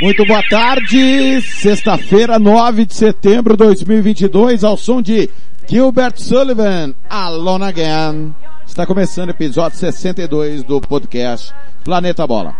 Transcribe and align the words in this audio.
Muito 0.00 0.24
boa 0.26 0.42
tarde, 0.48 1.42
sexta-feira, 1.42 2.38
9 2.38 2.84
de 2.84 2.94
setembro 2.94 3.56
de 3.56 3.64
2022, 3.64 4.62
ao 4.62 4.76
som 4.76 5.02
de 5.02 5.28
Gilbert 5.66 6.14
Sullivan, 6.16 6.94
Alone 7.10 7.64
Again. 7.64 8.34
Está 8.64 8.86
começando 8.86 9.28
o 9.28 9.32
episódio 9.32 9.76
62 9.76 10.62
do 10.62 10.80
podcast 10.80 11.52
Planeta 11.82 12.24
Bola. 12.26 12.54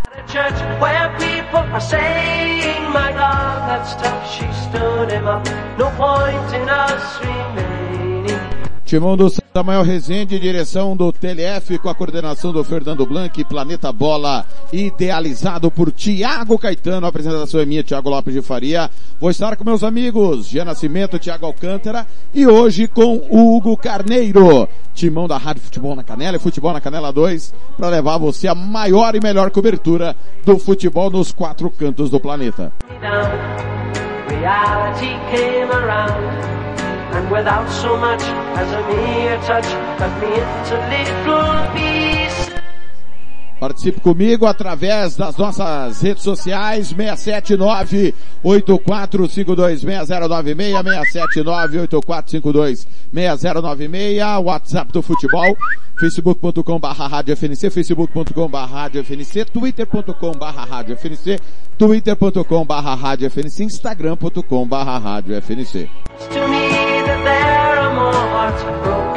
Timão 8.88 9.18
do 9.18 9.28
Samuel 9.28 9.82
Rezende, 9.82 10.38
direção 10.38 10.96
do 10.96 11.12
TLF, 11.12 11.76
com 11.76 11.90
a 11.90 11.94
coordenação 11.94 12.54
do 12.54 12.64
Fernando 12.64 13.04
Blanc, 13.04 13.44
Planeta 13.44 13.92
Bola, 13.92 14.46
idealizado 14.72 15.70
por 15.70 15.92
Tiago 15.92 16.58
Caetano, 16.58 17.04
a 17.04 17.10
apresentação 17.10 17.60
é 17.60 17.66
minha, 17.66 17.82
Tiago 17.82 18.08
Lopes 18.08 18.32
de 18.32 18.40
Faria. 18.40 18.90
Vou 19.20 19.28
estar 19.28 19.56
com 19.56 19.64
meus 19.64 19.84
amigos, 19.84 20.48
Gia 20.48 20.64
Nascimento, 20.64 21.18
Tiago 21.18 21.44
Alcântara, 21.44 22.06
e 22.32 22.46
hoje 22.46 22.88
com 22.88 23.20
Hugo 23.30 23.76
Carneiro, 23.76 24.66
timão 24.94 25.28
da 25.28 25.36
Rádio 25.36 25.64
Futebol 25.64 25.94
na 25.94 26.02
Canela 26.02 26.38
e 26.38 26.40
Futebol 26.40 26.72
na 26.72 26.80
Canela 26.80 27.12
2, 27.12 27.52
para 27.76 27.90
levar 27.90 28.16
você 28.16 28.48
a 28.48 28.54
maior 28.54 29.14
e 29.14 29.20
melhor 29.20 29.50
cobertura 29.50 30.16
do 30.46 30.58
futebol 30.58 31.10
nos 31.10 31.30
quatro 31.30 31.68
cantos 31.68 32.08
do 32.08 32.18
planeta. 32.18 32.72
And 37.12 37.30
without 37.30 37.68
so 37.70 37.96
much 37.96 38.22
as 38.22 38.72
a 38.72 38.80
mere 38.88 39.36
touch, 39.42 39.68
cut 39.98 40.12
me 40.20 40.28
into 40.28 40.76
little 40.92 41.68
pieces. 41.74 42.58
Participe 43.58 44.00
comigo 44.00 44.46
através 44.46 45.16
das 45.16 45.36
nossas 45.36 46.00
redes 46.00 46.22
sociais, 46.22 46.94
679-8452-6096, 48.44 49.82
679-8452-6096, 53.12 54.38
WhatsApp 54.44 54.92
do 54.92 55.02
futebol, 55.02 55.56
facebook.com 55.98 56.78
barra 56.78 57.08
rádio 57.08 57.32
FNC, 57.32 57.68
facebook.com 57.68 58.48
barra 58.48 58.84
rádio 58.84 59.00
FNC, 59.00 59.44
twitter.com 59.46 60.38
barra 60.38 60.64
rádio 60.64 60.96
FNC, 60.96 61.40
twitter.com 61.76 62.64
barra 62.64 62.94
rádio 62.94 63.26
FNC, 63.26 63.64
instagram.com 63.64 64.68
barra 64.68 64.98
rádio 64.98 65.34
FNC. 65.36 65.90
there 67.24 67.78
are 67.78 67.94
more 67.94 68.12
hearts 68.12 68.62
broken. 68.84 69.07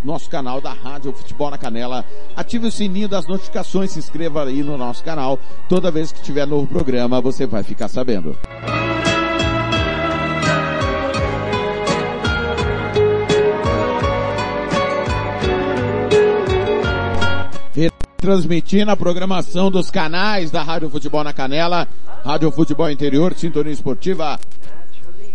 nosso 0.03 0.29
canal 0.29 0.59
da 0.59 0.73
Rádio 0.73 1.13
Futebol 1.13 1.49
na 1.49 1.57
Canela. 1.57 2.05
Ative 2.35 2.67
o 2.67 2.71
sininho 2.71 3.07
das 3.07 3.27
notificações, 3.27 3.91
se 3.91 3.99
inscreva 3.99 4.43
aí 4.43 4.63
no 4.63 4.77
nosso 4.77 5.03
canal. 5.03 5.39
Toda 5.69 5.91
vez 5.91 6.11
que 6.11 6.21
tiver 6.21 6.45
novo 6.45 6.67
programa, 6.67 7.21
você 7.21 7.45
vai 7.45 7.63
ficar 7.63 7.87
sabendo. 7.87 8.37
transmitindo 18.23 18.89
a 18.89 18.95
programação 18.95 19.69
dos 19.69 19.91
canais 19.91 20.49
da 20.49 20.63
Rádio 20.63 20.89
Futebol 20.89 21.25
na 21.25 21.33
Canela, 21.33 21.85
Rádio 22.23 22.49
Futebol 22.51 22.89
Interior, 22.89 23.33
Sintonia 23.35 23.73
Esportiva, 23.73 24.39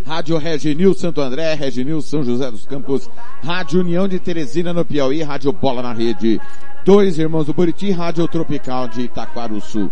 Rádio 0.09 0.39
Reginil 0.39 0.95
Santo 0.95 1.21
André, 1.21 1.53
Reginil 1.53 2.01
São 2.01 2.25
José 2.25 2.51
dos 2.51 2.65
Campos, 2.65 3.11
Rádio 3.45 3.81
União 3.81 4.09
de 4.09 4.19
Teresina 4.19 4.73
no 4.73 4.83
Piauí, 4.83 5.23
Rádio 5.23 5.53
Bola 5.53 5.83
na 5.83 5.93
Rede, 5.93 6.41
Dois 6.83 7.19
Irmãos 7.19 7.45
do 7.45 7.53
Buriti, 7.53 7.91
Rádio 7.91 8.27
Tropical 8.27 8.89
de 8.89 9.03
Itaquaruçu. 9.03 9.91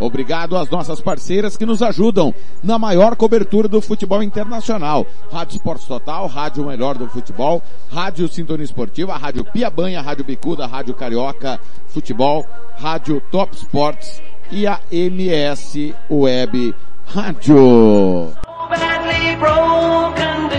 Obrigado 0.00 0.56
às 0.56 0.70
nossas 0.70 1.02
parceiras 1.02 1.54
que 1.54 1.66
nos 1.66 1.82
ajudam 1.82 2.34
na 2.62 2.78
maior 2.78 3.14
cobertura 3.14 3.68
do 3.68 3.82
futebol 3.82 4.22
internacional. 4.22 5.06
Rádio 5.30 5.56
Esportes 5.56 5.86
Total, 5.86 6.26
Rádio 6.26 6.64
Melhor 6.64 6.96
do 6.96 7.06
Futebol, 7.06 7.62
Rádio 7.92 8.26
Sintonia 8.26 8.64
Esportiva, 8.64 9.18
Rádio 9.18 9.44
Piabanha, 9.44 10.00
Rádio 10.00 10.24
Bicuda, 10.24 10.66
Rádio 10.66 10.94
Carioca 10.94 11.60
Futebol, 11.88 12.46
Rádio 12.78 13.20
Top 13.30 13.54
Sports 13.54 14.22
e 14.50 14.66
a 14.66 14.80
MS 14.90 15.94
Web 16.10 16.74
Rádio. 17.04 18.47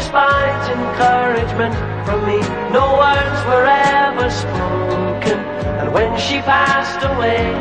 Despite 0.10 0.66
encouragement 0.74 1.76
from 2.06 2.26
me. 2.26 2.40
No 2.74 2.98
words 2.98 3.40
were 3.46 3.66
ever 3.66 4.30
spoken. 4.32 5.38
And 5.80 5.94
when 5.94 6.18
she 6.18 6.40
passed 6.42 7.04
away, 7.06 7.54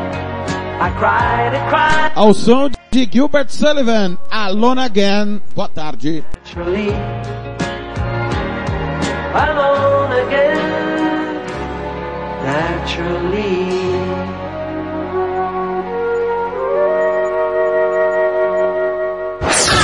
I 0.80 0.88
cried 0.98 1.52
and 1.54 1.68
cried. 1.68 2.12
Ao 2.16 2.32
som 2.32 2.72
de 2.90 3.04
Gilbert 3.06 3.50
Sullivan, 3.50 4.16
Alone 4.32 4.78
Again. 4.78 5.42
Boa 5.54 5.68
tarde. 5.68 6.24
Naturally, 6.32 6.88
alone 9.34 10.12
again. 10.24 11.44
Naturally. 12.44 13.97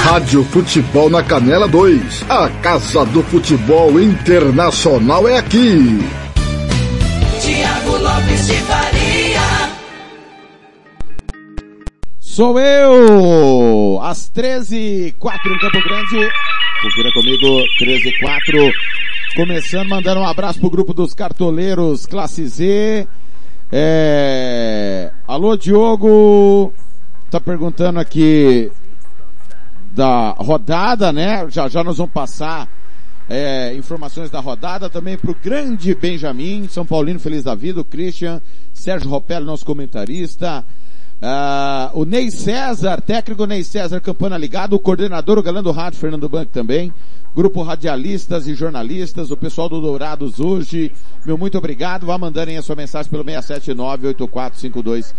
Rádio 0.04 0.44
Futebol 0.44 1.08
na 1.08 1.22
Canela 1.22 1.66
2. 1.66 2.26
A 2.28 2.50
Casa 2.60 3.06
do 3.06 3.22
Futebol 3.22 3.98
Internacional 3.98 5.26
é 5.26 5.38
aqui. 5.38 5.98
Tiago 7.40 7.96
Lopes 7.96 8.46
de 8.46 8.52
Faria. 8.52 9.40
Sou 12.20 12.60
eu! 12.60 13.98
Às 14.02 14.28
13 14.28 15.14
4 15.18 15.54
em 15.54 15.58
Campo 15.58 15.82
Grande. 15.82 16.30
Confira 16.82 17.10
comigo, 17.14 17.64
13 17.78 18.18
4. 18.18 18.72
Começando, 19.36 19.88
mandando 19.88 20.20
um 20.20 20.28
abraço 20.28 20.60
pro 20.60 20.68
grupo 20.68 20.92
dos 20.92 21.14
cartoleiros 21.14 22.04
Classe 22.04 22.46
Z. 22.46 23.08
É... 23.72 25.10
Alô, 25.26 25.56
Diogo. 25.56 26.74
tá 27.30 27.40
perguntando 27.40 27.98
aqui 27.98 28.70
da 29.94 30.30
rodada, 30.30 31.12
né? 31.12 31.48
Já 31.48 31.68
já 31.68 31.84
nós 31.84 31.98
vamos 31.98 32.12
passar 32.12 32.68
é, 33.28 33.74
informações 33.74 34.30
da 34.30 34.40
rodada 34.40 34.90
também 34.90 35.16
para 35.16 35.30
o 35.30 35.34
grande 35.34 35.94
Benjamin, 35.94 36.68
São 36.68 36.84
Paulino 36.84 37.20
Feliz 37.20 37.44
da 37.44 37.54
Vida, 37.54 37.80
o 37.80 37.84
Christian, 37.84 38.42
Sérgio 38.72 39.08
Ropello, 39.08 39.46
nosso 39.46 39.64
comentarista, 39.64 40.64
ah, 41.26 41.90
o 41.94 42.04
Ney 42.04 42.30
César, 42.30 43.00
técnico 43.00 43.46
Ney 43.46 43.64
César, 43.64 43.98
Campana 43.98 44.36
Ligado, 44.36 44.76
o 44.76 44.78
coordenador, 44.78 45.38
o 45.38 45.42
galã 45.42 45.62
do 45.62 45.70
rádio, 45.70 45.98
Fernando 45.98 46.28
Banco 46.28 46.52
também, 46.52 46.92
grupo 47.34 47.62
radialistas 47.62 48.46
e 48.46 48.54
jornalistas, 48.54 49.30
o 49.30 49.36
pessoal 49.36 49.66
do 49.66 49.80
Dourados 49.80 50.38
hoje, 50.38 50.92
meu 51.24 51.38
muito 51.38 51.56
obrigado, 51.56 52.04
vá 52.04 52.18
mandando 52.18 52.50
aí 52.50 52.58
a 52.58 52.62
sua 52.62 52.76
mensagem 52.76 53.10
pelo 53.10 53.24
679-8452-6096, 53.24 55.14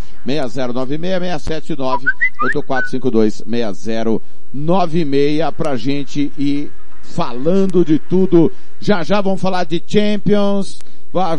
679-8452-6096 4.54 5.52
pra 5.54 5.76
gente 5.76 6.32
ir 6.38 6.72
falando 7.02 7.84
de 7.84 7.98
tudo, 7.98 8.52
já 8.80 9.04
já 9.04 9.22
vamos 9.22 9.42
falar 9.42 9.64
de 9.64 9.82
Champions, 9.86 10.78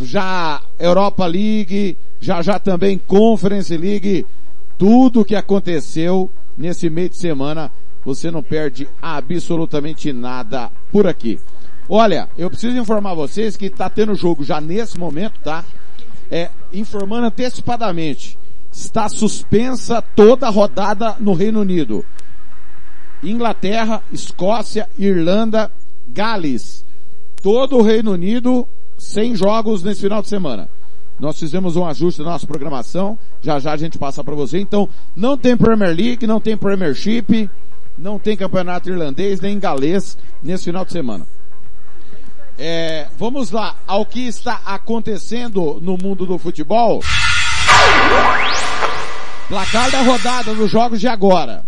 já 0.02 0.60
Europa 0.78 1.24
League, 1.24 1.96
já 2.20 2.42
já 2.42 2.58
também 2.58 2.98
Conference 2.98 3.76
League, 3.76 4.26
tudo 4.78 5.24
que 5.24 5.34
aconteceu 5.34 6.30
nesse 6.56 6.88
meio 6.88 7.08
de 7.08 7.16
semana, 7.16 7.70
você 8.04 8.30
não 8.30 8.42
perde 8.42 8.88
absolutamente 9.00 10.12
nada 10.12 10.70
por 10.92 11.06
aqui. 11.06 11.40
Olha, 11.88 12.28
eu 12.36 12.50
preciso 12.50 12.76
informar 12.76 13.14
vocês 13.14 13.56
que 13.56 13.66
está 13.66 13.88
tendo 13.88 14.14
jogo 14.14 14.44
já 14.44 14.60
nesse 14.60 14.98
momento, 14.98 15.38
tá? 15.40 15.64
É, 16.30 16.50
informando 16.72 17.26
antecipadamente, 17.26 18.36
está 18.72 19.08
suspensa 19.08 20.02
toda 20.02 20.46
a 20.46 20.50
rodada 20.50 21.16
no 21.20 21.32
Reino 21.32 21.60
Unido. 21.60 22.04
Inglaterra, 23.22 24.02
Escócia, 24.12 24.88
Irlanda, 24.98 25.70
Gales. 26.08 26.84
Todo 27.42 27.78
o 27.78 27.82
Reino 27.82 28.12
Unido 28.12 28.66
sem 28.98 29.34
jogos 29.34 29.82
nesse 29.82 30.02
final 30.02 30.22
de 30.22 30.28
semana. 30.28 30.68
Nós 31.18 31.38
fizemos 31.38 31.76
um 31.76 31.86
ajuste 31.86 32.22
na 32.22 32.32
nossa 32.32 32.46
programação. 32.46 33.18
Já 33.40 33.58
já 33.58 33.72
a 33.72 33.76
gente 33.76 33.98
passa 33.98 34.22
para 34.22 34.34
você. 34.34 34.58
Então, 34.58 34.88
não 35.14 35.36
tem 35.36 35.56
Premier 35.56 35.94
League, 35.96 36.26
não 36.26 36.40
tem 36.40 36.56
Premiership, 36.56 37.50
não 37.96 38.18
tem 38.18 38.36
campeonato 38.36 38.90
irlandês 38.90 39.40
nem 39.40 39.58
galês 39.58 40.18
nesse 40.42 40.64
final 40.64 40.84
de 40.84 40.92
semana. 40.92 41.26
É, 42.58 43.08
vamos 43.18 43.50
lá 43.50 43.74
ao 43.86 44.04
que 44.06 44.20
está 44.26 44.62
acontecendo 44.64 45.78
no 45.80 45.96
mundo 45.96 46.24
do 46.24 46.38
futebol. 46.38 47.02
Placar 49.48 49.90
da 49.90 50.02
rodada 50.02 50.54
dos 50.54 50.70
jogos 50.70 51.00
de 51.00 51.06
agora. 51.06 51.64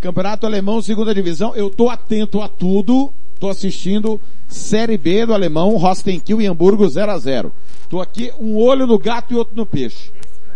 Campeonato 0.00 0.46
Alemão, 0.46 0.82
segunda 0.82 1.14
divisão. 1.14 1.54
Eu 1.54 1.70
tô 1.70 1.88
atento 1.88 2.40
a 2.42 2.48
tudo. 2.48 3.12
Tô 3.42 3.48
assistindo 3.48 4.20
Série 4.46 4.96
B 4.96 5.26
do 5.26 5.34
Alemão, 5.34 5.76
Rostenkiel 5.76 6.40
e 6.40 6.46
Hamburgo 6.46 6.88
0 6.88 7.10
a 7.10 7.18
0 7.18 7.52
Tô 7.90 8.00
aqui 8.00 8.32
um 8.38 8.56
olho 8.56 8.86
no 8.86 8.96
gato 8.96 9.34
e 9.34 9.36
outro 9.36 9.56
no 9.56 9.66
peixe. 9.66 10.12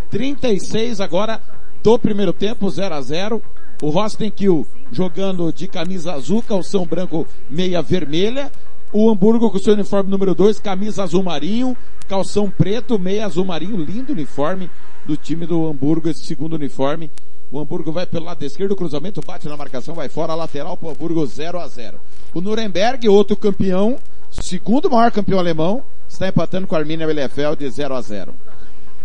36 0.09 1.01
agora 1.01 1.43
do 1.83 1.99
primeiro 1.99 2.33
tempo, 2.33 2.71
0 2.71 2.95
a 2.95 3.01
0 3.01 3.43
O 3.83 3.91
Rostenkiel 3.91 4.65
jogando 4.93 5.53
de 5.53 5.67
camisa 5.67 6.13
azul, 6.13 6.45
calção 6.45 6.87
branco, 6.87 7.27
meia 7.51 7.83
vermelha. 7.83 8.53
O 8.93 9.11
Hamburgo 9.11 9.51
com 9.51 9.59
seu 9.59 9.75
uniforme 9.75 10.11
número 10.11 10.35
2, 10.35 10.61
camisa 10.61 11.03
azul 11.03 11.23
marinho, 11.23 11.77
calção 12.09 12.49
preto, 12.49 12.99
meia 12.99 13.27
azul 13.27 13.45
marinho, 13.45 13.77
lindo 13.77 14.13
uniforme 14.13 14.71
do 15.05 15.17
time 15.17 15.45
do 15.45 15.67
Hamburgo, 15.67 16.09
esse 16.09 16.25
segundo 16.25 16.55
uniforme. 16.55 17.11
O 17.51 17.59
Hamburgo 17.59 17.93
vai 17.93 18.07
pelo 18.07 18.25
lado 18.25 18.45
esquerdo, 18.45 18.77
cruzamento 18.77 19.21
bate 19.25 19.49
na 19.49 19.57
marcação, 19.57 19.95
vai 19.95 20.09
fora, 20.09 20.35
lateral 20.35 20.77
para 20.77 20.89
o 20.89 20.91
Hamburgo 20.93 21.27
0 21.27 21.59
a 21.59 21.69
0 21.69 21.99
O 22.35 22.41
Nuremberg, 22.41 23.09
outro 23.09 23.37
campeão, 23.37 23.97
segundo 24.31 24.91
maior 24.91 25.11
campeão 25.11 25.39
alemão, 25.39 25.83
está 26.09 26.29
empatando 26.29 26.67
com 26.67 26.75
a 26.75 26.79
Arminia 26.79 27.07
Bielefeld 27.07 27.69
0 27.69 27.95
a 27.95 28.01
0. 28.01 28.35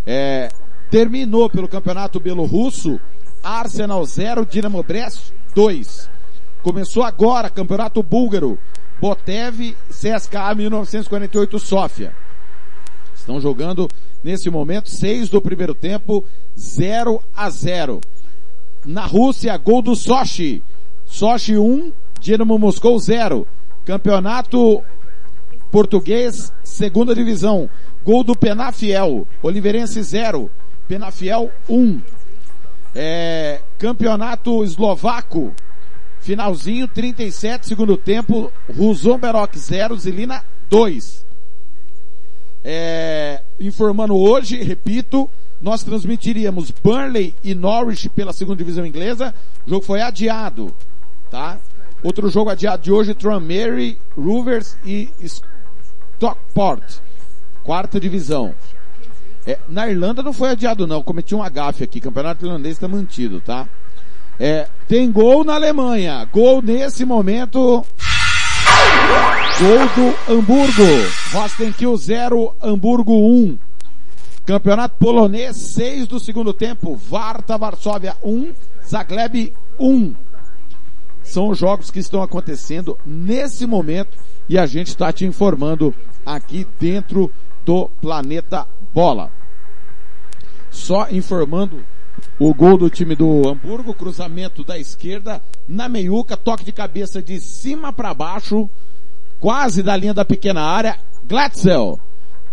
É, 0.05 0.49
terminou 0.89 1.49
pelo 1.49 1.67
campeonato 1.67 2.19
belorrusso, 2.19 2.99
Arsenal 3.43 4.05
0, 4.05 4.45
Dinamo 4.45 4.83
Brest 4.83 5.31
2. 5.55 6.09
Começou 6.63 7.03
agora 7.03 7.49
campeonato 7.49 8.03
búlgaro, 8.03 8.57
Botev, 9.01 9.75
CSKA 9.89 10.53
1948 10.53 11.57
Sofia. 11.57 12.13
Estão 13.15 13.41
jogando 13.41 13.89
nesse 14.23 14.47
momento 14.51 14.91
6 14.91 15.27
do 15.27 15.41
primeiro 15.41 15.73
tempo, 15.73 16.23
0 16.55 17.19
a 17.35 17.49
0. 17.49 17.99
Na 18.85 19.07
Rússia, 19.07 19.57
gol 19.57 19.81
do 19.81 19.95
Sochi. 19.95 20.61
Sochi 21.03 21.57
1, 21.57 21.91
Dinamo 22.19 22.59
Moscou 22.59 22.99
0. 22.99 23.47
Campeonato 23.85 24.83
português, 25.71 26.53
segunda 26.63 27.15
divisão. 27.15 27.67
Gol 28.03 28.23
do 28.23 28.37
Penafiel. 28.37 29.27
Oliveirense 29.41 30.03
0. 30.03 30.49
Penafiel 30.87 31.49
1. 31.67 32.01
É, 32.93 33.61
campeonato 33.79 34.63
eslovaco. 34.63 35.55
Finalzinho, 36.21 36.87
37, 36.87 37.67
segundo 37.67 37.97
tempo. 37.97 38.51
Ruzomberok 38.69 39.57
0, 39.57 39.97
Zilina 39.97 40.43
2. 40.69 41.25
É, 42.63 43.41
informando 43.59 44.15
hoje, 44.15 44.61
repito, 44.61 45.29
nós 45.59 45.83
transmitiríamos 45.83 46.71
Burnley 46.71 47.35
e 47.43 47.55
Norwich 47.55 48.07
pela 48.09 48.33
segunda 48.33 48.57
divisão 48.57 48.85
inglesa. 48.85 49.33
O 49.65 49.69
jogo 49.69 49.85
foi 49.85 50.01
adiado, 50.01 50.73
tá? 51.29 51.59
Outro 52.03 52.29
jogo 52.29 52.49
adiado 52.49 52.83
de 52.83 52.91
hoje, 52.91 53.13
Tranmere, 53.13 53.97
Rovers 54.15 54.77
e 54.85 55.09
Stockport, 55.21 56.99
quarta 57.63 57.99
divisão. 57.99 58.55
É, 59.45 59.57
na 59.67 59.87
Irlanda 59.87 60.21
não 60.21 60.33
foi 60.33 60.49
adiado 60.49 60.85
não, 60.85 61.01
cometi 61.01 61.33
um 61.33 61.41
agafe 61.41 61.83
aqui, 61.83 61.99
campeonato 61.99 62.45
irlandês 62.45 62.75
está 62.75 62.87
mantido, 62.87 63.41
tá? 63.41 63.67
É, 64.39 64.67
tem 64.91 65.09
gol 65.09 65.45
na 65.45 65.55
Alemanha, 65.55 66.27
gol 66.33 66.61
nesse 66.61 67.05
momento, 67.05 67.85
gol 69.57 69.87
do 69.95 70.33
Hamburgo, 70.33 70.83
Rostenkiel 71.31 71.95
0, 71.95 72.53
Hamburgo 72.61 73.13
1. 73.13 73.57
Campeonato 74.45 74.97
polonês, 74.99 75.55
6 75.55 76.07
do 76.07 76.19
segundo 76.19 76.51
tempo, 76.51 76.93
Varta 76.97 77.57
Varsóvia 77.57 78.17
1, 78.21 78.51
Zagleb 78.85 79.53
1. 79.79 80.13
São 81.23 81.47
os 81.47 81.57
jogos 81.57 81.89
que 81.89 81.99
estão 81.99 82.21
acontecendo 82.21 82.99
nesse 83.05 83.65
momento 83.65 84.17
e 84.49 84.59
a 84.59 84.65
gente 84.65 84.89
está 84.89 85.13
te 85.13 85.23
informando 85.23 85.95
aqui 86.25 86.67
dentro 86.77 87.31
do 87.63 87.87
Planeta 88.01 88.67
Bola. 88.93 89.31
Só 90.69 91.07
informando 91.09 91.81
o 92.39 92.53
gol 92.53 92.77
do 92.77 92.89
time 92.89 93.15
do 93.15 93.47
Hamburgo, 93.47 93.93
cruzamento 93.93 94.63
da 94.63 94.77
esquerda, 94.77 95.41
na 95.67 95.87
meiuca, 95.87 96.35
toque 96.35 96.63
de 96.63 96.71
cabeça 96.71 97.21
de 97.21 97.39
cima 97.39 97.93
para 97.93 98.13
baixo, 98.13 98.69
quase 99.39 99.83
da 99.83 99.95
linha 99.95 100.13
da 100.13 100.25
pequena 100.25 100.61
área, 100.61 100.97
Glatzel 101.23 101.99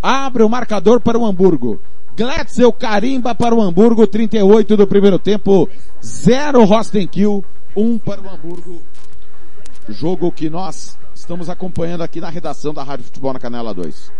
abre 0.01 0.43
o 0.43 0.49
marcador 0.49 0.99
para 0.99 1.17
o 1.17 1.25
Hamburgo. 1.25 1.79
Glatzel 2.15 2.71
carimba 2.73 3.33
para 3.33 3.55
o 3.55 3.61
Hamburgo, 3.61 4.05
38 4.05 4.75
do 4.75 4.87
primeiro 4.87 5.17
tempo, 5.17 5.69
0 6.03 6.65
Rostenkiel, 6.65 7.43
1 7.75 7.97
para 7.99 8.21
o 8.21 8.29
Hamburgo. 8.29 8.81
Jogo 9.87 10.31
que 10.31 10.49
nós 10.49 10.97
estamos 11.15 11.49
acompanhando 11.49 12.01
aqui 12.01 12.19
na 12.19 12.29
redação 12.29 12.73
da 12.73 12.83
Rádio 12.83 13.05
Futebol 13.05 13.33
na 13.33 13.39
Canela 13.39 13.73
2. 13.73 14.11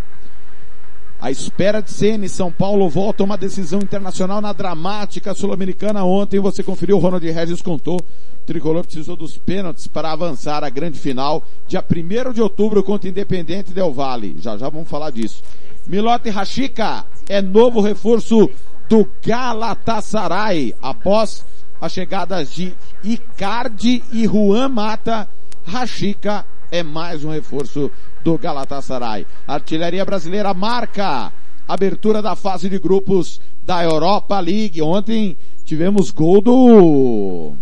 A 1.21 1.29
espera 1.29 1.81
de 1.81 1.91
CN 1.91 2.29
São 2.29 2.49
Paulo 2.49 2.87
volta 2.87 3.21
a 3.21 3.25
uma 3.25 3.37
decisão 3.37 3.79
internacional 3.79 4.39
na 4.39 4.53
dramática 4.53 5.33
sul-americana. 5.33 6.05
Ontem 6.05 6.39
você 6.39 6.63
conferiu, 6.63 6.95
o 6.95 6.99
Ronald 6.99 7.29
Regis 7.29 7.61
contou. 7.61 7.97
O 7.97 8.45
tricolor 8.45 8.85
precisou 8.85 9.17
dos 9.17 9.37
pênaltis 9.37 9.85
para 9.85 10.13
avançar 10.13 10.63
à 10.63 10.69
grande 10.69 10.97
final, 10.97 11.43
dia 11.67 11.83
1 11.83 12.31
de 12.31 12.41
outubro 12.41 12.81
contra 12.81 13.09
Independente 13.09 13.73
Del 13.73 13.91
Valle. 13.91 14.37
Já 14.39 14.57
já 14.57 14.69
vamos 14.69 14.87
falar 14.87 15.11
disso. 15.11 15.43
Milote 15.85 16.29
Rashica 16.29 17.05
é 17.27 17.41
novo 17.41 17.81
reforço 17.81 18.49
do 18.87 19.05
Galatasaray 19.21 20.73
após 20.81 21.45
a 21.81 21.89
chegada 21.89 22.45
de 22.45 22.73
Icardi 23.03 24.01
e 24.13 24.25
Juan 24.25 24.69
Mata. 24.69 25.27
Rashica 25.65 26.45
é 26.71 26.83
mais 26.83 27.23
um 27.23 27.31
reforço 27.31 27.91
do 28.23 28.37
Galatasaray. 28.37 29.25
Artilharia 29.47 30.05
brasileira 30.05 30.53
marca 30.53 31.31
abertura 31.67 32.21
da 32.21 32.35
fase 32.35 32.67
de 32.67 32.79
grupos 32.79 33.39
da 33.63 33.83
Europa 33.83 34.39
League. 34.39 34.81
Ontem 34.81 35.37
tivemos 35.63 36.09
gol 36.09 36.41
do 36.41 37.53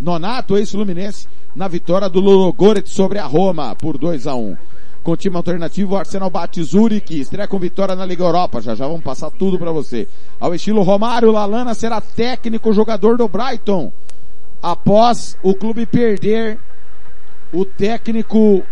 Nonato, 0.00 0.56
ex-Fluminense, 0.56 1.28
na 1.54 1.68
vitória 1.68 2.08
do 2.08 2.20
Ludogorets 2.20 2.92
sobre 2.92 3.18
a 3.18 3.26
Roma 3.26 3.74
por 3.74 3.98
2 3.98 4.26
a 4.26 4.34
1. 4.34 4.56
Com 5.02 5.16
time 5.16 5.36
alternativo, 5.36 5.94
o 5.94 5.96
Arsenal 5.96 6.30
bate 6.30 6.62
Zurich, 6.62 7.18
estreia 7.18 7.48
com 7.48 7.58
vitória 7.58 7.94
na 7.94 8.04
Liga 8.04 8.24
Europa. 8.24 8.60
Já 8.60 8.74
já 8.74 8.86
vamos 8.86 9.02
passar 9.02 9.30
tudo 9.30 9.58
para 9.58 9.72
você. 9.72 10.08
Ao 10.38 10.54
estilo 10.54 10.82
Romário, 10.82 11.32
Lalana 11.32 11.74
será 11.74 12.00
técnico 12.00 12.72
jogador 12.72 13.16
do 13.16 13.28
Brighton. 13.28 13.92
Após 14.62 15.36
o 15.42 15.54
clube 15.54 15.86
perder 15.86 16.58
o 17.52 17.64
técnico 17.64 18.62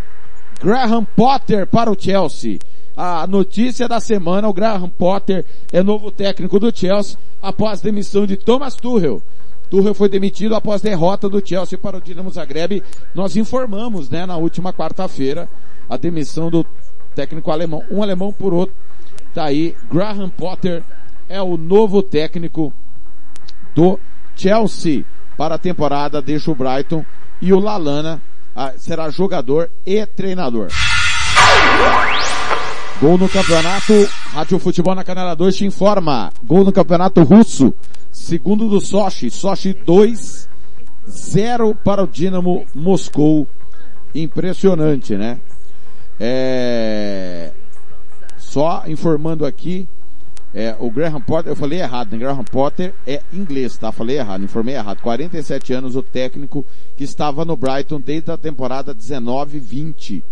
Graham 0.61 1.04
Potter 1.04 1.66
para 1.66 1.90
o 1.90 1.97
Chelsea. 1.99 2.59
A 2.97 3.26
notícia 3.26 3.87
da 3.87 4.00
semana, 4.00 4.49
o 4.49 4.54
Graham 4.54 4.88
Potter 4.88 5.45
é 5.73 5.83
novo 5.83 6.11
técnico 6.11 6.59
do 6.59 6.75
Chelsea 6.75 7.18
após 7.42 7.80
demissão 7.80 8.26
de 8.26 8.37
Thomas 8.37 8.75
Tuchel. 8.75 9.23
Tuchel 9.68 9.95
foi 9.95 10.09
demitido 10.09 10.54
após 10.54 10.80
derrota 10.80 11.28
do 11.28 11.47
Chelsea 11.47 11.76
para 11.76 11.99
o 11.99 12.00
Dinamo 12.00 12.30
Zagreb. 12.30 12.83
Nós 13.14 13.37
informamos, 13.37 14.09
né, 14.09 14.25
na 14.25 14.37
última 14.37 14.73
quarta-feira, 14.73 15.49
a 15.88 15.97
demissão 15.97 16.50
do 16.50 16.64
técnico 17.14 17.50
alemão, 17.50 17.85
um 17.90 18.02
alemão 18.02 18.33
por 18.33 18.54
outro. 18.54 18.75
Tá 19.35 19.45
aí, 19.45 19.76
Graham 19.90 20.30
Potter 20.30 20.83
é 21.28 21.42
o 21.42 21.56
novo 21.56 22.02
técnico 22.02 22.73
do 23.75 23.99
Chelsea 24.35 25.04
para 25.37 25.56
a 25.56 25.59
temporada, 25.59 26.23
deixa 26.23 26.50
o 26.50 26.54
Brighton 26.54 27.04
e 27.42 27.52
o 27.52 27.59
Lalana 27.59 28.23
será 28.78 29.10
jogador 29.10 29.70
e 29.84 30.04
treinador. 30.06 30.68
Gol 33.00 33.18
no 33.18 33.28
campeonato, 33.28 33.92
Rádio 34.32 34.58
Futebol 34.58 34.94
na 34.94 35.04
Canela 35.04 35.36
2 35.36 35.56
te 35.56 35.66
informa. 35.66 36.32
Gol 36.42 36.64
no 36.64 36.72
campeonato 36.72 37.22
russo, 37.22 37.75
segundo 38.10 38.68
do 38.68 38.80
Sochi, 38.80 39.30
Sochi 39.30 39.75
2, 39.75 40.48
0 41.06 41.75
para 41.84 42.02
o 42.02 42.06
Dinamo 42.06 42.64
Moscou. 42.75 43.46
Impressionante, 44.14 45.14
né? 45.14 45.38
É... 46.18 47.52
Só 48.38 48.84
informando 48.86 49.44
aqui, 49.44 49.86
é, 50.56 50.75
o 50.80 50.90
Graham 50.90 51.20
Potter, 51.20 51.52
eu 51.52 51.56
falei 51.56 51.80
errado, 51.80 52.12
né? 52.12 52.18
Graham 52.18 52.42
Potter 52.42 52.94
é 53.06 53.20
inglês, 53.30 53.76
tá? 53.76 53.92
Falei 53.92 54.16
errado, 54.16 54.42
informei 54.42 54.75
errado. 54.75 55.02
47 55.02 55.75
anos, 55.75 55.94
o 55.94 56.02
técnico 56.02 56.64
que 56.96 57.04
estava 57.04 57.44
no 57.44 57.58
Brighton 57.58 58.00
desde 58.00 58.30
a 58.30 58.38
temporada 58.38 58.94
19-20. 58.94 60.22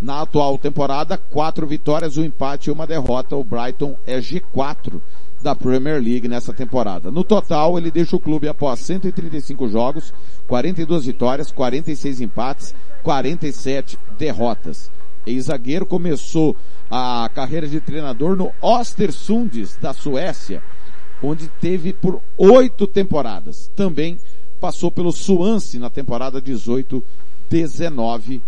Na 0.00 0.22
atual 0.22 0.56
temporada, 0.56 1.18
quatro 1.18 1.66
vitórias, 1.66 2.16
um 2.16 2.24
empate 2.24 2.70
e 2.70 2.72
uma 2.72 2.86
derrota. 2.86 3.36
O 3.36 3.44
Brighton 3.44 3.94
é 4.06 4.18
G4 4.18 4.98
da 5.42 5.54
Premier 5.54 6.02
League 6.02 6.26
nessa 6.26 6.54
temporada. 6.54 7.10
No 7.10 7.22
total, 7.22 7.76
ele 7.76 7.90
deixa 7.90 8.16
o 8.16 8.20
clube 8.20 8.48
após 8.48 8.80
135 8.80 9.68
jogos, 9.68 10.10
42 10.48 11.04
vitórias, 11.04 11.52
46 11.52 12.22
empates, 12.22 12.74
47 13.02 13.98
derrotas. 14.16 14.90
Ex-zagueiro 15.26 15.84
começou 15.84 16.56
a 16.90 17.28
carreira 17.34 17.66
de 17.66 17.80
treinador 17.80 18.36
no 18.36 18.52
Ostersunds, 18.62 19.76
da 19.76 19.92
Suécia, 19.92 20.62
onde 21.22 21.48
teve 21.60 21.92
por 21.92 22.20
oito 22.38 22.86
temporadas. 22.86 23.70
Também 23.74 24.18
passou 24.60 24.90
pelo 24.90 25.12
Swansea 25.12 25.80
na 25.80 25.90
temporada 25.90 26.40
18-19. 26.40 28.40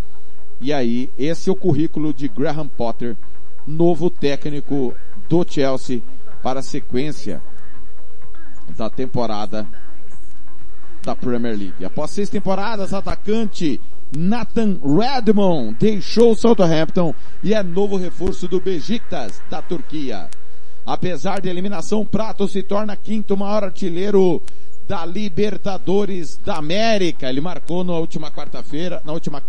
E 0.61 0.73
aí, 0.73 1.11
esse 1.19 1.49
é 1.49 1.53
o 1.53 1.57
currículo 1.57 2.13
de 2.13 2.29
Graham 2.29 2.69
Potter, 2.69 3.17
novo 3.67 4.09
técnico 4.09 4.95
do 5.29 5.45
Chelsea 5.49 6.03
para 6.43 6.61
a 6.61 6.63
sequência 6.63 7.43
da 8.77 8.89
temporada 8.89 9.67
da 11.03 11.15
Premier 11.15 11.57
League. 11.57 11.85
Após 11.85 12.11
seis 12.11 12.29
temporadas, 12.29 12.93
atacante 12.93 13.81
Nathan 14.17 14.79
Redmond 14.83 15.77
deixou 15.79 16.33
o 16.33 16.37
Southampton 16.37 17.15
e 17.43 17.53
é 17.53 17.63
novo 17.63 17.97
reforço 17.97 18.49
do 18.49 18.61
Besiktas 18.61 19.41
da 19.51 19.61
Turquia. 19.61 20.29
Apesar 20.87 21.41
de 21.41 21.49
eliminação, 21.49 22.07
Prato 22.07 22.49
se 22.49 22.63
torna 22.63 22.97
quinto 22.97 23.37
maior 23.37 23.65
artilheiro 23.65 24.43
da 24.89 25.05
Libertadores 25.05 26.39
da 26.39 26.57
América. 26.57 27.29
Ele 27.29 27.43
marcou 27.43 27.85
na 27.85 27.93
última 27.93 28.31
quarta-feira, 28.31 29.03
na 29.05 29.13
última 29.13 29.43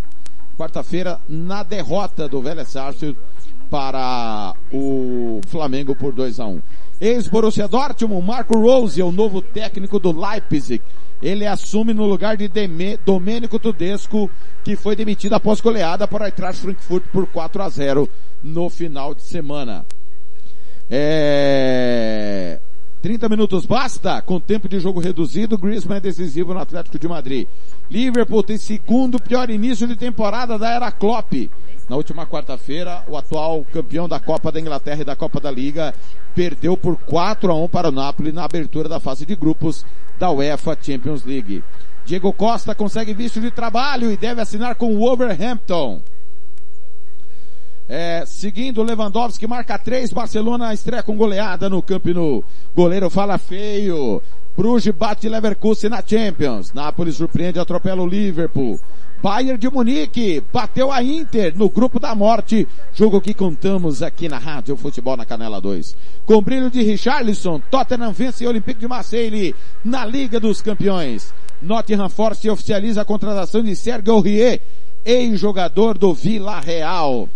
quarta-feira, 0.58 1.20
na 1.30 1.63
derrota 1.63 2.28
do 2.28 2.42
Vélez 2.42 2.68
Sarsfield 2.68 3.18
para 3.70 4.54
o 4.72 5.42
Flamengo 5.48 5.96
por 5.96 6.14
2 6.14 6.40
a 6.40 6.46
1. 6.46 6.62
Ex-Borussia 7.00 7.68
Dortmund, 7.68 8.26
Marco 8.26 8.60
Rose 8.60 9.00
é 9.00 9.04
o 9.04 9.12
novo 9.12 9.42
técnico 9.42 10.00
do 10.00 10.12
Leipzig 10.12 10.82
ele 11.22 11.46
assume 11.46 11.94
no 11.94 12.06
lugar 12.06 12.38
de 12.38 12.48
Deme, 12.48 12.98
Domênico 13.06 13.60
Tudesco, 13.60 14.32
que 14.64 14.76
foi 14.76 14.96
demitido 14.96 15.34
após 15.34 15.60
goleada 15.60 16.08
para 16.08 16.28
Eintracht 16.28 16.62
Frankfurt 16.62 17.04
por 17.12 17.28
4 17.28 17.62
a 17.62 17.70
0 17.70 18.10
no 18.42 18.70
final 18.70 19.14
de 19.14 19.24
semana. 19.24 19.86
É... 20.90 22.60
30 23.01 23.29
minutos 23.29 23.65
basta, 23.65 24.22
com 24.22 24.41
tempo 24.41 24.68
de 24.68 24.77
jogo 24.77 25.00
reduzido, 25.00 25.58
Griezmann 25.58 25.98
é 25.98 26.01
decisivo 26.01 26.53
no 26.53 26.60
Atlético 26.60 27.00
de 27.00 27.08
Madrid. 27.08 27.48
Liverpool 27.89 28.44
tem 28.44 28.58
segundo 28.58 29.22
pior 29.22 29.50
início 29.50 29.88
de 29.88 29.96
temporada 29.96 30.58
da 30.60 30.70
era 30.70 30.91
Klopp. 30.91 31.50
Na 31.89 31.96
última 31.96 32.27
quarta-feira, 32.27 33.06
o 33.08 33.15
atual 33.15 33.65
campeão 33.72 34.08
da 34.08 34.20
Copa 34.20 34.51
da 34.51 34.60
Inglaterra 34.60 35.01
e 35.01 35.06
da 35.06 35.15
Copa 35.15 35.39
da 35.39 35.50
Liga 35.50 35.96
perdeu 36.36 36.75
por 36.75 36.98
4 36.98 37.50
a 37.50 37.56
1 37.56 37.70
para 37.70 37.88
o 37.88 37.91
Napoli 37.91 38.34
na 38.34 38.44
abertura 38.44 38.89
da 38.89 39.00
fase 39.00 39.25
de 39.25 39.36
grupos 39.36 39.86
da 40.20 40.29
UEFA 40.29 40.77
Champions 40.82 41.24
League. 41.24 41.63
Diego 42.06 42.34
Costa 42.34 42.75
consegue 42.75 43.13
visto 43.13 43.39
de 43.39 43.50
trabalho 43.50 44.12
e 44.12 44.18
deve 44.18 44.41
assinar 44.41 44.75
com 44.75 44.94
o 44.94 44.98
Wolverhampton. 44.98 46.01
É, 47.91 48.24
seguindo, 48.24 48.84
Lewandowski 48.84 49.48
marca 49.48 49.75
3, 49.75 50.13
Barcelona 50.13 50.72
estreia 50.72 51.01
com 51.01 51.17
goleada 51.17 51.67
no 51.67 51.81
Camp 51.81 52.05
Nou. 52.05 52.46
Goleiro 52.75 53.10
fala 53.10 53.39
feio. 53.39 54.22
Bruges 54.55 54.93
bate 54.93 55.27
Leverkusen 55.27 55.89
na 55.89 56.03
Champions. 56.05 56.72
Nápoles 56.72 57.15
surpreende 57.15 57.58
e 57.58 57.62
atropela 57.62 58.03
o 58.03 58.05
Liverpool. 58.05 58.79
Bayern 59.24 59.58
de 59.58 59.67
Munique 59.72 60.43
bateu 60.53 60.91
a 60.91 61.01
Inter 61.01 61.58
no 61.58 61.67
grupo 61.67 62.00
da 62.00 62.13
morte, 62.13 62.67
jogo 62.93 63.19
que 63.19 63.34
contamos 63.34 64.03
aqui 64.03 64.29
na 64.29 64.38
Rádio 64.38 64.77
Futebol 64.77 65.17
na 65.17 65.25
Canela 65.25 65.60
2. 65.60 65.96
Com 66.27 66.41
brilho 66.43 66.69
de 66.69 66.84
Richarlison, 66.84 67.60
Tottenham 67.72 68.13
vence 68.13 68.46
o 68.46 68.50
Olympique 68.50 68.79
de 68.79 68.88
Marseille 68.88 69.55
na 69.84 70.05
Liga 70.05 70.39
dos 70.39 70.62
Campeões. 70.62 71.34
Nottingham 71.60 72.08
Forest 72.08 72.48
oficializa 72.50 73.01
a 73.01 73.05
contratação 73.05 73.63
de 73.63 73.75
Sergio 73.75 74.13
Aurier, 74.13 74.62
ex-jogador 75.03 75.98
do 75.98 76.13
Vila 76.13 76.60
Real. 76.60 77.27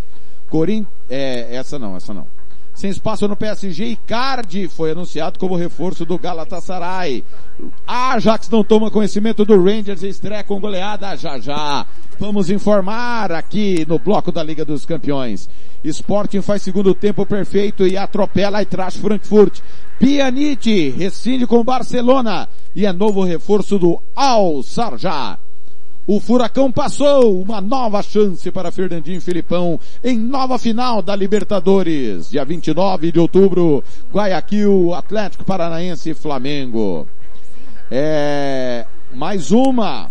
Corin... 0.54 0.86
É, 1.10 1.56
essa 1.56 1.80
não, 1.80 1.96
essa 1.96 2.14
não. 2.14 2.28
Sem 2.72 2.88
espaço 2.88 3.26
no 3.26 3.34
PSG, 3.34 3.86
Icardi 3.86 4.68
foi 4.68 4.92
anunciado 4.92 5.36
como 5.36 5.56
reforço 5.56 6.06
do 6.06 6.16
Galatasaray. 6.16 7.24
Ajax 7.84 8.48
não 8.48 8.62
toma 8.62 8.88
conhecimento 8.88 9.44
do 9.44 9.60
Rangers 9.60 10.04
e 10.04 10.08
estreia 10.08 10.44
com 10.44 10.60
goleada 10.60 11.16
já 11.16 11.40
já. 11.40 11.84
Vamos 12.20 12.50
informar 12.50 13.32
aqui 13.32 13.84
no 13.88 13.98
bloco 13.98 14.30
da 14.30 14.44
Liga 14.44 14.64
dos 14.64 14.86
Campeões. 14.86 15.50
Sporting 15.82 16.40
faz 16.40 16.62
segundo 16.62 16.94
tempo 16.94 17.26
perfeito 17.26 17.84
e 17.84 17.96
atropela 17.96 18.62
e 18.62 18.66
traz 18.66 18.96
Frankfurt. 18.96 19.58
Pjanic 19.98 20.90
rescinde 20.90 21.48
com 21.48 21.64
Barcelona 21.64 22.48
e 22.76 22.86
é 22.86 22.92
novo 22.92 23.24
reforço 23.24 23.76
do 23.76 24.00
Al 24.14 24.62
Sarjah. 24.62 25.36
O 26.06 26.20
Furacão 26.20 26.70
passou 26.70 27.40
uma 27.40 27.62
nova 27.62 28.02
chance 28.02 28.50
para 28.50 28.70
Fernandinho 28.70 29.22
Filipão 29.22 29.80
em 30.02 30.18
nova 30.18 30.58
final 30.58 31.00
da 31.00 31.16
Libertadores. 31.16 32.28
Dia 32.28 32.44
29 32.44 33.10
de 33.10 33.18
outubro, 33.18 33.82
Guayaquil, 34.12 34.92
Atlético 34.92 35.46
Paranaense 35.46 36.10
e 36.10 36.14
Flamengo. 36.14 37.08
É, 37.90 38.84
mais 39.14 39.50
uma. 39.50 40.10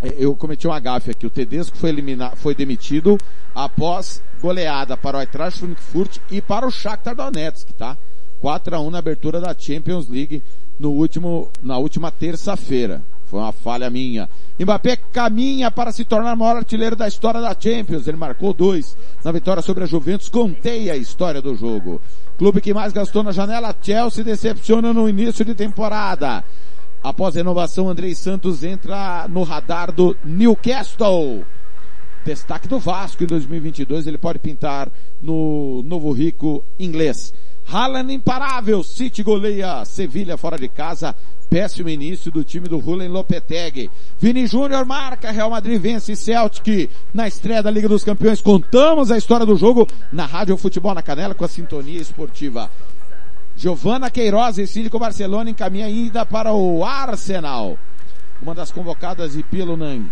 É, 0.00 0.14
eu 0.16 0.36
cometi 0.36 0.68
um 0.68 0.80
gafe 0.80 1.10
aqui. 1.10 1.26
O 1.26 1.30
Tedesco 1.30 1.76
foi 1.76 1.90
eliminado, 1.90 2.36
foi 2.36 2.54
demitido 2.54 3.18
após 3.52 4.22
goleada 4.40 4.96
para 4.96 5.18
o 5.18 5.20
Eintracht 5.20 5.58
Frankfurt 5.58 6.18
e 6.30 6.40
para 6.40 6.64
o 6.64 6.70
Shakhtar 6.70 7.16
Donetsk, 7.16 7.72
tá? 7.72 7.98
4 8.40 8.76
a 8.76 8.80
1 8.80 8.90
na 8.90 8.98
abertura 8.98 9.40
da 9.40 9.52
Champions 9.52 10.08
League 10.08 10.44
no 10.78 10.92
último, 10.92 11.50
na 11.60 11.76
última 11.76 12.12
terça-feira. 12.12 13.02
Foi 13.30 13.40
uma 13.40 13.52
falha 13.52 13.90
minha. 13.90 14.28
Mbappé 14.58 14.96
caminha 14.96 15.70
para 15.70 15.92
se 15.92 16.04
tornar 16.04 16.34
o 16.34 16.36
maior 16.36 16.56
artilheiro 16.56 16.96
da 16.96 17.06
história 17.06 17.40
da 17.40 17.54
Champions. 17.58 18.06
Ele 18.08 18.16
marcou 18.16 18.54
dois 18.54 18.96
na 19.22 19.30
vitória 19.30 19.62
sobre 19.62 19.84
a 19.84 19.86
Juventus. 19.86 20.28
Contei 20.28 20.90
a 20.90 20.96
história 20.96 21.42
do 21.42 21.54
jogo. 21.54 22.00
Clube 22.38 22.60
que 22.60 22.72
mais 22.72 22.92
gastou 22.92 23.22
na 23.22 23.32
janela, 23.32 23.74
Chelsea 23.82 24.24
decepciona 24.24 24.92
no 24.92 25.08
início 25.08 25.44
de 25.44 25.54
temporada. 25.54 26.42
Após 27.02 27.34
renovação, 27.34 27.88
Andrei 27.88 28.14
Santos 28.14 28.64
entra 28.64 29.26
no 29.28 29.42
radar 29.42 29.92
do 29.92 30.16
Newcastle. 30.24 31.44
Destaque 32.24 32.68
do 32.68 32.78
Vasco 32.78 33.24
em 33.24 33.26
2022, 33.26 34.06
ele 34.06 34.18
pode 34.18 34.38
pintar 34.38 34.90
no 35.20 35.82
novo 35.84 36.12
rico 36.12 36.64
inglês. 36.78 37.32
Haaland 37.70 38.10
imparável, 38.10 38.82
City 38.82 39.22
goleia, 39.22 39.84
Sevilha 39.84 40.38
fora 40.38 40.56
de 40.56 40.68
casa, 40.68 41.14
péssimo 41.50 41.90
início 41.90 42.32
do 42.32 42.42
time 42.42 42.66
do 42.66 42.78
Rulen 42.78 43.08
Lopetegui. 43.08 43.90
Vini 44.18 44.46
Júnior 44.46 44.86
marca, 44.86 45.30
Real 45.30 45.50
Madrid 45.50 45.78
vence 45.78 46.16
Celtic 46.16 46.88
na 47.12 47.28
estreia 47.28 47.62
da 47.62 47.70
Liga 47.70 47.86
dos 47.86 48.02
Campeões. 48.02 48.40
Contamos 48.40 49.10
a 49.10 49.18
história 49.18 49.44
do 49.44 49.54
jogo 49.54 49.86
na 50.10 50.24
Rádio 50.24 50.56
Futebol 50.56 50.94
na 50.94 51.02
Canela 51.02 51.34
com 51.34 51.44
a 51.44 51.48
sintonia 51.48 52.00
esportiva. 52.00 52.70
Giovana 53.54 54.10
Queiroz 54.10 54.56
decide 54.56 54.88
que 54.88 54.96
o 54.96 55.00
Barcelona 55.00 55.50
encaminha 55.50 55.86
ainda 55.86 56.24
para 56.24 56.54
o 56.54 56.82
Arsenal. 56.82 57.78
Uma 58.40 58.54
das 58.54 58.70
convocadas 58.70 59.32
de 59.32 59.42
Pilunan. 59.42 60.06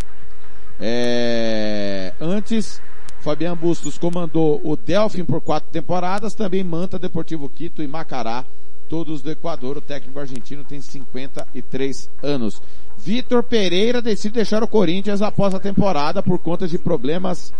É, 0.80 2.12
antes 2.20 2.80
Fabian 3.20 3.56
Bustos 3.56 3.98
comandou 3.98 4.60
o 4.62 4.76
Delfim 4.76 5.24
por 5.24 5.40
quatro 5.40 5.70
temporadas, 5.70 6.34
também 6.34 6.62
Manta, 6.62 6.98
Deportivo 6.98 7.48
Quito 7.48 7.82
e 7.82 7.86
Macará, 7.86 8.44
todos 8.88 9.20
do 9.22 9.30
Equador. 9.30 9.76
O 9.76 9.80
técnico 9.80 10.18
argentino 10.18 10.64
tem 10.64 10.80
53 10.80 12.10
anos. 12.22 12.62
Vitor 12.96 13.42
Pereira 13.42 14.00
decide 14.00 14.34
deixar 14.34 14.62
o 14.62 14.68
Corinthians 14.68 15.20
após 15.20 15.54
a 15.54 15.60
temporada 15.60 16.22
por 16.22 16.38
conta 16.38 16.66
de 16.66 16.78
problemas 16.78 17.52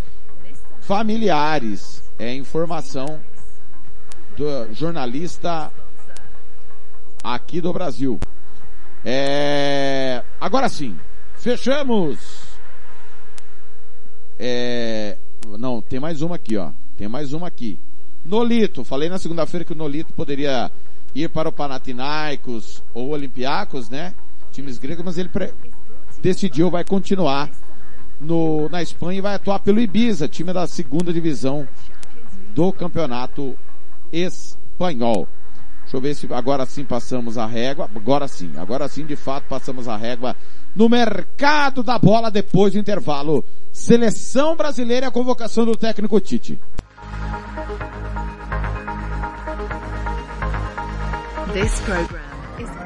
familiares. 0.80 2.02
É 2.18 2.34
informação 2.34 3.20
do 4.36 4.72
jornalista 4.72 5.70
aqui 7.22 7.60
do 7.60 7.72
Brasil. 7.72 8.18
É... 9.04 9.87
Agora 10.40 10.68
sim, 10.68 10.96
fechamos. 11.36 12.18
É... 14.38 15.18
Não, 15.58 15.80
tem 15.80 15.98
mais 15.98 16.22
uma 16.22 16.36
aqui, 16.36 16.56
ó. 16.56 16.70
Tem 16.96 17.08
mais 17.08 17.32
uma 17.32 17.48
aqui. 17.48 17.78
Nolito. 18.24 18.84
Falei 18.84 19.08
na 19.08 19.18
segunda-feira 19.18 19.64
que 19.64 19.72
o 19.72 19.76
Nolito 19.76 20.12
poderia 20.12 20.70
ir 21.14 21.28
para 21.30 21.48
o 21.48 21.52
Panathinaikos 21.52 22.82
ou 22.94 23.08
Olympiacos, 23.10 23.88
né? 23.88 24.14
Times 24.52 24.78
gregos, 24.78 25.04
mas 25.04 25.18
ele 25.18 25.28
pre... 25.28 25.52
decidiu, 26.20 26.70
vai 26.70 26.84
continuar 26.84 27.50
no, 28.20 28.68
na 28.68 28.82
Espanha 28.82 29.18
e 29.18 29.22
vai 29.22 29.34
atuar 29.34 29.60
pelo 29.60 29.80
Ibiza, 29.80 30.28
time 30.28 30.52
da 30.52 30.66
segunda 30.66 31.12
divisão 31.12 31.66
do 32.54 32.72
campeonato 32.72 33.56
espanhol. 34.12 35.28
Deixa 35.88 35.96
eu 35.96 36.00
ver 36.02 36.14
se 36.14 36.28
agora 36.34 36.66
sim 36.66 36.84
passamos 36.84 37.38
a 37.38 37.46
régua. 37.46 37.88
Agora 37.96 38.28
sim, 38.28 38.52
agora 38.58 38.86
sim 38.88 39.06
de 39.06 39.16
fato 39.16 39.44
passamos 39.48 39.88
a 39.88 39.96
régua 39.96 40.36
no 40.76 40.86
mercado 40.86 41.82
da 41.82 41.98
bola 41.98 42.30
depois 42.30 42.74
do 42.74 42.78
intervalo. 42.78 43.42
Seleção 43.72 44.54
brasileira 44.54 45.06
e 45.06 45.08
a 45.08 45.10
convocação 45.10 45.64
do 45.64 45.74
técnico 45.74 46.20
Tite. 46.20 46.60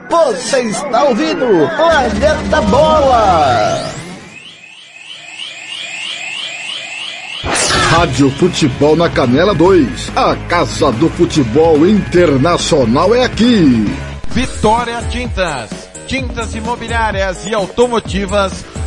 Você 0.08 0.60
está 0.60 1.02
ouvindo 1.02 1.46
Planeta 1.76 2.62
Bola! 2.70 4.12
Rádio 7.92 8.31
Futebol 8.31 8.96
na 8.96 9.11
Canela 9.11 9.55
2. 9.55 10.12
A 10.16 10.35
Casa 10.48 10.90
do 10.92 11.11
Futebol 11.11 11.87
Internacional 11.87 13.14
é 13.14 13.22
aqui. 13.22 13.85
Vitória 14.28 15.02
Tintas. 15.11 15.68
Tintas 16.07 16.55
imobiliárias 16.55 17.46
e 17.46 17.52
automotivas 17.52 18.64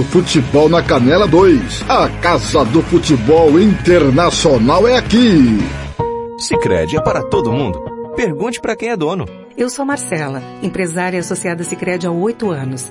Futebol 0.00 0.68
na 0.68 0.82
Canela 0.82 1.26
2. 1.26 1.84
A 1.88 2.08
Casa 2.20 2.64
do 2.64 2.82
Futebol 2.82 3.60
Internacional 3.60 4.88
é 4.88 4.96
aqui. 4.96 5.58
Sicredi 6.38 6.96
é 6.96 7.00
para 7.02 7.22
todo 7.22 7.52
mundo. 7.52 7.78
Pergunte 8.16 8.60
para 8.60 8.74
quem 8.76 8.90
é 8.90 8.96
dono. 8.96 9.26
Eu 9.56 9.68
sou 9.68 9.84
Marcela, 9.84 10.42
empresária 10.62 11.20
associada 11.20 11.62
Sicredi 11.64 12.06
há 12.06 12.10
oito 12.10 12.50
anos. 12.50 12.90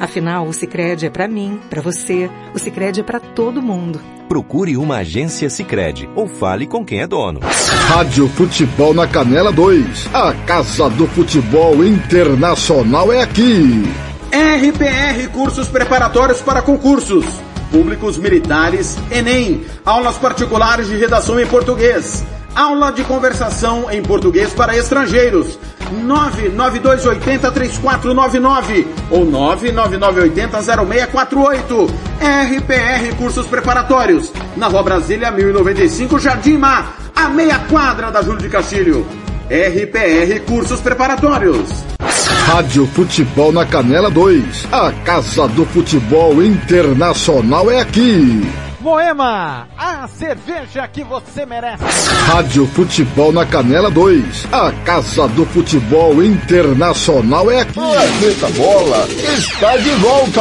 Afinal, 0.00 0.46
o 0.46 0.52
Sicredi 0.54 1.04
é 1.04 1.10
para 1.10 1.28
mim, 1.28 1.60
para 1.68 1.82
você. 1.82 2.30
O 2.54 2.58
Sicredi 2.58 3.00
é 3.00 3.02
para 3.02 3.20
todo 3.20 3.60
mundo. 3.60 4.00
Procure 4.26 4.74
uma 4.78 4.96
agência 4.96 5.50
Sicredi 5.50 6.08
ou 6.16 6.26
fale 6.26 6.66
com 6.66 6.82
quem 6.82 7.02
é 7.02 7.06
dono. 7.06 7.40
Rádio 7.88 8.26
Futebol 8.28 8.94
na 8.94 9.06
Canela 9.06 9.52
2. 9.52 10.08
A 10.14 10.32
Casa 10.46 10.88
do 10.88 11.06
Futebol 11.06 11.84
Internacional 11.84 13.12
é 13.12 13.20
aqui. 13.20 13.84
RPR 14.32 15.28
Cursos 15.34 15.68
Preparatórios 15.68 16.40
para 16.40 16.62
Concursos. 16.62 17.26
Públicos 17.70 18.16
Militares, 18.16 18.96
Enem. 19.10 19.66
Aulas 19.84 20.16
particulares 20.16 20.88
de 20.88 20.96
redação 20.96 21.38
em 21.38 21.46
português. 21.46 22.24
Aula 22.54 22.90
de 22.90 23.04
conversação 23.04 23.90
em 23.90 24.02
português 24.02 24.54
para 24.54 24.74
estrangeiros. 24.76 25.58
992803499 25.90 28.86
ou 29.10 29.26
999800648. 29.26 31.90
RPR 32.20 33.14
Cursos 33.16 33.46
Preparatórios. 33.46 34.30
Na 34.56 34.66
Rua 34.68 34.82
Brasília 34.82 35.30
1095, 35.30 36.18
Jardim 36.18 36.56
Mar, 36.58 36.96
a 37.14 37.28
meia 37.28 37.60
quadra 37.60 38.10
da 38.10 38.20
Júlio 38.22 38.40
de 38.40 38.48
Castilho. 38.48 39.06
RPR 39.48 40.40
Cursos 40.46 40.80
Preparatórios. 40.80 41.68
Rádio 42.46 42.86
Futebol 42.86 43.52
na 43.52 43.66
Canela 43.66 44.10
2. 44.10 44.68
A 44.72 44.90
Casa 45.04 45.46
do 45.48 45.66
Futebol 45.66 46.42
Internacional 46.42 47.70
é 47.70 47.80
aqui. 47.80 48.42
Moema, 48.80 49.68
a 49.76 50.08
cerveja 50.08 50.88
que 50.88 51.04
você 51.04 51.44
merece. 51.44 51.84
Rádio 52.26 52.66
Futebol 52.68 53.30
na 53.30 53.44
Canela 53.44 53.90
2. 53.90 54.48
A 54.50 54.72
Casa 54.84 55.28
do 55.28 55.44
Futebol 55.44 56.22
Internacional 56.22 57.50
é 57.50 57.60
aqui. 57.60 57.74
Planeta 57.74 58.48
Bola 58.56 59.06
está 59.36 59.76
de 59.76 59.90
volta. 59.90 60.40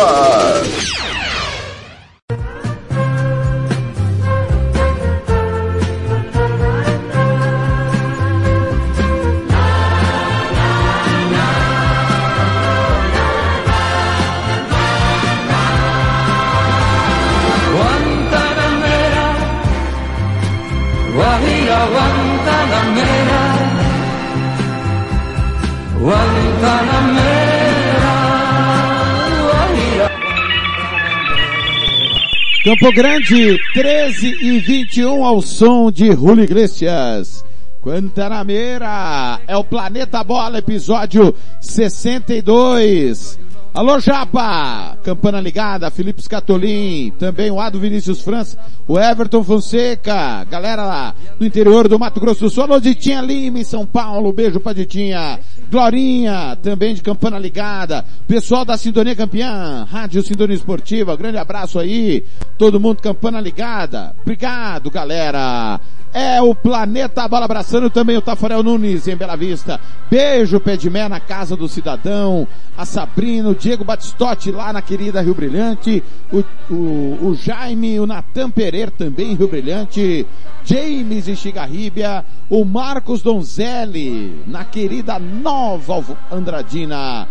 Campo 32.69 32.93
Grande, 32.93 33.57
13 33.73 34.27
e 34.45 34.59
21 34.59 35.25
ao 35.25 35.41
som 35.41 35.89
de 35.89 36.11
Julio 36.11 36.43
Iglesias. 36.43 37.43
Guantanamera 37.83 39.41
é 39.47 39.57
o 39.57 39.63
Planeta 39.63 40.23
Bola, 40.23 40.59
episódio 40.59 41.33
62. 41.59 43.39
Alô 43.73 43.99
Japa, 43.99 44.99
campana 45.03 45.41
ligada, 45.41 45.89
Felipe 45.89 46.21
Scatolin, 46.21 47.11
também 47.17 47.49
o 47.49 47.59
Ado 47.59 47.79
Vinícius 47.79 48.21
França, 48.21 48.55
o 48.87 48.99
Everton 48.99 49.43
Fonseca, 49.43 50.43
galera 50.43 50.85
lá 50.85 51.15
do 51.39 51.45
interior 51.47 51.87
do 51.87 51.97
Mato 51.97 52.19
Grosso 52.19 52.41
do 52.41 52.49
Sul, 52.51 52.65
alô 52.65 52.79
Ditinha 52.79 53.21
Lima 53.21 53.57
em 53.57 53.63
São 53.63 53.83
Paulo, 53.83 54.31
beijo 54.31 54.59
pra 54.59 54.73
Ditinha, 54.73 55.39
Glorinha, 55.69 56.55
também 56.55 56.95
de 56.95 57.01
campana 57.01 57.37
ligada, 57.37 58.03
pessoal 58.27 58.65
da 58.65 58.75
Sintonia 58.75 59.15
Campeã, 59.15 59.85
Rádio 59.89 60.23
Sintonia 60.23 60.55
Esportiva, 60.55 61.15
grande 61.15 61.37
abraço 61.37 61.77
aí, 61.77 62.25
todo 62.57 62.79
mundo 62.79 63.01
campana 63.01 63.39
ligada, 63.39 64.15
obrigado 64.21 64.89
galera, 64.89 65.79
é 66.13 66.41
o 66.41 66.55
Planeta 66.55 67.27
Bola 67.27 67.45
abraçando 67.45 67.89
também 67.89 68.17
o 68.17 68.21
Tafarel 68.21 68.63
Nunes 68.63 69.07
em 69.07 69.15
Bela 69.15 69.35
Vista. 69.35 69.79
Beijo, 70.09 70.59
Pedimé 70.59 71.07
na 71.07 71.19
casa 71.19 71.55
do 71.55 71.67
cidadão. 71.67 72.47
A 72.77 72.85
Sabrina, 72.85 73.49
o 73.49 73.55
Diego 73.55 73.83
Batistotti 73.83 74.51
lá 74.51 74.73
na 74.73 74.81
querida 74.81 75.21
Rio 75.21 75.35
Brilhante. 75.35 76.03
O, 76.31 76.43
o, 76.73 77.19
o 77.27 77.35
Jaime, 77.35 77.99
o 77.99 78.07
Natan 78.07 78.49
Pereira 78.49 78.91
também 78.91 79.31
em 79.31 79.35
Rio 79.35 79.47
Brilhante. 79.47 80.25
James 80.63 81.27
em 81.27 81.35
Xigarríbia. 81.35 82.25
O 82.49 82.65
Marcos 82.65 83.21
Donzelli 83.21 84.43
na 84.47 84.63
querida 84.63 85.19
Nova 85.19 86.03
Andradina. 86.31 87.27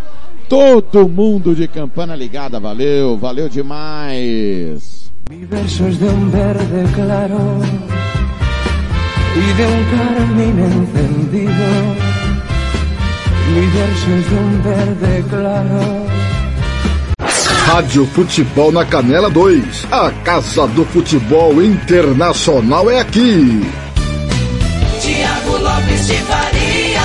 Todo 0.49 1.09
mundo 1.09 1.55
de 1.55 1.67
campana 1.67 2.15
ligada. 2.15 2.61
Valeu, 2.61 3.19
valeu 3.19 3.49
demais. 3.49 4.99
Mi 5.31 5.47
de 5.47 6.09
un 6.09 6.31
verde 6.31 6.91
claro 6.95 8.08
y 9.39 9.53
de 9.53 9.67
un 9.67 9.85
carmín 9.85 10.59
encendido. 10.59 11.69
Mi 13.55 13.67
verso 13.67 14.11
es 14.11 14.31
de 14.31 14.37
un 14.37 14.63
verde 14.63 15.25
claro. 15.31 16.07
Rádio 17.67 18.07
Futebol 18.07 18.73
na 18.73 18.85
Canela 18.85 19.29
2. 19.29 19.87
A 19.91 20.11
Casa 20.25 20.67
do 20.69 20.85
Futebol 20.87 21.63
Internacional 21.63 22.91
é 22.91 23.01
aqui. 23.01 23.61
Tiago 25.01 25.57
Lopes 25.59 26.07
de 26.07 26.15
Faria. 26.15 27.01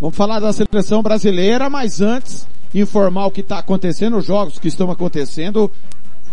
Vamos 0.00 0.16
falar 0.16 0.40
da 0.40 0.52
seleção 0.52 1.02
brasileira, 1.02 1.70
mas 1.70 2.00
antes, 2.00 2.46
informar 2.74 3.26
o 3.26 3.30
que 3.30 3.40
está 3.40 3.58
acontecendo, 3.58 4.16
os 4.16 4.26
jogos 4.26 4.58
que 4.58 4.68
estão 4.68 4.90
acontecendo. 4.90 5.70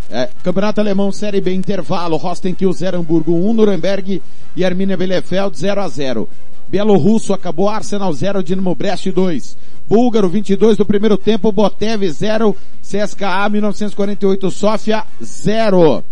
É, 0.09 0.29
Campeonato 0.41 0.79
Alemão 0.79 1.11
Série 1.11 1.41
B 1.41 1.53
intervalo, 1.53 2.15
Rostenkiel 2.15 2.71
0, 2.71 2.99
Hamburgo 2.99 3.33
1, 3.33 3.53
Nuremberg 3.53 4.21
e 4.55 4.63
Arminia 4.63 4.95
Bielefeld 4.95 5.57
0 5.57 5.81
a 5.81 5.87
0. 5.87 6.29
Bielorrusso 6.69 7.33
acabou 7.33 7.69
Arsenal 7.69 8.11
0, 8.13 8.43
Dinamo 8.43 8.75
Brest 8.75 9.09
2. 9.09 9.57
Búlgaro 9.87 10.29
22 10.29 10.77
do 10.77 10.85
primeiro 10.85 11.17
tempo, 11.17 11.51
Botev 11.51 12.09
0, 12.09 12.55
CSKA 12.81 13.49
1948 13.49 14.51
Sofia 14.51 15.05
0. 15.23 16.03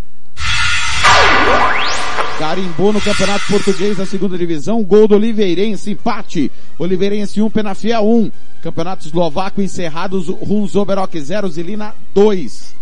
Carimbou 2.37 2.91
no 2.91 2.99
Campeonato 2.99 3.45
Português 3.47 3.95
da 3.95 4.05
segunda 4.05 4.37
divisão, 4.37 4.83
gol 4.83 5.07
do 5.07 5.15
Oliveirense, 5.15 5.91
empate. 5.91 6.51
Oliveirense 6.77 7.41
1, 7.41 7.49
Penafiel 7.49 8.05
1. 8.05 8.31
Campeonato 8.61 9.07
Eslovaco 9.07 9.61
encerrados, 9.61 10.27
Runzoberok 10.27 11.17
0, 11.17 11.47
Zilina 11.49 11.95
2. 12.13 12.75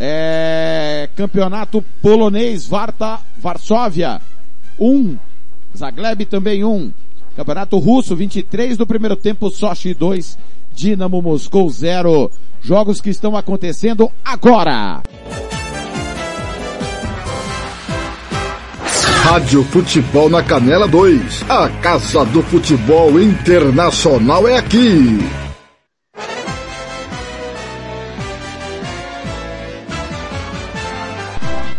É, 0.00 1.08
campeonato 1.14 1.84
Polonês, 2.02 2.66
Varta, 2.66 3.20
Varsóvia 3.38 4.20
1. 4.76 5.16
Zagleb 5.76 6.24
também 6.24 6.64
1. 6.64 6.92
Campeonato 7.36 7.78
Russo, 7.78 8.16
23 8.16 8.76
do 8.76 8.86
primeiro 8.86 9.14
tempo, 9.14 9.48
Sochi 9.48 9.94
2, 9.94 10.36
Dinamo 10.74 11.22
Moscou 11.22 11.70
0. 11.70 12.32
Jogos 12.60 13.00
que 13.00 13.10
estão 13.10 13.36
acontecendo 13.36 14.10
agora. 14.24 15.02
Rádio 19.22 19.62
Futebol 19.62 20.28
na 20.28 20.42
Canela 20.42 20.88
2. 20.88 21.48
A 21.48 21.68
Casa 21.80 22.24
do 22.24 22.42
Futebol 22.42 23.20
Internacional 23.20 24.48
é 24.48 24.58
aqui. 24.58 25.20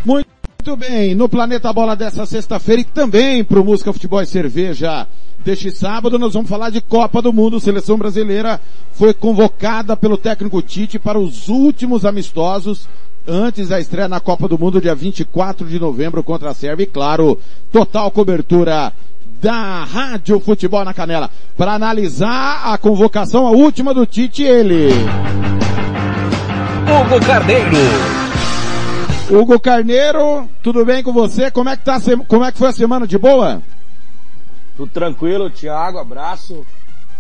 Muito 0.06 0.78
bem, 0.78 1.14
no 1.14 1.28
Planeta 1.28 1.72
Bola 1.74 1.98
dessa 1.98 2.26
sexta-feira 2.26 2.82
e 2.82 2.86
também 2.86 3.44
pro 3.44 3.64
Música 3.64 3.92
Futebol 3.92 4.22
e 4.22 4.26
Cerveja 4.26 5.06
deste 5.44 5.70
sábado, 5.70 6.18
nós 6.18 6.34
vamos 6.34 6.50
falar 6.50 6.70
de 6.70 6.80
Copa 6.80 7.22
do 7.22 7.34
Mundo. 7.34 7.60
Seleção 7.60 7.98
brasileira 7.98 8.60
foi 8.94 9.14
convocada 9.14 9.98
pelo 9.98 10.18
técnico 10.18 10.62
Tite 10.62 10.98
para 10.98 11.20
os 11.20 11.50
últimos 11.50 12.06
amistosos 12.06 12.88
antes 13.28 13.70
da 13.70 13.80
estreia 13.80 14.08
na 14.08 14.20
Copa 14.20 14.48
do 14.48 14.58
Mundo, 14.58 14.82
dia 14.82 14.96
24 14.96 15.68
de 15.68 15.80
novembro 15.80 16.24
contra 16.24 16.50
a 16.50 16.54
Sérvia. 16.54 16.84
E 16.84 16.88
claro, 16.88 17.40
total 17.72 18.12
cobertura 18.12 18.94
da 19.42 19.84
Rádio 19.84 20.40
Futebol 20.40 20.84
na 20.86 20.94
Canela. 20.94 21.30
Para 21.58 21.74
analisar 21.74 22.74
a 22.74 22.78
convocação, 22.78 23.48
a 23.48 23.52
última 23.52 23.94
do 23.94 24.06
Tite, 24.06 24.44
ele. 24.44 24.90
Hugo 26.84 27.26
Carneiro. 27.26 27.78
Hugo 29.30 29.60
Carneiro, 29.60 30.50
tudo 30.62 30.86
bem 30.86 31.02
com 31.02 31.14
você? 31.14 31.50
Como 31.50 31.70
é 31.70 31.78
que 31.78 31.84
tá, 31.84 32.00
como 32.28 32.44
é 32.44 32.52
que 32.52 32.58
foi 32.58 32.70
a 32.70 32.74
semana 32.74 33.08
de 33.08 33.18
boa? 33.18 33.62
Tudo 34.76 34.92
tranquilo, 34.92 35.50
Thiago, 35.50 35.98
abraço 35.98 36.66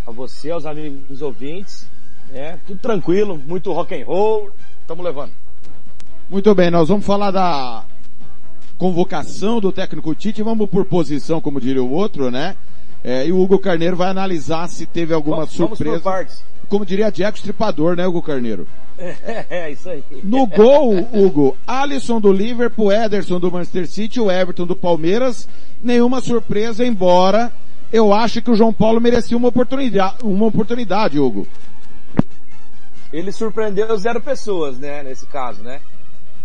a 0.05 0.11
você, 0.11 0.51
aos 0.51 0.65
amigos 0.65 1.21
ouvintes. 1.21 1.87
É, 2.33 2.57
tudo 2.65 2.79
tranquilo, 2.79 3.39
muito 3.45 3.71
rock 3.71 3.95
and 3.95 4.05
roll, 4.05 4.49
estamos 4.81 5.03
levando. 5.03 5.42
Muito 6.29 6.53
bem, 6.55 6.71
nós 6.71 6.89
vamos 6.89 7.05
falar 7.05 7.31
da 7.31 7.83
convocação 8.77 9.59
do 9.59 9.71
técnico 9.71 10.15
Tite, 10.15 10.41
vamos 10.41 10.69
por 10.69 10.85
posição, 10.85 11.39
como 11.39 11.61
diria 11.61 11.83
o 11.83 11.91
outro, 11.91 12.31
né? 12.31 12.55
É, 13.03 13.27
e 13.27 13.31
o 13.31 13.39
Hugo 13.39 13.59
Carneiro 13.59 13.97
vai 13.97 14.09
analisar 14.09 14.67
se 14.69 14.85
teve 14.85 15.13
alguma 15.13 15.45
vamos, 15.45 15.51
surpresa. 15.51 15.99
Vamos. 15.99 16.43
Como 16.69 16.85
diria 16.85 17.11
Diego 17.11 17.35
Estripador, 17.35 17.95
né, 17.95 18.07
Hugo 18.07 18.21
Carneiro? 18.21 18.67
É, 19.25 19.45
é, 19.49 19.71
isso 19.71 19.89
aí. 19.89 20.03
No 20.23 20.45
gol, 20.45 20.95
Hugo, 21.11 21.57
Alisson 21.65 22.21
do 22.21 22.31
Liverpool, 22.31 22.91
Ederson 22.91 23.39
do 23.39 23.51
Manchester 23.51 23.87
City, 23.87 24.19
o 24.19 24.31
Everton 24.31 24.67
do 24.67 24.75
Palmeiras, 24.75 25.47
nenhuma 25.81 26.21
surpresa, 26.21 26.85
embora 26.85 27.51
eu 27.91 28.13
ache 28.13 28.41
que 28.41 28.51
o 28.51 28.55
João 28.55 28.71
Paulo 28.71 29.01
merecia 29.01 29.35
uma 29.35 29.47
oportunidade, 29.47 30.17
uma 30.23 30.45
oportunidade, 30.45 31.19
Hugo. 31.19 31.47
Ele 33.11 33.31
surpreendeu 33.31 33.95
zero 33.97 34.21
pessoas, 34.21 34.77
né, 34.77 35.03
nesse 35.03 35.25
caso, 35.25 35.63
né? 35.63 35.79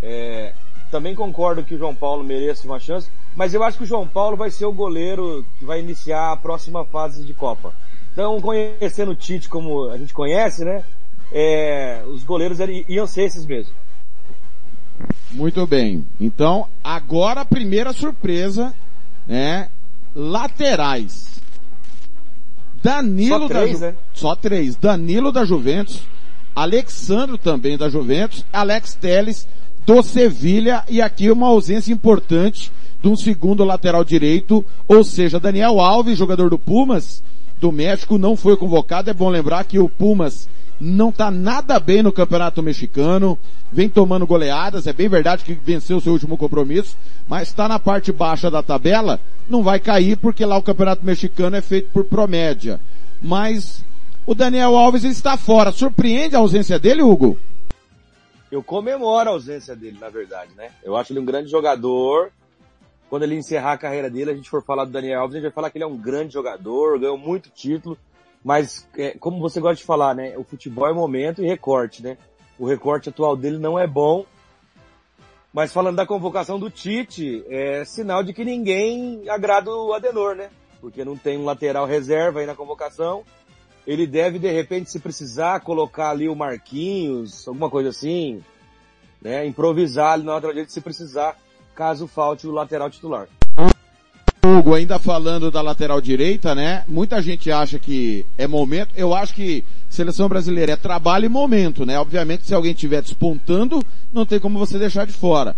É, 0.03 0.53
também 0.91 1.15
concordo 1.15 1.65
que 1.65 1.75
o 1.75 1.79
João 1.79 1.95
Paulo 1.95 2.25
mereça 2.25 2.67
uma 2.67 2.81
chance, 2.81 3.11
mas 3.37 3.53
eu 3.53 3.63
acho 3.63 3.79
que 3.79 3.85
o 3.85 3.87
João 3.87 4.07
Paulo 4.07 4.37
vai 4.37 4.51
ser 4.51 4.65
o 4.65 4.73
goleiro 4.73 5.45
que 5.59 5.65
vai 5.65 5.81
iniciar 5.81 6.33
a 6.33 6.37
próxima 6.37 6.85
fase 6.85 7.25
de 7.25 7.35
Copa. 7.35 7.73
Então, 8.13 8.41
conhecendo 8.41 9.13
o 9.13 9.17
Tite 9.17 9.49
como 9.49 9.91
a 9.91 9.99
gente 9.99 10.13
conhece, 10.13 10.65
né? 10.65 10.83
É, 11.31 12.03
os 12.07 12.25
goleiros 12.25 12.59
iam 12.89 13.07
ser 13.07 13.25
esses 13.25 13.45
mesmo. 13.45 13.73
Muito 15.31 15.67
bem. 15.67 16.07
Então, 16.19 16.67
agora 16.83 17.43
a 17.43 17.45
primeira 17.45 17.93
surpresa, 17.93 18.75
né? 19.27 19.69
Laterais. 20.15 21.39
Danilo 22.83 23.41
Só 23.41 23.49
três, 23.49 23.81
da 23.81 23.87
Ju... 23.87 23.93
né? 23.93 23.99
Só 24.15 24.37
três. 24.37 24.77
Danilo 24.77 25.31
da 25.31 25.45
Juventus, 25.45 26.03
Alexandro 26.57 27.37
também 27.37 27.77
da 27.77 27.89
Juventus, 27.89 28.45
Alex 28.53 28.95
Teles 28.95 29.47
do 29.89 30.03
Sevilha 30.03 30.85
e 30.87 31.01
aqui 31.01 31.31
uma 31.31 31.47
ausência 31.47 31.91
importante 31.91 32.71
de 33.03 33.09
um 33.09 33.17
segundo 33.17 33.65
lateral 33.65 34.05
direito, 34.05 34.63
ou 34.87 35.03
seja, 35.03 35.41
Daniel 35.41 35.81
Alves, 35.81 36.19
jogador 36.19 36.51
do 36.51 36.59
Pumas, 36.59 37.23
do 37.59 37.73
México, 37.73 38.19
não 38.19 38.37
foi 38.37 38.55
convocado. 38.55 39.09
É 39.09 39.15
bom 39.15 39.31
lembrar 39.31 39.65
que 39.65 39.79
o 39.79 39.89
Pumas 39.89 40.47
não 40.79 41.09
está 41.09 41.31
nada 41.31 41.81
bem 41.81 42.03
no 42.03 42.13
campeonato 42.13 42.63
mexicano, 42.63 43.39
vem 43.73 43.89
tomando 43.89 44.27
goleadas, 44.27 44.87
é 44.87 44.93
bem 44.93 45.09
verdade 45.09 45.43
que 45.43 45.55
venceu 45.55 46.03
seu 46.03 46.13
último 46.13 46.37
compromisso, 46.37 46.95
mas 47.27 47.49
está 47.49 47.67
na 47.67 47.79
parte 47.79 48.13
baixa 48.13 48.51
da 48.51 48.63
tabela, 48.63 49.19
não 49.49 49.63
vai 49.63 49.81
cair 49.81 50.19
porque 50.19 50.45
lá 50.45 50.59
o 50.59 50.63
campeonato 50.63 51.03
mexicano 51.03 51.57
é 51.57 51.63
feito 51.63 51.89
por 51.95 52.05
promédia. 52.05 52.79
Mas 53.23 53.83
o 54.27 54.35
Daniel 54.35 54.77
Alves 54.77 55.05
está 55.05 55.39
fora. 55.39 55.73
Surpreende 55.73 56.37
a 56.37 56.41
ausência 56.41 56.79
dele, 56.79 57.01
Hugo? 57.01 57.39
Eu 58.51 58.63
comemoro 58.63 59.29
a 59.29 59.33
ausência 59.33 59.77
dele, 59.77 59.99
na 60.01 60.09
verdade, 60.09 60.53
né? 60.57 60.71
Eu 60.83 60.97
acho 60.97 61.13
ele 61.13 61.21
um 61.21 61.25
grande 61.25 61.51
jogador. 61.51 62.33
Quando 63.11 63.23
ele 63.23 63.37
encerrar 63.37 63.73
a 63.73 63.79
carreira 63.79 64.11
dele, 64.11 64.31
a 64.31 64.35
gente 64.35 64.51
for 64.51 64.63
falar 64.63 64.85
do 64.85 64.91
Daniel 64.91 65.21
Alves, 65.21 65.35
a 65.35 65.39
gente 65.39 65.49
vai 65.49 65.55
falar 65.55 65.71
que 65.71 65.79
ele 65.79 65.85
é 65.85 65.87
um 65.87 65.97
grande 65.97 66.33
jogador, 66.33 66.99
ganhou 66.99 67.19
muito 67.19 67.51
título. 67.51 67.97
Mas, 68.45 68.89
é, 68.97 69.11
como 69.19 69.41
você 69.41 69.61
gosta 69.61 69.77
de 69.77 69.85
falar, 69.85 70.15
né? 70.15 70.37
O 70.37 70.45
futebol 70.45 70.89
é 70.89 70.93
momento 70.93 71.43
e 71.43 71.47
recorte, 71.47 72.03
né? 72.03 72.17
O 72.59 72.67
recorte 72.67 73.09
atual 73.09 73.37
dele 73.37 73.59
não 73.59 73.79
é 73.79 73.87
bom. 73.87 74.25
Mas 75.53 75.73
falando 75.73 75.97
da 75.97 76.07
convocação 76.07 76.59
do 76.59 76.71
Tite, 76.71 77.45
é 77.49 77.85
sinal 77.85 78.23
de 78.23 78.33
que 78.33 78.45
ninguém 78.45 79.29
agrada 79.29 79.71
o 79.71 79.93
Adenor, 79.93 80.35
né? 80.35 80.51
Porque 80.81 81.05
não 81.05 81.17
tem 81.17 81.39
um 81.39 81.45
lateral 81.45 81.87
reserva 81.87 82.41
aí 82.41 82.47
na 82.47 82.55
convocação. 82.55 83.25
Ele 83.89 84.07
deve, 84.07 84.39
de 84.39 84.53
repente, 84.53 84.91
se 84.91 84.99
precisar, 84.99 85.61
colocar 85.61 86.11
ali 86.11 86.29
o 86.29 86.37
Marquinhos, 86.37 87.49
alguma 87.49 87.71
coisa 87.71 87.89
assim, 87.89 88.43
né? 89.23 89.47
Improvisar 89.47 90.13
ali 90.13 90.25
na 90.25 90.35
lateral 90.35 90.53
direita 90.53 90.71
se 90.71 90.83
precisar, 90.83 91.39
caso 91.75 92.07
falte 92.07 92.47
o 92.47 92.51
lateral 92.51 92.91
titular. 92.91 93.27
Hugo, 94.45 94.75
ainda 94.75 94.99
falando 94.99 95.51
da 95.51 95.63
lateral 95.63 96.03
direita, 96.03 96.55
né? 96.55 96.85
Muita 96.87 97.23
gente 97.23 97.51
acha 97.51 97.79
que 97.79 98.27
é 98.37 98.47
momento. 98.47 98.91
Eu 98.95 99.15
acho 99.15 99.35
que 99.35 99.65
seleção 99.89 100.29
brasileira 100.29 100.73
é 100.73 100.77
trabalho 100.77 101.25
e 101.25 101.31
momento, 101.31 101.87
né? 101.87 101.99
Obviamente, 101.99 102.47
se 102.47 102.53
alguém 102.53 102.73
estiver 102.73 103.01
despontando, 103.01 103.83
não 104.13 104.27
tem 104.27 104.39
como 104.39 104.59
você 104.59 104.79
deixar 104.79 105.07
de 105.07 105.15
fora. 105.15 105.57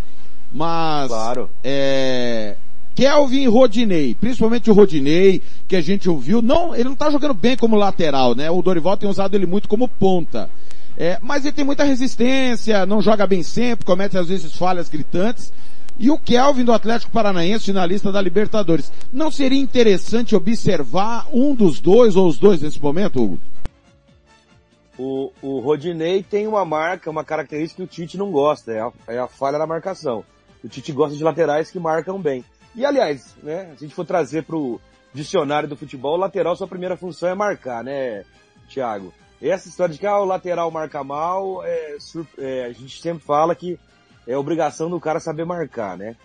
Mas, 0.53 1.09
claro. 1.09 1.49
é, 1.61 2.55
Kelvin 2.95 3.43
e 3.43 3.47
Rodinei, 3.47 4.15
principalmente 4.15 4.69
o 4.69 4.73
Rodinei, 4.73 5.41
que 5.67 5.75
a 5.75 5.81
gente 5.81 6.09
ouviu, 6.09 6.41
não, 6.41 6.75
ele 6.75 6.89
não 6.89 6.95
tá 6.95 7.09
jogando 7.09 7.33
bem 7.33 7.55
como 7.55 7.75
lateral, 7.75 8.35
né? 8.35 8.49
O 8.51 8.61
Dorival 8.61 8.97
tem 8.97 9.09
usado 9.09 9.35
ele 9.35 9.45
muito 9.45 9.69
como 9.69 9.87
ponta. 9.87 10.49
É, 10.97 11.17
mas 11.21 11.45
ele 11.45 11.55
tem 11.55 11.65
muita 11.65 11.83
resistência, 11.83 12.85
não 12.85 13.01
joga 13.01 13.25
bem 13.25 13.41
sempre, 13.43 13.85
comete 13.85 14.17
às 14.17 14.27
vezes 14.27 14.55
falhas 14.55 14.89
gritantes. 14.89 15.51
E 15.97 16.09
o 16.09 16.17
Kelvin 16.17 16.63
do 16.63 16.73
Atlético 16.73 17.11
Paranaense, 17.11 17.65
finalista 17.65 18.11
da 18.11 18.21
Libertadores. 18.21 18.91
Não 19.11 19.29
seria 19.29 19.59
interessante 19.59 20.35
observar 20.35 21.27
um 21.31 21.53
dos 21.53 21.79
dois 21.79 22.15
ou 22.15 22.27
os 22.27 22.37
dois 22.37 22.61
nesse 22.61 22.81
momento, 22.81 23.21
Hugo? 23.21 23.39
O, 24.97 25.31
o 25.41 25.59
Rodinei 25.59 26.23
tem 26.23 26.47
uma 26.47 26.65
marca, 26.65 27.09
uma 27.09 27.23
característica 27.23 27.81
que 27.81 27.83
o 27.83 27.87
Tite 27.87 28.17
não 28.17 28.31
gosta, 28.31 28.71
é 28.71 28.81
a, 28.81 28.91
é 29.07 29.19
a 29.19 29.27
falha 29.27 29.57
na 29.57 29.65
marcação. 29.65 30.23
O 30.63 30.67
Tite 30.67 30.91
gosta 30.91 31.15
de 31.15 31.23
laterais 31.23 31.71
que 31.71 31.79
marcam 31.79 32.19
bem. 32.19 32.43
E 32.75 32.85
aliás, 32.85 33.35
né, 33.43 33.65
se 33.77 33.85
a 33.85 33.87
gente 33.87 33.95
for 33.95 34.05
trazer 34.05 34.43
para 34.43 34.55
o 34.55 34.79
dicionário 35.13 35.67
do 35.67 35.75
futebol, 35.75 36.15
o 36.15 36.19
lateral 36.19 36.55
sua 36.55 36.67
primeira 36.67 36.95
função 36.95 37.29
é 37.29 37.35
marcar, 37.35 37.83
né, 37.83 38.23
Thiago? 38.69 39.13
Essa 39.41 39.67
história 39.67 39.93
de 39.93 39.99
que 39.99 40.05
ah, 40.05 40.19
o 40.19 40.25
lateral 40.25 40.69
marca 40.69 41.03
mal, 41.03 41.63
é, 41.65 41.97
é, 42.37 42.65
a 42.65 42.71
gente 42.71 43.01
sempre 43.01 43.23
fala 43.23 43.55
que 43.55 43.79
é 44.27 44.37
obrigação 44.37 44.89
do 44.89 44.99
cara 44.99 45.19
saber 45.19 45.45
marcar, 45.45 45.97
né? 45.97 46.15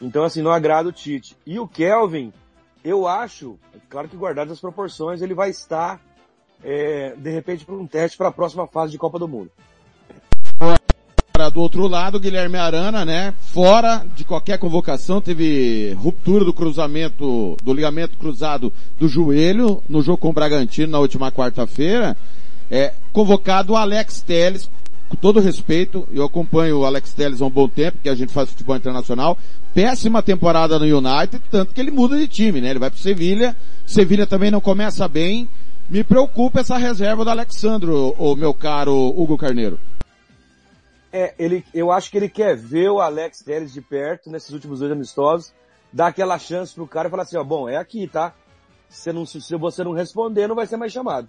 Então, 0.00 0.22
assim, 0.22 0.40
não 0.40 0.52
agrada 0.52 0.88
o 0.88 0.92
Tite. 0.92 1.36
E 1.44 1.58
o 1.58 1.66
Kelvin, 1.66 2.32
eu 2.84 3.08
acho, 3.08 3.58
claro 3.88 4.08
que 4.08 4.16
guardado 4.16 4.52
as 4.52 4.60
proporções, 4.60 5.20
ele 5.20 5.34
vai 5.34 5.50
estar, 5.50 6.00
é, 6.62 7.14
de 7.16 7.30
repente, 7.30 7.64
para 7.64 7.74
um 7.74 7.86
teste 7.86 8.16
para 8.16 8.28
a 8.28 8.32
próxima 8.32 8.68
fase 8.68 8.92
de 8.92 8.98
Copa 8.98 9.18
do 9.18 9.26
Mundo. 9.26 9.50
Do 11.54 11.60
outro 11.60 11.86
lado, 11.86 12.18
Guilherme 12.18 12.58
Arana, 12.58 13.04
né? 13.04 13.32
Fora 13.38 14.04
de 14.16 14.24
qualquer 14.24 14.58
convocação, 14.58 15.20
teve 15.20 15.92
ruptura 15.92 16.44
do 16.44 16.52
cruzamento, 16.52 17.56
do 17.62 17.72
ligamento 17.72 18.18
cruzado 18.18 18.72
do 18.98 19.06
joelho 19.06 19.80
no 19.88 20.02
jogo 20.02 20.18
com 20.18 20.30
o 20.30 20.32
Bragantino 20.32 20.90
na 20.90 20.98
última 20.98 21.30
quarta-feira. 21.30 22.16
É, 22.68 22.92
convocado 23.12 23.74
o 23.74 23.76
Alex 23.76 24.20
Teles, 24.20 24.68
com 25.08 25.14
todo 25.14 25.38
respeito, 25.38 26.08
eu 26.12 26.24
acompanho 26.24 26.80
o 26.80 26.84
Alex 26.84 27.14
Telles 27.14 27.40
há 27.40 27.46
um 27.46 27.50
bom 27.50 27.68
tempo, 27.68 27.98
que 28.02 28.08
a 28.08 28.16
gente 28.16 28.32
faz 28.32 28.50
futebol 28.50 28.74
internacional. 28.74 29.38
Péssima 29.72 30.24
temporada 30.24 30.76
no 30.76 30.84
United, 30.84 31.40
tanto 31.52 31.72
que 31.72 31.80
ele 31.80 31.92
muda 31.92 32.18
de 32.18 32.26
time, 32.26 32.60
né? 32.60 32.70
Ele 32.70 32.80
vai 32.80 32.90
pro 32.90 32.98
Sevilha. 32.98 33.54
Sevilha 33.86 34.26
também 34.26 34.50
não 34.50 34.60
começa 34.60 35.06
bem. 35.06 35.48
Me 35.88 36.02
preocupa 36.02 36.58
essa 36.58 36.76
reserva 36.76 37.24
do 37.24 37.30
Alexandro, 37.30 38.12
o 38.18 38.34
meu 38.34 38.52
caro 38.52 39.14
Hugo 39.16 39.38
Carneiro. 39.38 39.78
É, 41.16 41.32
ele, 41.38 41.64
eu 41.72 41.92
acho 41.92 42.10
que 42.10 42.16
ele 42.16 42.28
quer 42.28 42.56
ver 42.56 42.90
o 42.90 43.00
Alex 43.00 43.38
Telles 43.38 43.72
de 43.72 43.80
perto 43.80 44.28
nesses 44.28 44.50
últimos 44.50 44.80
dois 44.80 44.90
amistosos, 44.90 45.52
dar 45.92 46.08
aquela 46.08 46.36
chance 46.40 46.74
pro 46.74 46.88
cara 46.88 47.06
e 47.06 47.10
falar 47.12 47.22
assim, 47.22 47.36
ó, 47.36 47.44
bom, 47.44 47.68
é 47.68 47.76
aqui, 47.76 48.08
tá? 48.08 48.34
Se, 48.88 49.12
não, 49.12 49.24
se 49.24 49.54
você 49.54 49.84
não 49.84 49.92
responder, 49.92 50.48
não 50.48 50.56
vai 50.56 50.66
ser 50.66 50.76
mais 50.76 50.92
chamado. 50.92 51.28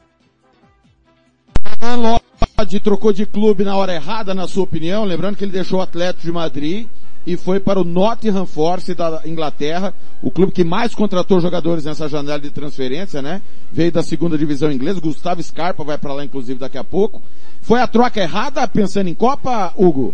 Lodi 2.57 2.79
trocou 2.79 3.13
de 3.13 3.27
clube 3.27 3.63
na 3.63 3.77
hora 3.77 3.93
errada, 3.93 4.33
na 4.33 4.47
sua 4.47 4.63
opinião, 4.63 5.05
lembrando 5.05 5.37
que 5.37 5.43
ele 5.43 5.51
deixou 5.51 5.77
o 5.77 5.83
Atlético 5.83 6.25
de 6.25 6.31
Madrid 6.31 6.87
e 7.25 7.35
foi 7.35 7.59
para 7.59 7.79
o 7.79 7.83
Nottingham 7.83 8.45
Forest 8.45 8.93
da 8.93 9.21
Inglaterra, 9.25 9.93
o 10.21 10.29
clube 10.29 10.51
que 10.51 10.63
mais 10.63 10.93
contratou 10.93 11.39
jogadores 11.39 11.85
nessa 11.85 12.07
janela 12.07 12.39
de 12.39 12.51
transferência, 12.51 13.21
né? 13.21 13.41
Veio 13.71 13.91
da 13.91 14.03
segunda 14.03 14.37
divisão 14.37 14.71
inglesa, 14.71 15.01
Gustavo 15.01 15.41
Scarpa 15.41 15.83
vai 15.83 15.97
para 15.97 16.13
lá 16.13 16.23
inclusive 16.23 16.59
daqui 16.59 16.77
a 16.77 16.83
pouco. 16.83 17.21
Foi 17.61 17.81
a 17.81 17.87
troca 17.87 18.21
errada 18.21 18.67
pensando 18.67 19.07
em 19.07 19.15
Copa, 19.15 19.73
Hugo? 19.75 20.13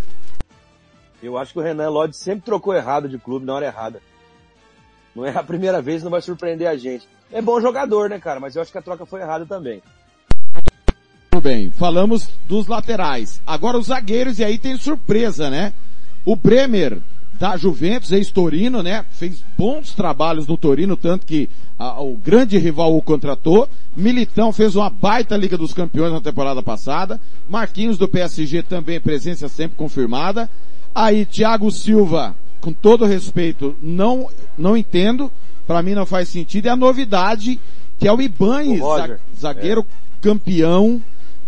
Eu 1.21 1.37
acho 1.37 1.53
que 1.53 1.59
o 1.59 1.61
Renan 1.61 1.89
Lodge 1.89 2.15
sempre 2.15 2.45
trocou 2.45 2.73
errado 2.73 3.07
de 3.07 3.17
clube 3.17 3.45
na 3.45 3.53
hora 3.53 3.65
errada. 3.65 4.01
Não 5.15 5.25
é 5.25 5.29
a 5.29 5.43
primeira 5.43 5.81
vez, 5.81 6.01
não 6.01 6.09
vai 6.09 6.21
surpreender 6.21 6.67
a 6.67 6.77
gente. 6.77 7.07
É 7.31 7.41
bom 7.41 7.59
jogador, 7.61 8.09
né, 8.09 8.19
cara? 8.19 8.39
Mas 8.39 8.55
eu 8.55 8.61
acho 8.61 8.71
que 8.71 8.77
a 8.77 8.81
troca 8.81 9.05
foi 9.05 9.21
errada 9.21 9.45
também. 9.45 9.81
Muito 11.33 11.43
bem, 11.43 11.71
falamos 11.71 12.29
dos 12.47 12.67
laterais. 12.67 13.41
Agora 13.45 13.77
os 13.77 13.87
zagueiros, 13.87 14.39
e 14.39 14.43
aí 14.43 14.57
tem 14.57 14.77
surpresa, 14.77 15.49
né? 15.49 15.73
O 16.25 16.35
Bremer 16.35 16.99
da 17.41 17.57
Juventus, 17.57 18.11
ex-Torino, 18.11 18.83
né? 18.83 19.03
Fez 19.13 19.43
bons 19.57 19.95
trabalhos 19.95 20.45
no 20.45 20.55
Torino, 20.55 20.95
tanto 20.95 21.25
que 21.25 21.49
a, 21.79 21.99
o 21.99 22.15
grande 22.15 22.57
rival 22.59 22.95
o 22.95 23.01
contratou. 23.01 23.67
Militão 23.97 24.53
fez 24.53 24.75
uma 24.75 24.91
baita 24.91 25.35
Liga 25.35 25.57
dos 25.57 25.73
Campeões 25.73 26.13
na 26.13 26.21
temporada 26.21 26.61
passada. 26.61 27.19
Marquinhos 27.49 27.97
do 27.97 28.07
PSG 28.07 28.61
também, 28.61 29.01
presença 29.01 29.49
sempre 29.49 29.75
confirmada. 29.75 30.47
Aí, 30.93 31.25
Thiago 31.25 31.71
Silva, 31.71 32.35
com 32.59 32.71
todo 32.71 33.05
respeito, 33.05 33.75
não, 33.81 34.29
não 34.55 34.77
entendo. 34.77 35.31
Para 35.65 35.81
mim 35.81 35.95
não 35.95 36.05
faz 36.05 36.29
sentido. 36.29 36.67
E 36.67 36.69
a 36.69 36.75
novidade, 36.75 37.59
que 37.97 38.07
é 38.07 38.13
o 38.13 38.21
Ibanez, 38.21 38.81
zagueiro 39.39 39.83
campeão 40.21 41.01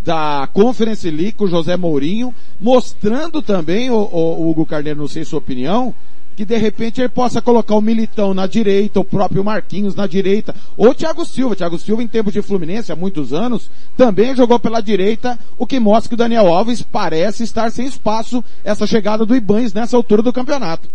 da 0.04 0.48
Conference 0.52 1.10
League 1.10 1.34
com 1.34 1.48
José 1.48 1.78
Mourinho, 1.78 2.34
mostrando 2.60 3.42
também, 3.42 3.90
o, 3.90 3.96
o 3.96 4.50
Hugo 4.50 4.66
Carneiro, 4.66 5.00
não 5.00 5.08
sei 5.08 5.24
sua 5.24 5.40
opinião, 5.40 5.94
que 6.36 6.44
de 6.44 6.58
repente 6.58 7.00
ele 7.00 7.10
possa 7.10 7.42
colocar 7.42 7.76
o 7.76 7.82
Militão 7.82 8.34
na 8.34 8.48
direita, 8.48 9.00
o 9.00 9.06
próprio 9.06 9.44
Marquinhos 9.44 9.96
na 9.96 10.08
direita, 10.08 10.54
ou 10.76 10.90
o 10.90 10.94
Thiago 10.94 11.26
Silva. 11.26 11.56
Thiago 11.56 11.78
Silva 11.78 12.04
em 12.04 12.08
tempos 12.08 12.34
de 12.34 12.42
Fluminense, 12.42 12.92
há 12.92 12.96
muitos 12.96 13.32
anos, 13.32 13.70
também 13.96 14.36
jogou 14.36 14.60
pela 14.60 14.82
direita, 14.82 15.40
o 15.58 15.66
que 15.66 15.80
mostra 15.80 16.10
que 16.10 16.16
o 16.16 16.18
Daniel 16.18 16.48
Alves 16.48 16.82
parece 16.82 17.44
estar 17.44 17.72
sem 17.72 17.86
espaço 17.86 18.44
essa 18.64 18.88
chegada 18.88 19.26
do 19.26 19.36
Ibanez 19.36 19.74
nessa 19.74 19.96
altura 19.96 20.22
do 20.22 20.34
campeonato. 20.34 20.90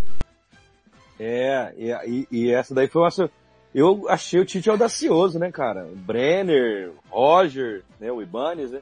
É, 1.19 1.73
e, 1.77 2.27
e- 2.31 2.51
essa 2.51 2.73
daí 2.73 2.87
foi 2.87 3.01
uma. 3.01 3.29
Eu 3.73 4.05
achei 4.09 4.39
o 4.39 4.45
Tite 4.45 4.69
audacioso, 4.69 5.37
né, 5.37 5.51
cara? 5.51 5.87
Brenner, 5.93 6.91
Roger, 7.09 7.83
né, 7.99 8.11
o 8.11 8.21
Ibanez, 8.21 8.71
né? 8.71 8.79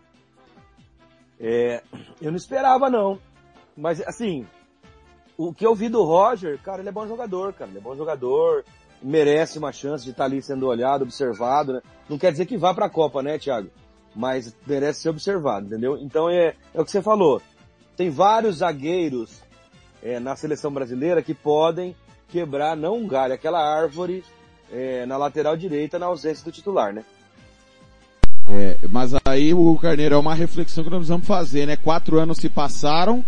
É, 1.39 1.84
eu 2.21 2.32
não 2.32 2.38
esperava, 2.38 2.89
não. 2.89 3.19
Mas, 3.76 4.02
assim, 4.02 4.45
o 5.38 5.54
que 5.54 5.65
eu 5.65 5.76
vi 5.76 5.88
do 5.88 6.04
Roger, 6.04 6.60
cara, 6.62 6.82
ele 6.82 6.89
é 6.89 6.91
bom 6.91 7.08
jogador, 7.08 7.54
cara. 7.54 7.69
Ele 7.69 7.78
é 7.78 7.82
bom 7.82 7.95
jogador, 7.95 8.63
merece 9.02 9.60
uma 9.60 9.71
chance 9.71 10.04
de 10.04 10.12
estar 10.12 10.26
ali 10.26 10.41
sendo 10.41 10.67
olhado, 10.67 11.04
observado, 11.04 11.73
né? 11.73 11.82
Não 12.10 12.17
quer 12.17 12.32
dizer 12.32 12.45
que 12.45 12.58
vá 12.58 12.73
pra 12.73 12.89
Copa, 12.89 13.21
né, 13.21 13.38
Thiago? 13.38 13.69
Mas 14.15 14.56
merece 14.65 15.02
ser 15.02 15.10
observado, 15.10 15.67
entendeu? 15.67 15.97
Então 15.97 16.30
é, 16.30 16.56
é 16.73 16.82
o 16.82 16.86
que 16.86 16.91
você 16.91 17.02
falou. 17.02 17.41
Tem 17.95 18.10
vários 18.10 18.58
zagueiros 18.58 19.41
é, 20.02 20.19
na 20.19 20.36
seleção 20.36 20.71
brasileira 20.71 21.21
que 21.21 21.34
podem 21.34 21.95
quebrar, 22.28 22.76
não 22.76 22.97
um 22.97 23.08
galho, 23.08 23.34
aquela 23.34 23.60
árvore 23.60 24.23
é, 24.71 25.06
na 25.06 25.17
lateral 25.17 25.56
direita 25.56 26.00
na 26.00 26.08
ausência 26.08 26.43
do 26.43 26.52
titular, 26.52 26.93
né? 26.93 27.04
É, 28.50 28.78
mas 28.90 29.12
aí 29.26 29.54
o 29.54 29.76
Carneiro 29.76 30.16
é 30.16 30.18
uma 30.18 30.34
reflexão 30.34 30.84
que 30.84 30.90
nós 30.90 31.00
precisamos 31.00 31.28
fazer, 31.28 31.66
né? 31.66 31.76
Quatro 31.76 32.20
anos 32.20 32.38
se 32.38 32.48
passaram 32.48 33.24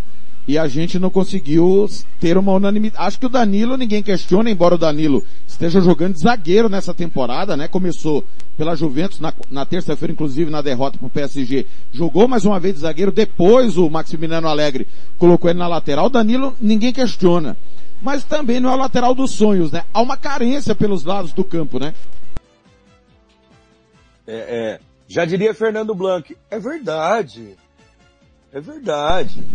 e 0.48 0.58
a 0.58 0.68
gente 0.68 0.98
não 0.98 1.12
conseguiu 1.12 1.88
ter 2.20 2.38
uma 2.38 2.54
unanimidade. 2.54 3.06
Acho 3.06 3.20
que 3.20 3.26
o 3.26 3.30
Danilo 3.30 3.78
ninguém 3.78 4.02
questiona, 4.02 4.50
embora 4.50 4.76
o 4.76 4.80
Danilo 4.80 5.24
esteja 5.46 5.80
jogando 5.82 6.14
de 6.14 6.22
zagueiro 6.22 6.70
nessa 6.70 6.94
temporada, 6.94 7.56
né? 7.56 7.68
Começou 7.68 8.26
pela 8.58 8.76
Juventus 8.76 9.20
na, 9.20 9.32
na 9.52 9.66
terça-feira, 9.66 10.12
inclusive 10.12 10.50
na 10.50 10.62
derrota 10.62 10.98
pro 10.98 11.10
PSG. 11.10 11.68
Jogou 11.92 12.28
mais 12.28 12.46
uma 12.46 12.60
vez 12.60 12.74
de 12.76 12.82
zagueiro, 12.82 13.12
depois 13.12 13.78
o 13.78 13.90
Maximiliano 13.90 14.48
Alegre 14.48 14.88
colocou 15.18 15.50
ele 15.50 15.60
na 15.60 15.68
lateral. 15.68 16.08
O 16.08 16.10
Danilo 16.10 16.56
ninguém 16.60 16.92
questiona. 16.92 17.56
Mas 18.02 18.24
também 18.24 18.60
não 18.60 18.72
é 18.72 18.74
o 18.74 18.78
lateral 18.78 19.14
dos 19.14 19.32
sonhos, 19.32 19.72
né? 19.72 19.84
Há 19.94 20.02
uma 20.02 20.18
carência 20.18 20.74
pelos 20.74 21.04
lados 21.04 21.34
do 21.34 21.44
campo, 21.44 21.78
né? 21.78 21.94
É, 24.26 24.34
é, 24.34 24.80
já 25.10 25.26
diria 25.26 25.54
Fernando 25.54 25.93
Blanc, 25.93 26.38
é 26.50 26.58
verdade. 26.60 27.58
É 28.54 28.62
verdade. 28.62 29.43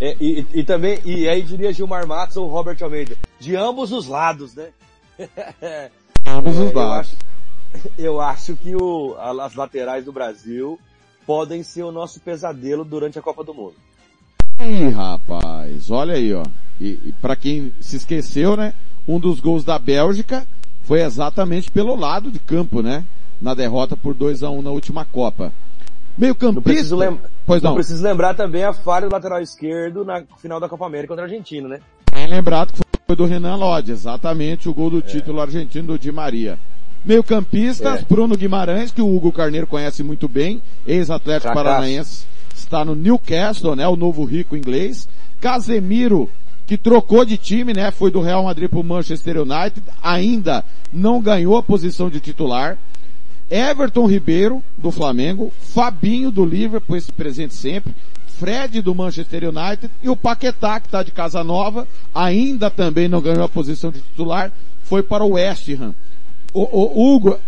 É, 0.00 0.16
e, 0.20 0.46
e 0.54 0.62
também, 0.62 1.00
e 1.04 1.28
aí 1.28 1.42
diria 1.42 1.72
Gilmar 1.72 2.06
Matos 2.06 2.36
ou 2.36 2.46
Robert 2.48 2.76
Almeida, 2.80 3.16
de 3.40 3.56
ambos 3.56 3.90
os 3.90 4.06
lados, 4.06 4.54
né? 4.54 4.68
Ambos 6.24 6.56
os 6.56 6.66
É, 6.68 6.70
eu 6.70 6.72
lados. 6.78 7.16
acho- 7.74 7.88
Eu 7.98 8.20
acho 8.20 8.56
que 8.56 8.76
o, 8.76 9.16
as 9.18 9.56
laterais 9.56 10.04
do 10.04 10.12
Brasil 10.12 10.78
podem 11.26 11.64
ser 11.64 11.82
o 11.82 11.90
nosso 11.90 12.20
pesadelo 12.20 12.84
durante 12.84 13.18
a 13.18 13.22
Copa 13.22 13.42
do 13.42 13.52
Mundo. 13.52 13.74
Ih, 14.60 14.88
rapaz, 14.90 15.90
olha 15.90 16.14
aí, 16.14 16.32
ó. 16.32 16.44
E, 16.80 16.90
e 17.06 17.14
para 17.20 17.34
quem 17.34 17.74
se 17.80 17.96
esqueceu, 17.96 18.56
né? 18.56 18.74
Um 19.08 19.18
dos 19.18 19.40
gols 19.40 19.64
da 19.64 19.80
Bélgica 19.80 20.46
foi 20.84 21.02
exatamente 21.02 21.72
pelo 21.72 21.96
lado 21.96 22.30
de 22.30 22.38
campo, 22.38 22.82
né? 22.82 23.04
Na 23.40 23.54
derrota 23.54 23.96
por 23.96 24.14
2 24.14 24.42
a 24.42 24.50
1 24.50 24.62
na 24.62 24.70
última 24.70 25.04
Copa. 25.04 25.52
Meio 26.16 26.36
Não 26.40 26.60
preciso, 26.60 26.96
campista. 26.96 27.20
lem 27.22 27.30
Pois 27.46 27.62
não. 27.62 27.74
preciso 27.74 28.02
lembrar 28.02 28.34
também 28.34 28.64
a 28.64 28.72
falha 28.72 29.08
do 29.08 29.12
lateral 29.12 29.40
esquerdo 29.40 30.04
na 30.04 30.22
final 30.38 30.58
da 30.58 30.68
Copa 30.68 30.84
América 30.86 31.08
contra 31.08 31.24
a 31.24 31.28
Argentina, 31.28 31.68
né? 31.68 31.80
Bem 32.12 32.26
lembrado 32.26 32.72
que 32.72 32.80
foi 33.06 33.14
do 33.16 33.24
Renan 33.24 33.54
Lodge, 33.56 33.92
exatamente 33.92 34.68
o 34.68 34.74
gol 34.74 34.90
do 34.90 35.00
título 35.00 35.40
argentino 35.40 35.86
do 35.88 35.98
Di 35.98 36.10
Maria. 36.10 36.58
Meio 37.04 37.22
campistas, 37.22 38.00
É. 38.00 38.04
Bruno 38.04 38.36
Guimarães, 38.36 38.90
que 38.90 39.00
o 39.00 39.06
Hugo 39.16 39.30
Carneiro 39.30 39.68
conhece 39.68 40.02
muito 40.02 40.26
bem, 40.28 40.60
ex-atlético 40.84 41.54
paranaense, 41.54 42.26
está 42.54 42.84
no 42.84 42.96
Newcastle, 42.96 43.76
né, 43.76 43.86
o 43.86 43.94
novo 43.94 44.24
rico 44.24 44.56
inglês. 44.56 45.08
Casemiro, 45.40 46.28
que 46.66 46.76
trocou 46.76 47.24
de 47.24 47.38
time, 47.38 47.72
né, 47.72 47.92
foi 47.92 48.10
do 48.10 48.20
Real 48.20 48.42
Madrid 48.42 48.68
para 48.68 48.80
o 48.80 48.84
Manchester 48.84 49.38
United, 49.40 49.80
ainda 50.02 50.64
não 50.92 51.22
ganhou 51.22 51.56
a 51.56 51.62
posição 51.62 52.10
de 52.10 52.18
titular. 52.20 52.76
Everton 53.50 54.06
Ribeiro, 54.06 54.62
do 54.76 54.90
Flamengo, 54.90 55.52
Fabinho 55.60 56.30
do 56.30 56.44
Liverpool, 56.44 56.96
esse 56.96 57.10
presente 57.12 57.54
sempre, 57.54 57.94
Fred 58.38 58.80
do 58.82 58.94
Manchester 58.94 59.44
United 59.48 59.90
e 60.02 60.08
o 60.08 60.16
Paquetá, 60.16 60.78
que 60.78 60.86
está 60.86 61.02
de 61.02 61.10
casa 61.10 61.42
nova, 61.42 61.88
ainda 62.14 62.70
também 62.70 63.08
não 63.08 63.20
ganhou 63.20 63.42
a 63.42 63.48
posição 63.48 63.90
de 63.90 64.00
titular, 64.00 64.52
foi 64.84 65.02
para 65.02 65.24
o 65.24 65.30
West 65.32 65.68
Ham. 65.70 65.94
O, 66.52 66.62
o- 66.62 67.14
Hugo, 67.14 67.38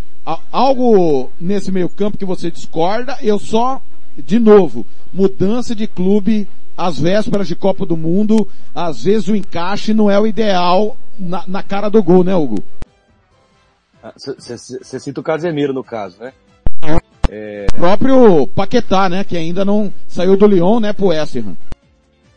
algo 0.51 1.31
nesse 1.41 1.71
meio 1.71 1.89
campo 1.89 2.19
que 2.19 2.25
você 2.25 2.51
discorda, 2.51 3.17
eu 3.23 3.39
só, 3.39 3.81
de 4.19 4.39
novo, 4.39 4.85
mudança 5.13 5.75
de 5.75 5.87
clube 5.87 6.49
às 6.77 6.99
vésperas 6.99 7.47
de 7.47 7.55
Copa 7.55 7.85
do 7.87 7.97
Mundo, 7.97 8.49
às 8.75 9.05
vezes 9.05 9.29
o 9.29 9.37
encaixe 9.37 9.93
não 9.95 10.11
é 10.11 10.19
o 10.19 10.27
ideal 10.27 10.97
na, 11.19 11.45
na 11.47 11.63
cara 11.63 11.89
do 11.89 12.03
gol, 12.03 12.25
né 12.25 12.35
Hugo? 12.35 12.63
Você 14.17 14.99
cita 15.01 15.21
o 15.21 15.25
Casemiro 15.25 15.73
no 15.73 15.85
caso, 15.85 16.19
né? 16.21 16.33
É, 17.29 17.67
O 17.73 17.75
próprio 17.77 18.47
Paquetá, 18.49 19.09
né, 19.09 19.23
que 19.23 19.37
ainda 19.37 19.65
não 19.65 19.93
saiu 20.09 20.37
do 20.37 20.47
Lyon, 20.47 20.81
né, 20.81 20.93
pro 20.93 21.07
West 21.09 21.37
Ham. 21.37 21.57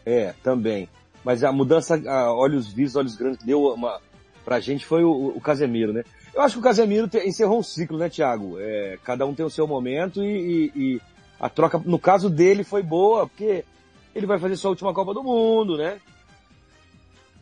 é, 0.05 0.33
também. 0.43 0.87
Mas 1.23 1.43
a 1.43 1.51
mudança 1.51 1.95
a 2.07 2.31
olhos 2.33 2.67
vistos, 2.71 2.95
olhos 2.97 3.15
grandes, 3.15 3.39
que 3.39 3.45
deu 3.45 3.63
uma, 3.73 3.99
pra 4.45 4.59
gente 4.59 4.85
foi 4.85 5.03
o, 5.03 5.33
o 5.35 5.41
Casemiro, 5.41 5.93
né? 5.93 6.03
Eu 6.35 6.41
acho 6.41 6.55
que 6.55 6.59
o 6.59 6.63
Casemiro 6.63 7.07
te- 7.07 7.25
encerrou 7.25 7.59
um 7.59 7.63
ciclo, 7.63 7.97
né, 7.97 8.09
Thiago? 8.09 8.57
É, 8.59 8.99
cada 9.03 9.25
um 9.25 9.33
tem 9.33 9.45
o 9.45 9.49
seu 9.49 9.65
momento 9.65 10.21
e, 10.23 10.71
e- 10.75 10.79
e 10.95 11.01
a 11.39 11.49
troca, 11.49 11.81
no 11.85 11.97
caso 11.97 12.29
dele, 12.29 12.63
foi 12.63 12.83
boa, 12.83 13.25
porque 13.25 13.63
ele 14.13 14.25
vai 14.27 14.37
fazer 14.37 14.57
sua 14.57 14.69
última 14.71 14.93
Copa 14.93 15.13
do 15.13 15.23
Mundo, 15.23 15.77
né? 15.77 15.97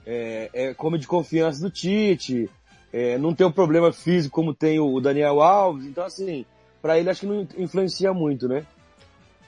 É, 0.05 0.49
é 0.53 0.73
come 0.73 0.97
de 0.97 1.07
confiança 1.07 1.61
do 1.61 1.69
Tite, 1.69 2.49
é, 2.93 3.17
não 3.17 3.33
tem 3.33 3.47
o 3.47 3.51
problema 3.51 3.91
físico 3.91 4.35
como 4.35 4.53
tem 4.53 4.79
o, 4.79 4.99
Daniel 4.99 5.41
Alves, 5.41 5.85
então 5.85 6.03
assim, 6.03 6.45
pra 6.81 6.99
ele 6.99 7.09
acho 7.09 7.21
que 7.21 7.25
não 7.25 7.47
influencia 7.57 8.13
muito, 8.13 8.47
né? 8.47 8.65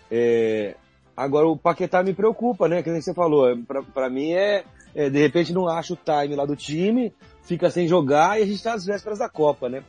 É, 0.10 0.76
agora 1.16 1.48
o 1.48 1.58
Paquetá 1.58 2.02
me 2.04 2.14
preocupa, 2.14 2.68
né? 2.68 2.82
Que 2.82 2.90
nem 2.90 3.02
você 3.02 3.14
falou, 3.14 3.50
é, 3.50 3.56
pra, 3.56 3.84
pra 3.84 4.10
mim 4.10 4.32
é, 4.32 4.64
é, 4.96 5.10
de 5.10 5.20
repente 5.20 5.54
não 5.54 5.68
acha 5.68 5.94
o 5.94 5.98
time 5.98 6.36
lá 6.36 6.46
do 6.46 6.56
time, 6.56 7.14
fica 7.44 7.70
sem 7.70 7.88
jogar 7.88 8.40
e 8.40 8.44
a 8.44 8.46
gente 8.46 8.64
tá 8.64 8.74
às 8.74 8.86
vésperas 8.86 9.20
da 9.20 9.28
Copa, 9.28 9.68
né? 9.68 9.84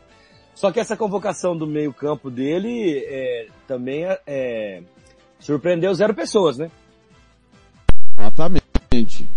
Só 0.55 0.71
que 0.71 0.81
essa 0.81 0.97
convocação 0.97 1.57
do 1.57 1.67
meio 1.67 1.93
campo 1.93 2.31
dele 2.31 3.05
é, 3.07 3.47
também 3.67 4.05
é, 4.05 4.21
é, 4.27 4.83
surpreendeu 5.39 5.93
zero 5.95 6.15
pessoas, 6.15 6.59
né? 6.59 6.71
Exatamente. 8.19 9.29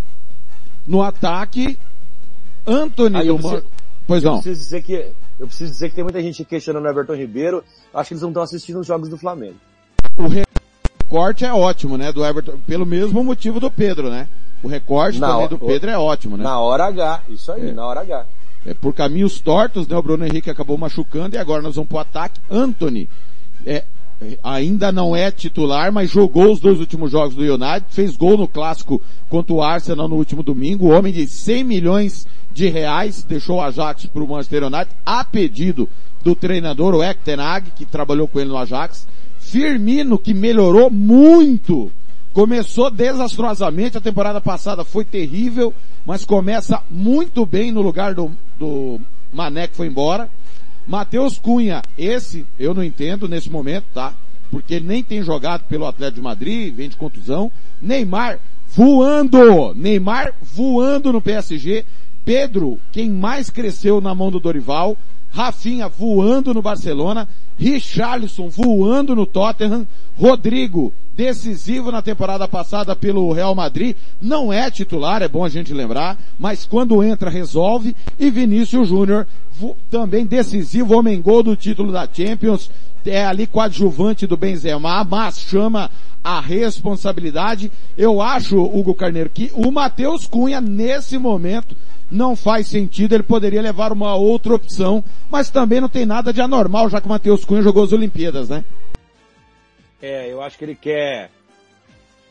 No 0.86 1.02
ataque, 1.02 1.78
Anthony 2.66 3.16
Aí 3.16 3.26
eu 3.26 3.38
Pois 4.08 4.24
eu 4.24 4.32
não. 4.32 4.40
Preciso 4.40 4.60
dizer 4.64 4.82
que, 4.82 5.12
eu 5.38 5.46
preciso 5.46 5.70
dizer 5.70 5.90
que 5.90 5.94
tem 5.94 6.02
muita 6.02 6.20
gente 6.22 6.44
questionando 6.44 6.84
o 6.86 6.88
Everton 6.88 7.14
Ribeiro, 7.14 7.62
acho 7.94 8.08
que 8.08 8.14
eles 8.14 8.22
não 8.22 8.30
estão 8.30 8.42
assistindo 8.42 8.80
os 8.80 8.86
jogos 8.86 9.08
do 9.08 9.16
Flamengo. 9.18 9.54
O 10.16 10.26
recorte 10.26 11.44
é 11.44 11.52
ótimo, 11.52 11.96
né, 11.98 12.10
do 12.12 12.24
Everton, 12.24 12.54
pelo 12.66 12.86
mesmo 12.86 13.22
motivo 13.22 13.60
do 13.60 13.70
Pedro, 13.70 14.10
né? 14.10 14.26
O 14.62 14.66
recorte 14.68 15.18
Na 15.20 15.28
também 15.28 15.42
hora- 15.44 15.50
do 15.50 15.58
Pedro 15.58 15.90
é 15.90 15.98
ótimo, 15.98 16.36
né? 16.36 16.42
Na 16.42 16.58
hora 16.58 16.86
H, 16.86 17.22
isso 17.28 17.52
aí, 17.52 17.68
É. 17.68 17.72
na 17.72 17.86
hora 17.86 18.00
H. 18.00 18.26
É, 18.66 18.74
por 18.74 18.92
caminhos 18.94 19.38
tortos, 19.40 19.86
né? 19.86 19.96
O 19.96 20.02
Bruno 20.02 20.26
Henrique 20.26 20.50
acabou 20.50 20.76
machucando 20.76 21.36
e 21.36 21.38
agora 21.38 21.62
nós 21.62 21.76
vamos 21.76 21.88
pro 21.88 21.98
ataque. 21.98 22.40
Anthony, 22.50 23.08
é, 23.64 23.84
é, 24.20 24.38
ainda 24.42 24.90
não 24.90 25.14
é 25.14 25.30
titular, 25.30 25.92
mas 25.92 26.10
jogou 26.10 26.50
os 26.52 26.58
dois 26.58 26.80
últimos 26.80 27.12
jogos 27.12 27.36
do 27.36 27.42
United, 27.42 27.84
fez 27.90 28.16
gol 28.16 28.36
no 28.36 28.48
clássico 28.48 29.00
contra 29.28 29.52
o 29.54 29.62
Arsenal 29.62 30.08
no 30.08 30.16
último 30.16 30.42
domingo, 30.42 30.88
homem 30.92 31.12
de 31.12 31.26
100 31.26 31.62
milhões 31.62 32.26
de 32.58 32.68
reais, 32.68 33.22
deixou 33.22 33.56
o 33.56 33.60
Ajax 33.62 34.06
para 34.06 34.22
o 34.22 34.28
Manchester 34.28 34.64
United, 34.64 34.90
a 35.06 35.24
pedido 35.24 35.88
do 36.22 36.34
treinador, 36.34 36.94
o 36.94 37.02
Ek 37.02 37.20
Ten 37.24 37.40
Hag, 37.40 37.70
que 37.70 37.86
trabalhou 37.86 38.28
com 38.28 38.40
ele 38.40 38.50
no 38.50 38.56
Ajax. 38.56 39.06
Firmino, 39.38 40.18
que 40.18 40.34
melhorou 40.34 40.90
muito 40.90 41.90
Começou 42.38 42.88
desastrosamente, 42.88 43.98
a 43.98 44.00
temporada 44.00 44.40
passada 44.40 44.84
foi 44.84 45.04
terrível, 45.04 45.74
mas 46.06 46.24
começa 46.24 46.80
muito 46.88 47.44
bem 47.44 47.72
no 47.72 47.82
lugar 47.82 48.14
do, 48.14 48.30
do 48.56 49.00
Mané 49.32 49.66
que 49.66 49.74
foi 49.74 49.88
embora. 49.88 50.30
Matheus 50.86 51.36
Cunha, 51.36 51.82
esse 51.98 52.46
eu 52.56 52.72
não 52.72 52.84
entendo 52.84 53.28
nesse 53.28 53.50
momento, 53.50 53.86
tá? 53.92 54.14
Porque 54.52 54.74
ele 54.74 54.86
nem 54.86 55.02
tem 55.02 55.20
jogado 55.20 55.64
pelo 55.64 55.84
Atlético 55.84 56.20
de 56.20 56.22
Madrid, 56.22 56.72
vem 56.72 56.88
de 56.88 56.96
contusão. 56.96 57.50
Neymar 57.82 58.38
voando! 58.68 59.74
Neymar 59.74 60.32
voando 60.40 61.12
no 61.12 61.20
PSG. 61.20 61.84
Pedro, 62.28 62.78
quem 62.92 63.08
mais 63.08 63.48
cresceu 63.48 64.02
na 64.02 64.14
mão 64.14 64.30
do 64.30 64.38
Dorival. 64.38 64.98
Rafinha 65.38 65.88
voando 65.88 66.52
no 66.52 66.60
Barcelona. 66.60 67.28
Richarlison 67.56 68.48
voando 68.48 69.14
no 69.14 69.24
Tottenham. 69.24 69.86
Rodrigo, 70.18 70.92
decisivo 71.14 71.92
na 71.92 72.02
temporada 72.02 72.48
passada 72.48 72.96
pelo 72.96 73.32
Real 73.32 73.54
Madrid. 73.54 73.94
Não 74.20 74.52
é 74.52 74.68
titular, 74.68 75.22
é 75.22 75.28
bom 75.28 75.44
a 75.44 75.48
gente 75.48 75.72
lembrar, 75.72 76.18
mas 76.36 76.66
quando 76.66 77.04
entra 77.04 77.30
resolve. 77.30 77.94
E 78.18 78.30
Vinícius 78.30 78.88
Júnior, 78.88 79.28
também 79.88 80.26
decisivo, 80.26 80.96
homem 80.98 81.22
gol 81.22 81.44
do 81.44 81.54
título 81.54 81.92
da 81.92 82.08
Champions. 82.12 82.68
É 83.06 83.24
ali 83.24 83.46
coadjuvante 83.46 84.26
do 84.26 84.36
Benzema, 84.36 85.04
mas 85.04 85.38
chama 85.38 85.88
a 86.22 86.40
responsabilidade. 86.40 87.70
Eu 87.96 88.20
acho, 88.20 88.60
Hugo 88.60 88.92
Carneiro, 88.92 89.30
que 89.30 89.52
o 89.54 89.70
Matheus 89.70 90.26
Cunha, 90.26 90.60
nesse 90.60 91.16
momento, 91.16 91.76
não 92.10 92.34
faz 92.34 92.66
sentido, 92.66 93.14
ele 93.14 93.22
poderia 93.22 93.62
levar 93.62 93.92
uma 93.92 94.14
outra 94.14 94.54
opção, 94.54 95.04
mas 95.30 95.50
também 95.50 95.80
não 95.80 95.88
tem 95.88 96.06
nada 96.06 96.32
de 96.32 96.40
anormal, 96.40 96.88
já 96.88 97.00
que 97.00 97.06
o 97.06 97.10
Matheus 97.10 97.44
Cunha 97.44 97.62
jogou 97.62 97.84
as 97.84 97.92
Olimpíadas, 97.92 98.48
né? 98.48 98.64
É, 100.00 100.32
eu 100.32 100.40
acho 100.40 100.56
que 100.56 100.64
ele 100.64 100.74
quer, 100.74 101.30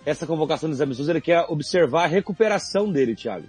essa 0.05 0.25
convocação 0.25 0.69
dos 0.69 0.81
amistosos, 0.81 1.09
ele 1.09 1.21
quer 1.21 1.45
observar 1.49 2.05
a 2.05 2.07
recuperação 2.07 2.91
dele, 2.91 3.15
Thiago. 3.15 3.45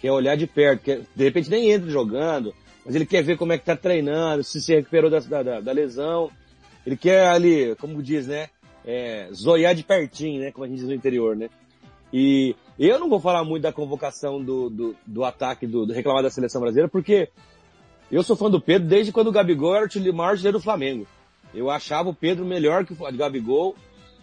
Quer 0.00 0.10
olhar 0.10 0.36
de 0.36 0.46
perto, 0.46 0.82
quer, 0.82 1.00
de 1.14 1.24
repente 1.24 1.50
nem 1.50 1.70
entra 1.70 1.90
jogando, 1.90 2.54
mas 2.84 2.94
ele 2.94 3.06
quer 3.06 3.22
ver 3.22 3.36
como 3.36 3.52
é 3.52 3.58
que 3.58 3.64
tá 3.64 3.76
treinando, 3.76 4.42
se 4.42 4.60
se 4.60 4.74
recuperou 4.74 5.10
da, 5.10 5.20
da, 5.20 5.60
da 5.60 5.72
lesão. 5.72 6.30
Ele 6.84 6.96
quer 6.96 7.28
ali, 7.28 7.76
como 7.76 8.02
diz, 8.02 8.26
né, 8.26 8.48
é, 8.84 9.28
zoiar 9.32 9.74
de 9.74 9.84
pertinho, 9.84 10.40
né, 10.40 10.50
como 10.50 10.64
a 10.64 10.68
gente 10.68 10.78
diz 10.78 10.88
no 10.88 10.94
interior, 10.94 11.36
né. 11.36 11.48
E 12.12 12.56
eu 12.78 12.98
não 12.98 13.08
vou 13.08 13.20
falar 13.20 13.44
muito 13.44 13.62
da 13.62 13.72
convocação 13.72 14.42
do, 14.42 14.68
do, 14.68 14.96
do 15.06 15.24
ataque 15.24 15.66
do, 15.66 15.86
do 15.86 15.92
reclamar 15.92 16.22
da 16.22 16.30
seleção 16.30 16.60
brasileira, 16.60 16.88
porque 16.88 17.28
eu 18.10 18.22
sou 18.22 18.36
fã 18.36 18.50
do 18.50 18.60
Pedro 18.60 18.88
desde 18.88 19.12
quando 19.12 19.28
o 19.28 19.32
Gabigol 19.32 19.76
era 19.76 19.86
o 19.86 20.14
maior 20.14 20.36
do 20.36 20.60
Flamengo. 20.60 21.06
Eu 21.54 21.70
achava 21.70 22.08
o 22.08 22.14
Pedro 22.14 22.44
melhor 22.44 22.84
que 22.84 22.92
o 22.92 23.16
Gabigol 23.16 23.74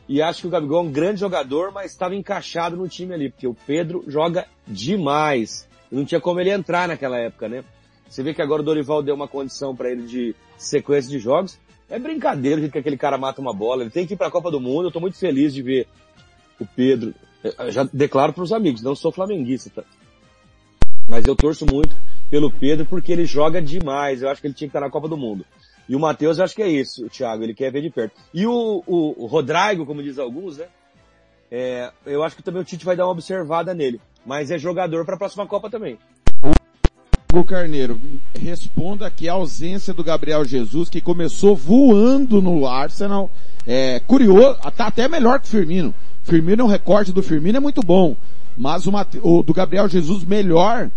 e 0.08 0.22
acho 0.22 0.42
que 0.42 0.48
o 0.48 0.50
Gabigol 0.50 0.80
é 0.80 0.88
um 0.88 0.92
grande 0.92 1.20
jogador, 1.20 1.72
mas 1.72 1.92
estava 1.92 2.16
encaixado 2.16 2.78
no 2.78 2.88
time 2.88 3.14
ali, 3.14 3.30
porque 3.30 3.48
o 3.48 3.54
Pedro 3.54 4.04
joga 4.08 4.48
demais. 4.66 5.68
Não 5.92 6.06
tinha 6.06 6.22
como 6.22 6.40
ele 6.40 6.50
entrar 6.50 6.88
naquela 6.88 7.18
época, 7.18 7.50
né? 7.50 7.64
Você 8.10 8.24
vê 8.24 8.34
que 8.34 8.42
agora 8.42 8.62
o 8.62 8.66
Dorival 8.66 9.04
deu 9.04 9.16
uma 9.16 9.28
condição 9.28 9.76
para 9.76 9.92
ele 9.92 10.04
de 10.04 10.36
sequência 10.58 11.10
de 11.10 11.20
jogos. 11.20 11.60
É 11.90 12.00
brincadeira 12.00 12.70
que 12.70 12.78
aquele 12.78 12.98
cara 12.98 13.18
mata 13.18 13.42
uma 13.42 13.54
bola. 13.54 13.84
Ele 13.84 13.90
tem 13.90 14.08
que 14.08 14.14
ir 14.14 14.18
para 14.18 14.28
a 14.28 14.32
Copa 14.32 14.50
do 14.50 14.62
Mundo. 14.62 14.84
Eu 14.84 14.88
estou 14.90 15.02
muito 15.02 15.18
feliz 15.18 15.54
de 15.54 15.62
ver 15.62 15.88
o 16.60 16.66
Pedro 16.66 17.14
eu 17.44 17.72
já 17.72 17.84
declaro 17.92 18.34
para 18.34 18.44
os 18.44 18.52
amigos, 18.52 18.82
não 18.82 18.96
sou 18.96 19.12
flamenguista, 19.12 19.70
tá? 19.70 19.84
Mas 21.08 21.26
eu 21.26 21.36
torço 21.36 21.66
muito 21.66 21.96
pelo 22.30 22.52
Pedro 22.52 22.86
porque 22.86 23.12
ele 23.12 23.26
joga 23.26 23.62
demais. 23.62 24.22
Eu 24.22 24.30
acho 24.30 24.42
que 24.42 24.48
ele 24.48 24.54
tinha 24.54 24.68
que 24.68 24.72
estar 24.78 24.86
na 24.86 24.92
Copa 24.92 25.08
do 25.08 25.18
Mundo. 25.18 25.46
E 25.90 25.96
o 25.96 26.00
Matheus, 26.00 26.38
eu 26.38 26.44
acho 26.44 26.56
que 26.56 26.62
é 26.62 26.68
isso, 26.68 27.06
o 27.06 27.10
Thiago, 27.10 27.44
ele 27.44 27.54
quer 27.54 27.72
ver 27.72 27.82
de 27.82 27.90
perto. 27.90 28.14
E 28.34 28.46
o, 28.46 28.84
o, 28.86 29.24
o 29.24 29.26
Rodrigo, 29.26 29.86
como 29.86 30.04
diz 30.04 30.20
alguns, 30.20 30.58
né? 30.58 30.66
É, 31.50 31.92
eu 32.06 32.24
acho 32.24 32.36
que 32.36 32.44
também 32.44 32.62
o 32.62 32.66
Tite 32.66 32.84
vai 32.84 32.96
dar 32.96 33.06
uma 33.06 33.14
observada 33.14 33.74
nele. 33.74 34.02
Mas 34.26 34.52
é 34.52 34.58
jogador 34.58 35.06
para 35.06 35.16
a 35.16 35.18
próxima 35.18 35.48
Copa 35.48 35.70
também. 35.70 35.98
Hugo 37.32 37.46
Carneiro, 37.46 38.00
responda 38.34 39.12
que 39.12 39.30
a 39.30 39.34
ausência 39.34 39.94
do 39.94 40.04
Gabriel 40.04 40.44
Jesus, 40.44 40.90
que 40.90 41.00
começou 41.00 41.56
voando 41.56 42.42
no 42.42 42.66
Arsenal, 42.66 43.30
é 43.66 44.00
curioso, 44.00 44.60
tá 44.76 44.88
até 44.88 45.08
melhor 45.08 45.40
que 45.40 45.46
o 45.46 45.50
Firmino. 45.50 45.94
Firmino, 46.24 46.66
o 46.66 46.68
recorte 46.68 47.12
do 47.12 47.22
Firmino 47.22 47.58
é 47.58 47.60
muito 47.62 47.82
bom, 47.82 48.16
mas 48.58 48.88
o, 48.88 48.92
o 49.22 49.44
do 49.44 49.54
Gabriel 49.54 49.88
Jesus 49.88 50.24
melhor, 50.24 50.90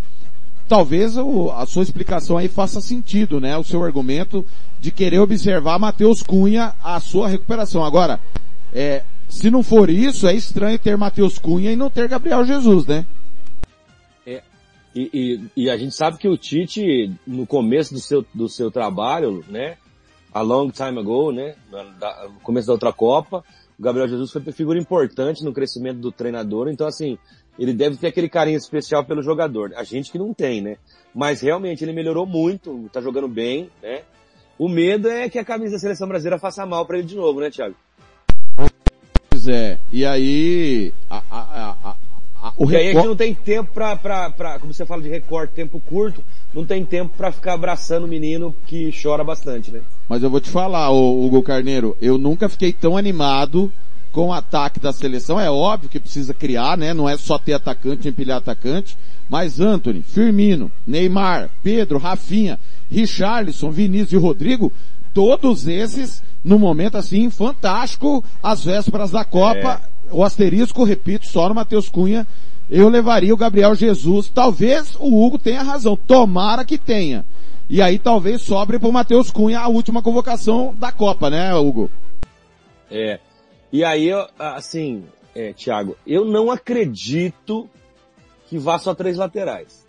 talvez 0.70 1.16
o, 1.16 1.50
a 1.50 1.66
sua 1.66 1.82
explicação 1.82 2.38
aí 2.38 2.46
faça 2.46 2.80
sentido, 2.80 3.40
né? 3.40 3.58
O 3.58 3.64
seu 3.64 3.82
argumento 3.82 4.46
de 4.78 4.92
querer 4.92 5.18
observar 5.18 5.80
Matheus 5.80 6.22
Cunha 6.22 6.74
a 6.80 7.00
sua 7.00 7.26
recuperação. 7.26 7.84
Agora, 7.84 8.20
é, 8.72 9.02
se 9.28 9.50
não 9.50 9.64
for 9.64 9.90
isso, 9.90 10.28
é 10.28 10.32
estranho 10.32 10.78
ter 10.78 10.96
Matheus 10.96 11.40
Cunha 11.40 11.72
e 11.72 11.76
não 11.76 11.90
ter 11.90 12.08
Gabriel 12.08 12.44
Jesus, 12.44 12.86
né? 12.86 13.04
É, 14.24 14.44
e, 14.94 15.10
e, 15.56 15.64
e, 15.64 15.70
a 15.70 15.76
gente 15.76 15.92
sabe 15.92 16.18
que 16.18 16.28
o 16.28 16.36
Tite, 16.36 17.12
no 17.26 17.44
começo 17.48 17.92
do 17.92 17.98
seu, 17.98 18.24
do 18.32 18.48
seu 18.48 18.70
trabalho, 18.70 19.44
né? 19.48 19.76
A 20.32 20.40
long 20.40 20.70
time 20.70 21.00
ago, 21.00 21.32
né? 21.32 21.56
No 21.72 22.40
começo 22.44 22.68
da 22.68 22.74
outra 22.74 22.92
Copa, 22.92 23.42
o 23.76 23.82
Gabriel 23.82 24.06
Jesus 24.06 24.30
foi 24.30 24.40
uma 24.40 24.52
figura 24.52 24.78
importante 24.78 25.42
no 25.42 25.52
crescimento 25.52 25.98
do 25.98 26.12
treinador, 26.12 26.68
então 26.68 26.86
assim, 26.86 27.18
ele 27.58 27.72
deve 27.72 27.96
ter 27.96 28.08
aquele 28.08 28.28
carinho 28.28 28.56
especial 28.56 29.04
pelo 29.04 29.22
jogador. 29.22 29.72
A 29.76 29.84
gente 29.84 30.10
que 30.10 30.18
não 30.18 30.32
tem, 30.32 30.60
né? 30.60 30.76
Mas 31.14 31.40
realmente 31.40 31.84
ele 31.84 31.92
melhorou 31.92 32.26
muito, 32.26 32.88
tá 32.92 33.00
jogando 33.00 33.28
bem, 33.28 33.70
né? 33.82 34.02
O 34.58 34.68
medo 34.68 35.08
é 35.08 35.28
que 35.28 35.38
a 35.38 35.44
camisa 35.44 35.72
da 35.72 35.78
seleção 35.78 36.06
brasileira 36.06 36.38
faça 36.38 36.66
mal 36.66 36.84
para 36.84 36.98
ele 36.98 37.06
de 37.06 37.16
novo, 37.16 37.40
né, 37.40 37.50
Thiago? 37.50 37.74
Pois 39.30 39.48
é. 39.48 39.78
E 39.90 40.04
aí, 40.04 40.92
a, 41.08 41.22
a, 41.30 41.76
a, 41.82 41.96
o 42.56 42.70
e 42.70 42.76
aí 42.76 42.88
a 42.90 42.92
gente 42.92 43.06
não 43.06 43.16
tem 43.16 43.34
tempo 43.34 43.72
pra, 43.72 43.96
pra, 43.96 44.30
pra, 44.30 44.58
como 44.58 44.72
você 44.72 44.86
fala 44.86 45.02
de 45.02 45.08
recorte, 45.08 45.54
tempo 45.54 45.80
curto, 45.80 46.22
não 46.54 46.64
tem 46.64 46.84
tempo 46.84 47.14
para 47.16 47.32
ficar 47.32 47.54
abraçando 47.54 48.04
o 48.04 48.08
menino 48.08 48.54
que 48.66 48.90
chora 49.02 49.22
bastante, 49.24 49.70
né? 49.70 49.80
Mas 50.08 50.22
eu 50.22 50.30
vou 50.30 50.40
te 50.40 50.50
falar, 50.50 50.90
Hugo 50.90 51.42
Carneiro, 51.42 51.96
eu 52.00 52.16
nunca 52.18 52.48
fiquei 52.48 52.72
tão 52.72 52.96
animado 52.96 53.72
com 54.12 54.28
o 54.28 54.32
ataque 54.32 54.80
da 54.80 54.92
seleção. 54.92 55.40
É 55.40 55.50
óbvio 55.50 55.88
que 55.88 56.00
precisa 56.00 56.34
criar, 56.34 56.76
né? 56.76 56.92
Não 56.92 57.08
é 57.08 57.16
só 57.16 57.38
ter 57.38 57.52
atacante, 57.52 58.08
empilhar 58.08 58.38
atacante. 58.38 58.96
Mas 59.28 59.60
Anthony, 59.60 60.02
Firmino, 60.02 60.70
Neymar, 60.86 61.50
Pedro, 61.62 61.98
Rafinha, 61.98 62.58
Richarlison, 62.90 63.70
Vinícius 63.70 64.12
e 64.12 64.16
Rodrigo, 64.16 64.72
todos 65.14 65.68
esses, 65.68 66.22
no 66.44 66.58
momento 66.58 66.96
assim, 66.96 67.30
fantástico, 67.30 68.24
às 68.42 68.64
vésperas 68.64 69.10
da 69.10 69.24
Copa. 69.24 69.80
É. 69.84 69.90
O 70.12 70.24
asterisco, 70.24 70.82
repito, 70.82 71.28
só 71.28 71.48
no 71.48 71.54
Matheus 71.54 71.88
Cunha, 71.88 72.26
eu 72.68 72.88
levaria 72.88 73.32
o 73.32 73.36
Gabriel 73.36 73.74
Jesus. 73.76 74.28
Talvez 74.28 74.96
o 74.98 75.24
Hugo 75.24 75.38
tenha 75.38 75.62
razão. 75.62 75.96
Tomara 75.96 76.64
que 76.64 76.76
tenha. 76.76 77.24
E 77.68 77.80
aí 77.80 78.00
talvez 78.00 78.42
sobre 78.42 78.80
para 78.80 78.88
o 78.88 78.92
Matheus 78.92 79.30
Cunha 79.30 79.60
a 79.60 79.68
última 79.68 80.02
convocação 80.02 80.74
da 80.76 80.90
Copa, 80.90 81.30
né, 81.30 81.54
Hugo? 81.54 81.88
É. 82.90 83.20
E 83.72 83.84
aí, 83.84 84.10
assim, 84.38 85.04
é, 85.34 85.52
Thiago, 85.52 85.96
eu 86.06 86.24
não 86.24 86.50
acredito 86.50 87.68
que 88.48 88.58
vá 88.58 88.78
só 88.78 88.94
três 88.94 89.16
laterais. 89.16 89.86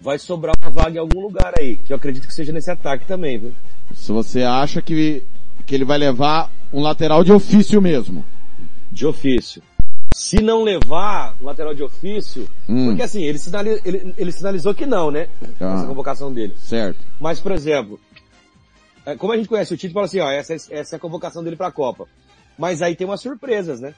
Vai 0.00 0.18
sobrar 0.18 0.54
uma 0.60 0.70
vaga 0.70 0.96
em 0.96 0.98
algum 0.98 1.20
lugar 1.20 1.52
aí, 1.58 1.76
que 1.76 1.92
eu 1.92 1.96
acredito 1.96 2.26
que 2.26 2.34
seja 2.34 2.50
nesse 2.50 2.70
ataque 2.70 3.06
também, 3.06 3.38
viu? 3.38 3.52
Se 3.94 4.10
você 4.10 4.42
acha 4.42 4.80
que, 4.80 5.22
que 5.66 5.74
ele 5.74 5.84
vai 5.84 5.98
levar 5.98 6.50
um 6.72 6.80
lateral 6.80 7.22
de 7.22 7.30
ofício 7.30 7.80
mesmo. 7.80 8.24
De 8.90 9.06
ofício. 9.06 9.62
Se 10.14 10.40
não 10.40 10.62
levar 10.62 11.36
o 11.40 11.44
lateral 11.44 11.74
de 11.74 11.82
ofício, 11.82 12.48
hum. 12.68 12.86
porque 12.86 13.02
assim, 13.02 13.22
ele, 13.22 13.38
sinaliz, 13.38 13.80
ele, 13.84 14.14
ele, 14.16 14.32
sinalizou 14.32 14.74
que 14.74 14.86
não, 14.86 15.10
né? 15.10 15.28
Ah. 15.60 15.74
Essa 15.74 15.86
convocação 15.86 16.32
dele. 16.32 16.54
Certo. 16.58 16.98
Mas, 17.20 17.38
por 17.38 17.52
exemplo, 17.52 18.00
como 19.18 19.32
a 19.32 19.36
gente 19.36 19.48
conhece 19.48 19.74
o 19.74 19.76
Tite, 19.76 19.92
fala 19.92 20.06
assim, 20.06 20.20
ó, 20.20 20.30
essa, 20.30 20.54
essa 20.54 20.94
é 20.94 20.96
a 20.96 21.00
convocação 21.00 21.42
dele 21.42 21.56
para 21.56 21.68
a 21.68 21.72
Copa. 21.72 22.06
Mas 22.58 22.82
aí 22.82 22.94
tem 22.94 23.06
umas 23.06 23.20
surpresas, 23.20 23.80
né? 23.80 23.94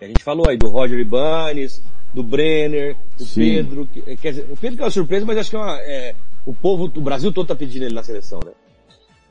A 0.00 0.04
gente 0.06 0.22
falou 0.22 0.48
aí 0.48 0.56
do 0.56 0.68
Roger 0.68 0.98
Ibanez, 0.98 1.82
do 2.14 2.22
Brenner, 2.22 2.96
do 3.16 3.24
Sim. 3.24 3.40
Pedro. 3.40 3.88
Quer 4.20 4.30
dizer, 4.30 4.46
o 4.50 4.56
Pedro 4.56 4.76
que 4.76 4.82
é 4.82 4.84
uma 4.84 4.90
surpresa, 4.90 5.26
mas 5.26 5.38
acho 5.38 5.50
que 5.50 5.56
é, 5.56 5.58
uma, 5.58 5.78
é 5.80 6.14
o 6.46 6.54
povo, 6.54 6.84
o 6.84 7.00
Brasil 7.00 7.32
todo 7.32 7.48
tá 7.48 7.54
pedindo 7.54 7.84
ele 7.84 7.94
na 7.94 8.02
seleção, 8.02 8.40
né? 8.44 8.52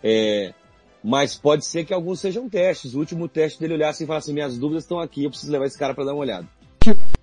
É, 0.03 0.53
mas 1.03 1.35
pode 1.35 1.65
ser 1.65 1.85
que 1.85 1.93
alguns 1.93 2.19
sejam 2.19 2.49
testes. 2.49 2.93
O 2.93 2.99
último 2.99 3.27
teste 3.27 3.59
dele 3.59 3.73
olhar 3.73 3.89
assim 3.89 4.03
e 4.03 4.07
falar 4.07 4.19
assim, 4.19 4.33
minhas 4.33 4.57
dúvidas 4.57 4.83
estão 4.83 4.99
aqui, 4.99 5.23
eu 5.23 5.29
preciso 5.29 5.51
levar 5.51 5.65
esse 5.65 5.77
cara 5.77 5.93
para 5.93 6.05
dar 6.05 6.13
uma 6.13 6.21
olhada. 6.21 6.47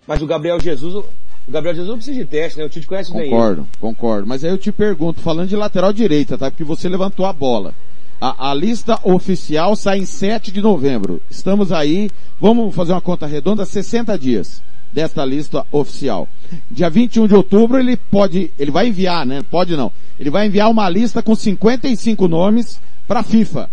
Mas 0.07 0.22
o 0.22 0.26
Gabriel 0.26 0.61
Jesus, 0.61 1.05
o 1.47 1.51
Gabriel 1.51 1.74
Jesus 1.74 1.88
não 1.88 1.97
precisa 1.97 2.18
de 2.18 2.24
teste, 2.24 2.59
né? 2.59 2.64
O 2.64 2.68
Tite 2.68 2.86
conhece 2.86 3.11
concordo, 3.11 3.30
bem 3.30 3.38
Concordo, 3.38 3.68
concordo. 3.80 4.26
Mas 4.26 4.45
aí 4.45 4.51
eu 4.51 4.59
te 4.59 4.72
pergunto, 4.72 5.20
falando 5.20 5.49
de 5.49 5.57
lateral 5.57 5.92
direita, 5.92 6.38
tá? 6.38 6.51
Porque 6.51 6.64
você 6.64 6.88
levantou 6.88 7.26
a 7.26 7.32
bola. 7.32 7.74
A, 8.20 8.51
a, 8.51 8.55
lista 8.55 8.99
oficial 9.03 9.76
sai 9.76 9.99
em 9.99 10.07
7 10.07 10.51
de 10.51 10.62
novembro. 10.62 11.20
Estamos 11.30 11.70
aí, 11.72 12.11
vamos 12.40 12.74
fazer 12.74 12.92
uma 12.92 13.01
conta 13.01 13.26
redonda, 13.26 13.66
60 13.66 14.18
dias 14.18 14.62
desta 14.95 15.24
lista 15.24 15.66
oficial. 15.72 16.28
Dia 16.70 16.88
21 16.88 17.26
de 17.26 17.34
outubro 17.34 17.78
ele 17.78 17.97
pode, 17.97 18.53
ele 18.59 18.70
vai 18.70 18.86
enviar, 18.86 19.26
né? 19.26 19.42
Pode 19.51 19.76
não. 19.76 19.92
Ele 20.18 20.30
vai 20.30 20.47
enviar 20.47 20.70
uma 20.70 20.88
lista 20.88 21.20
com 21.22 21.34
55 21.34 22.28
nomes 22.28 22.80
para 23.07 23.20
a 23.20 23.24
FIFA. 23.24 23.68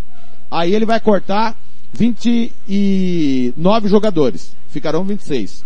Aí 0.50 0.74
ele 0.74 0.86
vai 0.86 1.00
cortar 1.00 1.56
29 1.94 3.88
jogadores. 3.88 4.56
Ficarão 4.68 5.04
26. 5.04 5.64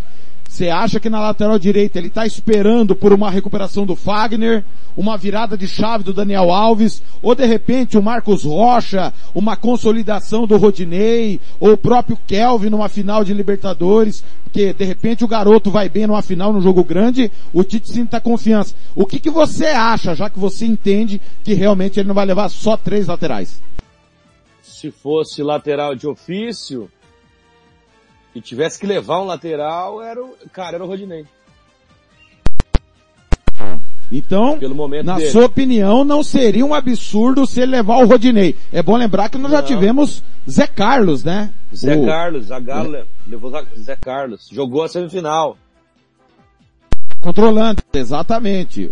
Você 0.55 0.69
acha 0.69 1.01
que 1.01 1.09
na 1.09 1.19
lateral 1.19 1.59
direita 1.59 1.99
ele 1.99 2.07
está 2.07 2.25
esperando 2.25 2.95
por 2.95 3.11
uma 3.11 3.29
recuperação 3.29 3.85
do 3.85 3.93
Fagner, 3.93 4.63
uma 4.95 5.17
virada 5.17 5.57
de 5.57 5.67
chave 5.67 6.05
do 6.05 6.13
Daniel 6.13 6.49
Alves, 6.49 7.03
ou 7.21 7.35
de 7.35 7.45
repente 7.45 7.97
o 7.97 8.01
Marcos 8.01 8.45
Rocha, 8.45 9.13
uma 9.33 9.57
consolidação 9.57 10.47
do 10.47 10.55
Rodinei, 10.55 11.41
ou 11.59 11.73
o 11.73 11.77
próprio 11.77 12.17
Kelvin 12.25 12.69
numa 12.69 12.87
final 12.87 13.21
de 13.21 13.33
Libertadores, 13.33 14.23
porque 14.45 14.71
de 14.71 14.85
repente 14.85 15.25
o 15.25 15.27
garoto 15.27 15.69
vai 15.69 15.89
bem 15.89 16.07
numa 16.07 16.21
final 16.21 16.53
no 16.53 16.61
jogo 16.61 16.85
grande, 16.85 17.29
o 17.51 17.61
Tite 17.61 17.89
sinta 17.89 18.21
confiança. 18.21 18.73
O 18.95 19.05
que, 19.05 19.19
que 19.19 19.29
você 19.29 19.65
acha, 19.65 20.15
já 20.15 20.29
que 20.29 20.39
você 20.39 20.65
entende 20.65 21.19
que 21.43 21.53
realmente 21.53 21.99
ele 21.99 22.07
não 22.07 22.15
vai 22.15 22.25
levar 22.25 22.47
só 22.47 22.77
três 22.77 23.07
laterais? 23.07 23.61
Se 24.63 24.89
fosse 24.89 25.43
lateral 25.43 25.95
de 25.95 26.07
ofício, 26.07 26.89
e 28.35 28.41
tivesse 28.41 28.77
que 28.79 28.85
levar 28.85 29.21
um 29.21 29.25
lateral, 29.25 30.01
era 30.03 30.21
o, 30.23 30.35
cara, 30.51 30.75
era 30.75 30.83
o 30.83 30.87
Rodinei. 30.87 31.25
Então, 34.11 34.59
na 35.03 35.15
dele. 35.17 35.31
sua 35.31 35.45
opinião, 35.45 36.03
não 36.05 36.23
seria 36.23 36.63
um 36.63 36.75
absurdo 36.75 37.47
se 37.47 37.59
ele 37.61 37.71
levar 37.71 37.97
o 37.97 38.05
Rodinei. 38.05 38.55
É 38.71 38.83
bom 38.83 38.95
lembrar 38.95 39.29
que 39.29 39.37
nós 39.37 39.51
já 39.51 39.61
Não. 39.61 39.65
tivemos 39.67 40.23
Zé 40.47 40.67
Carlos, 40.67 41.23
né? 41.23 41.51
Zé 41.75 41.95
O- 41.97 42.05
Carlos, 42.05 42.51
a 42.51 42.59
Galo 42.59 43.03
levou 43.27 43.51
Zé 43.79 43.95
Carlos, 43.95 44.47
jogou 44.51 44.83
a 44.83 44.87
semifinal. 44.87 45.57
Controlando, 47.19 47.81
exatamente. 47.93 48.91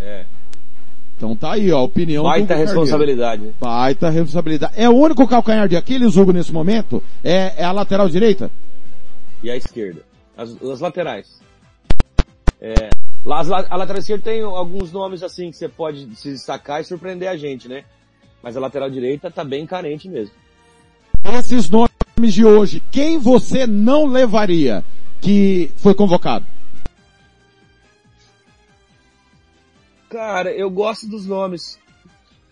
É. 0.00 0.24
Então 1.16 1.36
tá 1.36 1.52
aí, 1.52 1.70
ó, 1.70 1.78
a 1.78 1.82
opinião 1.82 2.24
do 2.24 2.28
Baita 2.28 2.48
Carneiro. 2.48 2.70
responsabilidade. 2.72 3.42
né? 3.42 3.52
Baita 3.60 4.10
responsabilidade. 4.10 4.72
É 4.76 4.88
o 4.88 4.92
único 4.96 5.26
calcanhar 5.28 5.68
de 5.68 5.76
Aquiles, 5.76 6.16
Hugo, 6.16 6.32
nesse 6.32 6.52
momento? 6.52 7.02
É, 7.22 7.54
é 7.58 7.64
a 7.64 7.70
lateral 7.72 8.08
direita? 8.08 8.50
E 9.42 9.50
a 9.50 9.56
esquerda. 9.56 10.04
As, 10.36 10.50
as 10.62 10.80
laterais. 10.80 11.40
É, 12.60 12.90
as 13.32 13.50
a 13.50 13.76
lateral 13.76 14.00
esquerda 14.00 14.24
tem 14.24 14.42
alguns 14.42 14.90
nomes 14.90 15.22
assim 15.22 15.50
que 15.50 15.56
você 15.56 15.68
pode 15.68 16.14
se 16.16 16.30
destacar 16.30 16.80
e 16.80 16.84
surpreender 16.84 17.28
a 17.28 17.36
gente, 17.36 17.68
né? 17.68 17.84
Mas 18.42 18.56
a 18.56 18.60
lateral 18.60 18.90
direita 18.90 19.30
tá 19.30 19.44
bem 19.44 19.66
carente 19.66 20.08
mesmo. 20.08 20.34
Esses 21.24 21.68
nomes 21.68 21.88
de 22.34 22.44
hoje, 22.44 22.82
quem 22.90 23.18
você 23.18 23.66
não 23.66 24.06
levaria 24.06 24.84
que 25.20 25.70
foi 25.76 25.94
convocado? 25.94 26.46
Cara, 30.08 30.50
eu 30.50 30.70
gosto 30.70 31.06
dos 31.06 31.26
nomes. 31.26 31.78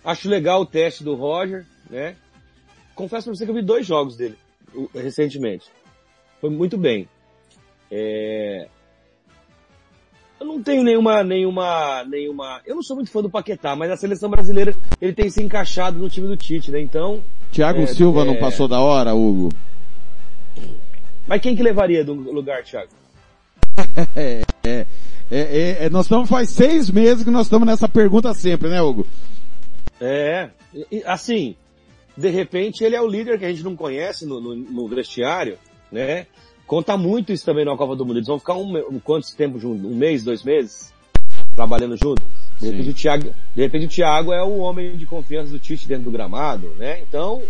Acho 0.04 0.28
legal 0.28 0.60
o 0.60 0.66
teste 0.66 1.02
do 1.02 1.14
Roger, 1.14 1.66
né? 1.88 2.16
Confesso 2.94 3.24
pra 3.24 3.34
você 3.34 3.44
que 3.44 3.50
eu 3.50 3.54
vi 3.54 3.62
dois 3.62 3.86
jogos 3.86 4.16
dele 4.16 4.36
recentemente. 4.94 5.66
Foi 6.40 6.50
muito 6.50 6.76
bem. 6.76 7.08
É... 7.90 8.68
Eu 10.38 10.46
não 10.46 10.62
tenho 10.62 10.84
nenhuma, 10.84 11.24
nenhuma, 11.24 12.04
nenhuma. 12.04 12.60
Eu 12.66 12.74
não 12.74 12.82
sou 12.82 12.96
muito 12.96 13.10
fã 13.10 13.22
do 13.22 13.30
Paquetá, 13.30 13.74
mas 13.74 13.90
a 13.90 13.96
seleção 13.96 14.28
brasileira 14.28 14.74
ele 15.00 15.14
tem 15.14 15.30
se 15.30 15.42
encaixado 15.42 15.98
no 15.98 16.10
time 16.10 16.28
do 16.28 16.36
Tite, 16.36 16.70
né? 16.70 16.80
Então. 16.80 17.22
Thiago 17.50 17.80
é, 17.80 17.86
Silva 17.86 18.24
não 18.24 18.34
é, 18.34 18.38
passou 18.38 18.68
da 18.68 18.80
hora, 18.80 19.14
Hugo? 19.14 19.48
Mas 21.26 21.40
quem 21.40 21.56
que 21.56 21.62
levaria 21.62 22.04
do 22.04 22.12
lugar, 22.12 22.62
Thiago? 22.62 22.90
É, 24.14 24.42
é, 24.64 24.86
é, 25.30 25.76
é, 25.86 25.90
nós 25.90 26.04
estamos 26.04 26.28
faz 26.28 26.50
seis 26.50 26.90
meses 26.90 27.24
que 27.24 27.30
nós 27.30 27.46
estamos 27.46 27.66
nessa 27.66 27.88
pergunta 27.88 28.32
sempre, 28.32 28.68
né, 28.68 28.80
Hugo? 28.80 29.06
É, 30.00 30.50
assim, 31.04 31.56
de 32.16 32.28
repente 32.28 32.84
ele 32.84 32.94
é 32.94 33.00
o 33.00 33.08
líder 33.08 33.38
que 33.38 33.44
a 33.44 33.48
gente 33.48 33.64
não 33.64 33.74
conhece 33.74 34.24
no, 34.26 34.40
no, 34.40 34.54
no 34.54 34.88
vestiário, 34.88 35.58
né? 35.90 36.26
Conta 36.66 36.96
muito 36.96 37.32
isso 37.32 37.44
também 37.44 37.64
na 37.64 37.76
Copa 37.76 37.94
do 37.94 38.04
Mundo. 38.04 38.16
Eles 38.16 38.26
vão 38.26 38.38
ficar 38.38 38.54
um, 38.54 38.72
me- 38.72 38.84
um 38.90 38.98
quanto 38.98 39.34
tempo 39.36 39.58
juntos? 39.58 39.84
Um 39.84 39.94
mês, 39.94 40.24
dois 40.24 40.42
meses? 40.42 40.92
Trabalhando 41.54 41.96
junto? 41.96 42.22
De 42.60 42.66
repente, 42.70 42.90
o 42.90 42.94
Thiago, 42.94 43.34
de 43.54 43.62
repente 43.62 43.86
o 43.86 43.88
Thiago 43.88 44.32
é 44.32 44.42
o 44.42 44.58
homem 44.58 44.96
de 44.96 45.06
confiança 45.06 45.50
do 45.52 45.58
Tite 45.58 45.86
dentro 45.86 46.04
do 46.04 46.10
gramado, 46.10 46.68
né? 46.76 47.00
Então, 47.02 47.42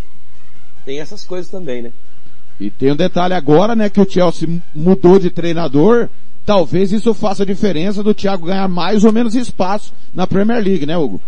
tem 0.84 1.00
essas 1.00 1.24
coisas 1.24 1.50
também, 1.50 1.82
né? 1.82 1.92
E 2.58 2.70
tem 2.70 2.90
um 2.92 2.96
detalhe 2.96 3.34
agora, 3.34 3.74
né, 3.76 3.88
que 3.90 4.00
o 4.00 4.08
Chelsea 4.10 4.48
mudou 4.74 5.18
de 5.18 5.30
treinador. 5.30 6.08
Talvez 6.44 6.92
isso 6.92 7.12
faça 7.12 7.42
a 7.42 7.46
diferença 7.46 8.02
do 8.02 8.14
Thiago 8.14 8.46
ganhar 8.46 8.68
mais 8.68 9.04
ou 9.04 9.12
menos 9.12 9.34
espaço 9.34 9.92
na 10.14 10.26
Premier 10.26 10.62
League, 10.62 10.86
né, 10.86 10.96
Hugo? 10.96 11.20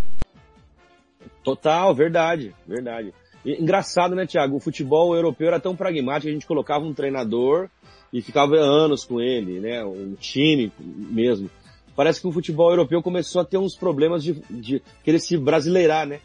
Total, 1.43 1.95
verdade, 1.95 2.55
verdade. 2.67 3.13
Engraçado, 3.45 4.15
né, 4.15 4.27
Thiago? 4.27 4.57
O 4.57 4.61
futebol 4.61 5.15
europeu 5.15 5.49
era 5.49 5.61
tão 5.61 5.75
pragmático, 5.77 6.29
a 6.29 6.33
gente 6.33 6.47
colocava 6.47 6.85
um 6.85 6.93
treinador 6.93 7.69
e 8.13 8.21
ficava 8.21 8.57
anos 8.57 9.05
com 9.05 9.21
ele, 9.21 9.61
né? 9.61 9.85
Um 9.85 10.15
time 10.19 10.73
mesmo. 10.79 11.51
Parece 11.97 12.21
que 12.21 12.27
o 12.29 12.33
futebol 12.33 12.71
europeu 12.71 13.03
começou 13.03 13.41
a 13.41 13.45
ter 13.45 13.59
uns 13.59 13.75
problemas 13.77 14.23
de, 14.23 14.35
de 14.51 14.83
querer 15.05 15.19
se 15.19 15.37
brasileirar, 15.37 16.07
né? 16.07 16.21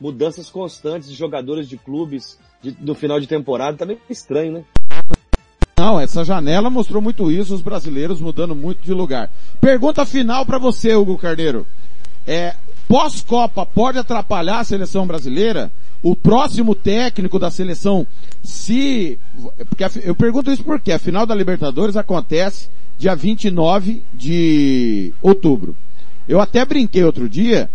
Mudanças 0.00 0.50
constantes 0.50 1.08
de 1.08 1.14
jogadores 1.14 1.68
de 1.68 1.76
clubes 1.76 2.38
de- 2.62 2.76
no 2.80 2.94
final 2.94 3.18
de 3.18 3.26
temporada, 3.26 3.76
tá 3.76 3.86
meio 3.86 4.00
estranho, 4.10 4.52
né? 4.52 4.64
Não, 5.78 6.00
essa 6.00 6.24
janela 6.24 6.70
mostrou 6.70 7.02
muito 7.02 7.30
isso, 7.30 7.54
os 7.54 7.60
brasileiros 7.62 8.20
mudando 8.20 8.54
muito 8.54 8.82
de 8.82 8.92
lugar. 8.92 9.30
Pergunta 9.60 10.04
final 10.06 10.44
para 10.46 10.58
você, 10.58 10.94
Hugo 10.94 11.18
Carneiro. 11.18 11.66
É, 12.26 12.54
pós-Copa 12.88 13.64
pode 13.66 13.98
atrapalhar 13.98 14.60
a 14.60 14.64
seleção 14.64 15.06
brasileira? 15.06 15.70
O 16.06 16.14
próximo 16.14 16.72
técnico 16.72 17.36
da 17.36 17.50
seleção, 17.50 18.06
se, 18.40 19.18
porque 19.68 19.84
eu 20.04 20.14
pergunto 20.14 20.52
isso 20.52 20.62
porque 20.62 20.92
a 20.92 21.00
final 21.00 21.26
da 21.26 21.34
Libertadores 21.34 21.96
acontece 21.96 22.68
dia 22.96 23.12
29 23.16 24.04
de 24.14 25.12
outubro. 25.20 25.74
Eu 26.28 26.40
até 26.40 26.64
brinquei 26.64 27.02
outro 27.02 27.28
dia 27.28 27.68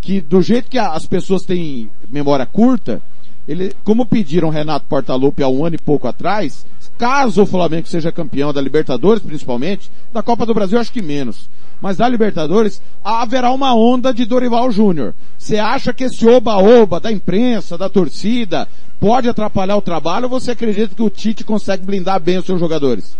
que 0.00 0.22
do 0.22 0.40
jeito 0.40 0.70
que 0.70 0.78
as 0.78 1.04
pessoas 1.04 1.42
têm 1.42 1.90
memória 2.10 2.46
curta, 2.46 3.02
ele, 3.46 3.70
como 3.84 4.06
pediram 4.06 4.48
Renato 4.48 4.86
Portaluppi 4.86 5.42
há 5.42 5.48
um 5.48 5.62
ano 5.62 5.76
e 5.76 5.78
pouco 5.78 6.08
atrás, 6.08 6.64
caso 6.98 7.42
o 7.42 7.46
Flamengo 7.46 7.86
seja 7.86 8.12
campeão 8.12 8.52
da 8.52 8.60
Libertadores, 8.60 9.22
principalmente, 9.22 9.90
da 10.12 10.22
Copa 10.22 10.46
do 10.46 10.54
Brasil 10.54 10.78
acho 10.78 10.92
que 10.92 11.02
menos, 11.02 11.48
mas 11.80 11.96
da 11.96 12.08
Libertadores, 12.08 12.80
haverá 13.02 13.52
uma 13.52 13.74
onda 13.74 14.12
de 14.12 14.24
Dorival 14.24 14.70
Júnior. 14.70 15.14
Você 15.36 15.58
acha 15.58 15.92
que 15.92 16.04
esse 16.04 16.26
oba-oba 16.26 17.00
da 17.00 17.12
imprensa, 17.12 17.76
da 17.76 17.88
torcida, 17.88 18.68
pode 19.00 19.28
atrapalhar 19.28 19.76
o 19.76 19.82
trabalho 19.82 20.24
ou 20.24 20.30
você 20.30 20.52
acredita 20.52 20.94
que 20.94 21.02
o 21.02 21.10
Tite 21.10 21.44
consegue 21.44 21.84
blindar 21.84 22.20
bem 22.20 22.38
os 22.38 22.46
seus 22.46 22.60
jogadores? 22.60 23.16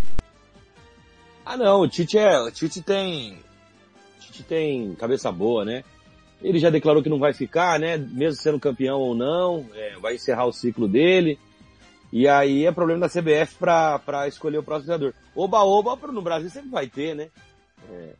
Ah 1.44 1.56
não, 1.56 1.80
o 1.82 1.88
Tite 1.88 2.16
é, 2.16 2.40
o 2.40 2.50
Tite 2.50 2.80
tem, 2.80 3.34
o 3.34 4.20
Tite 4.20 4.42
tem 4.44 4.94
cabeça 4.94 5.30
boa, 5.30 5.64
né? 5.64 5.84
Ele 6.42 6.58
já 6.58 6.70
declarou 6.70 7.02
que 7.02 7.08
não 7.08 7.18
vai 7.18 7.32
ficar, 7.32 7.78
né? 7.78 7.96
Mesmo 7.96 8.40
sendo 8.40 8.60
campeão 8.60 8.98
ou 8.98 9.14
não, 9.14 9.66
é, 9.74 9.96
vai 10.00 10.14
encerrar 10.14 10.46
o 10.46 10.52
ciclo 10.52 10.88
dele. 10.88 11.38
E 12.14 12.28
aí 12.28 12.64
é 12.64 12.70
problema 12.70 13.00
da 13.00 13.08
CBF 13.08 13.56
pra 13.58 14.28
escolher 14.28 14.58
o 14.58 14.62
próximo 14.62 14.86
treinador. 14.86 15.20
Oba-oba 15.34 15.96
no 16.12 16.22
Brasil 16.22 16.48
sempre 16.48 16.70
vai 16.70 16.86
ter, 16.86 17.12
né? 17.12 17.28
É, 17.90 18.10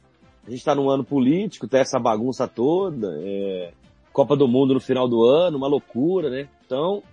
a 0.44 0.50
gente 0.50 0.64
tá 0.64 0.74
num 0.74 0.90
ano 0.90 1.04
político, 1.04 1.68
tá 1.68 1.78
essa 1.78 1.96
bagunça 1.96 2.48
toda, 2.48 3.16
é, 3.22 3.72
Copa 4.12 4.34
do 4.34 4.48
Mundo 4.48 4.74
no 4.74 4.80
final 4.80 5.08
do 5.08 5.22
ano, 5.22 5.56
uma 5.56 5.68
loucura, 5.68 6.28
né? 6.28 6.48
Então, 6.66 7.04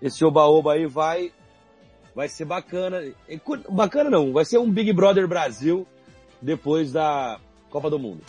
esse 0.00 0.24
oba-oba 0.24 0.72
aí 0.72 0.86
vai, 0.86 1.32
vai 2.14 2.28
ser 2.28 2.46
bacana. 2.46 3.02
Bacana 3.68 4.08
não, 4.08 4.32
vai 4.32 4.46
ser 4.46 4.56
um 4.56 4.70
Big 4.70 4.94
Brother 4.94 5.28
Brasil 5.28 5.86
depois 6.40 6.92
da 6.92 7.38
Copa 7.68 7.90
do 7.90 7.98
Mundo. 7.98 8.22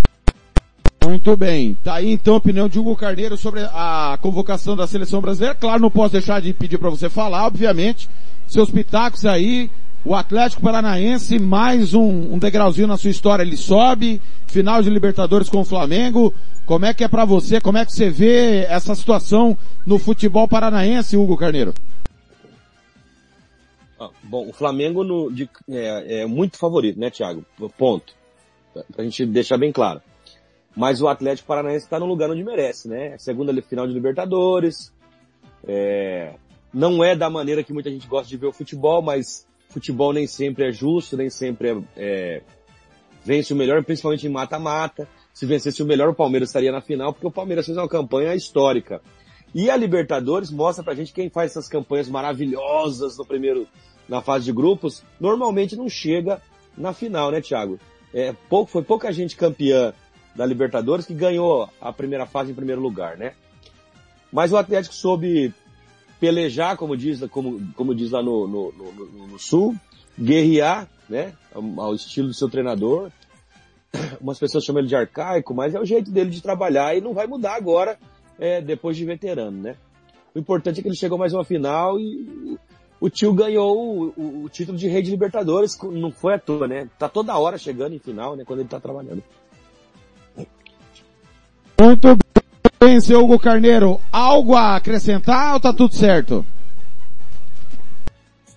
Muito 1.17 1.35
bem. 1.35 1.73
Tá 1.83 1.95
aí 1.95 2.11
então 2.11 2.35
a 2.35 2.37
opinião 2.37 2.69
de 2.69 2.77
Hugo 2.77 2.95
Carneiro 2.95 3.35
sobre 3.35 3.61
a 3.73 4.19
convocação 4.21 4.75
da 4.75 4.85
seleção 4.85 5.19
brasileira. 5.19 5.55
Claro, 5.55 5.81
não 5.81 5.89
posso 5.89 6.11
deixar 6.11 6.39
de 6.39 6.53
pedir 6.53 6.77
para 6.77 6.91
você 6.91 7.09
falar, 7.09 7.47
obviamente. 7.47 8.07
Seus 8.47 8.69
pitacos 8.69 9.25
aí. 9.25 9.67
O 10.05 10.13
Atlético 10.13 10.61
Paranaense, 10.61 11.39
mais 11.39 11.95
um, 11.95 12.35
um 12.35 12.37
degrauzinho 12.37 12.87
na 12.87 12.97
sua 12.97 13.09
história, 13.09 13.41
ele 13.41 13.57
sobe. 13.57 14.21
Final 14.45 14.83
de 14.83 14.91
Libertadores 14.91 15.49
com 15.49 15.61
o 15.61 15.65
Flamengo. 15.65 16.31
Como 16.67 16.85
é 16.85 16.93
que 16.93 17.03
é 17.03 17.07
para 17.07 17.25
você? 17.25 17.59
Como 17.59 17.79
é 17.79 17.83
que 17.85 17.91
você 17.91 18.11
vê 18.11 18.65
essa 18.69 18.93
situação 18.93 19.57
no 19.87 19.97
futebol 19.97 20.47
paranaense, 20.47 21.17
Hugo 21.17 21.35
Carneiro? 21.35 21.73
Ah, 23.99 24.09
bom, 24.21 24.47
o 24.49 24.53
Flamengo 24.53 25.03
no, 25.03 25.31
de- 25.31 25.49
é, 25.67 26.21
é 26.21 26.25
muito 26.27 26.57
favorito, 26.59 26.99
né, 26.99 27.09
Thiago? 27.09 27.43
Ponto. 27.75 28.13
Pra, 28.71 28.83
pra 28.95 29.03
gente 29.03 29.25
deixar 29.25 29.57
bem 29.57 29.71
claro. 29.71 29.99
Mas 30.77 31.01
o 31.01 31.07
Atlético 31.07 31.47
Paranaense 31.47 31.85
está 31.85 31.99
no 31.99 32.05
lugar 32.05 32.29
onde 32.29 32.43
merece, 32.43 32.87
né? 32.87 33.17
Segunda 33.17 33.51
li- 33.51 33.63
final 33.63 33.87
de 33.87 33.93
Libertadores. 33.93 34.93
É, 35.67 36.35
não 36.71 37.03
é 37.03 37.15
da 37.15 37.31
maneira 37.31 37.63
que 37.63 37.73
muita 37.73 37.89
gente 37.89 38.07
gosta 38.07 38.29
de 38.29 38.37
ver 38.37 38.45
o 38.45 38.53
futebol, 38.53 39.01
mas 39.01 39.47
futebol 39.69 40.13
nem 40.13 40.27
sempre 40.27 40.69
é 40.69 40.71
justo, 40.71 41.17
nem 41.17 41.31
sempre 41.31 41.69
é, 41.69 41.77
é, 41.97 42.41
vence 43.25 43.51
o 43.51 43.55
melhor, 43.55 43.83
principalmente 43.83 44.27
em 44.27 44.29
mata-mata. 44.29 45.07
Se 45.33 45.47
vencesse 45.47 45.81
o 45.81 45.85
melhor, 45.85 46.09
o 46.09 46.13
Palmeiras 46.13 46.49
estaria 46.49 46.71
na 46.71 46.79
final, 46.79 47.11
porque 47.11 47.25
o 47.25 47.31
Palmeiras 47.31 47.65
fez 47.65 47.75
uma 47.75 47.89
campanha 47.89 48.35
histórica. 48.35 49.01
E 49.55 49.71
a 49.71 49.75
Libertadores 49.75 50.51
mostra 50.51 50.83
pra 50.83 50.93
gente 50.93 51.11
quem 51.11 51.27
faz 51.27 51.51
essas 51.51 51.67
campanhas 51.67 52.07
maravilhosas 52.07 53.17
no 53.17 53.25
primeiro, 53.25 53.67
na 54.07 54.21
fase 54.21 54.45
de 54.45 54.51
grupos, 54.51 55.03
normalmente 55.19 55.75
não 55.75 55.89
chega 55.89 56.39
na 56.77 56.93
final, 56.93 57.31
né, 57.31 57.41
Thiago? 57.41 57.79
É, 58.13 58.33
pouco, 58.47 58.69
foi 58.69 58.83
pouca 58.83 59.11
gente 59.11 59.35
campeã 59.35 59.91
da 60.37 60.45
Libertadores 60.45 61.05
que 61.05 61.15
ganhou 61.15 61.67
a 61.81 61.91
primeira 61.91 62.27
fase 62.27 62.51
em 62.51 62.55
primeiro 62.55 62.79
lugar, 62.79 63.17
né? 63.17 63.33
Mas 64.31 64.51
o 64.51 64.57
Atlético 64.57 64.93
soube 64.93 65.51
pelejar, 66.19 66.77
como 66.77 66.95
diz, 66.95 67.19
como, 67.31 67.59
como 67.75 67.95
diz 67.95 68.11
lá 68.11 68.21
no, 68.21 68.47
no, 68.47 68.71
no, 68.71 69.27
no 69.27 69.39
Sul, 69.39 69.75
guerrear, 70.17 70.87
né? 71.09 71.33
Ao 71.77 71.95
estilo 71.95 72.27
do 72.27 72.33
seu 72.35 72.47
treinador. 72.47 73.09
Umas 74.21 74.37
pessoas 74.37 74.63
chamam 74.63 74.81
ele 74.81 74.89
de 74.89 74.95
arcaico, 74.95 75.55
mas 75.55 75.73
é 75.73 75.79
o 75.79 75.85
jeito 75.85 76.11
dele 76.11 76.29
de 76.29 76.41
trabalhar 76.41 76.95
e 76.95 77.01
não 77.01 77.15
vai 77.15 77.25
mudar 77.25 77.55
agora, 77.55 77.97
é, 78.37 78.61
depois 78.61 78.95
de 78.95 79.05
veterano, 79.05 79.59
né? 79.59 79.75
O 80.35 80.39
importante 80.39 80.79
é 80.79 80.83
que 80.83 80.87
ele 80.87 80.95
chegou 80.95 81.17
mais 81.17 81.33
uma 81.33 81.43
final 81.43 81.99
e 81.99 82.59
o 82.99 83.09
tio 83.09 83.33
ganhou 83.33 83.75
o, 83.75 84.13
o, 84.15 84.43
o, 84.43 84.49
título 84.49 84.77
de 84.77 84.87
rei 84.87 85.01
de 85.01 85.09
Libertadores, 85.09 85.75
não 85.81 86.11
foi 86.11 86.35
à 86.35 86.39
toa, 86.39 86.67
né? 86.67 86.87
Tá 86.99 87.09
toda 87.09 87.37
hora 87.37 87.57
chegando 87.57 87.95
em 87.95 87.99
final, 87.99 88.35
né? 88.35 88.43
Quando 88.45 88.59
ele 88.59 88.69
tá 88.69 88.79
trabalhando. 88.79 89.23
Muito 91.79 92.17
bem, 92.79 92.99
seu 92.99 93.23
Hugo 93.23 93.37
Carneiro. 93.37 94.01
Algo 94.11 94.55
a 94.55 94.75
acrescentar 94.75 95.53
ou 95.53 95.59
tá 95.59 95.71
tudo 95.71 95.93
certo? 95.93 96.45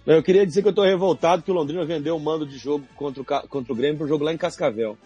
Eu 0.07 0.23
queria 0.23 0.47
dizer 0.47 0.63
que 0.63 0.69
eu 0.69 0.73
tô 0.73 0.83
revoltado 0.83 1.43
que 1.43 1.51
o 1.51 1.55
Londrina 1.55 1.85
vendeu 1.85 2.17
o 2.17 2.21
mando 2.21 2.47
de 2.47 2.57
jogo 2.57 2.85
contra 2.97 3.23
o, 3.23 3.49
contra 3.49 3.73
o 3.73 3.77
Grêmio 3.77 3.99
pro 3.99 4.09
jogo 4.09 4.25
lá 4.25 4.33
em 4.33 4.39
Cascavel. 4.39 4.97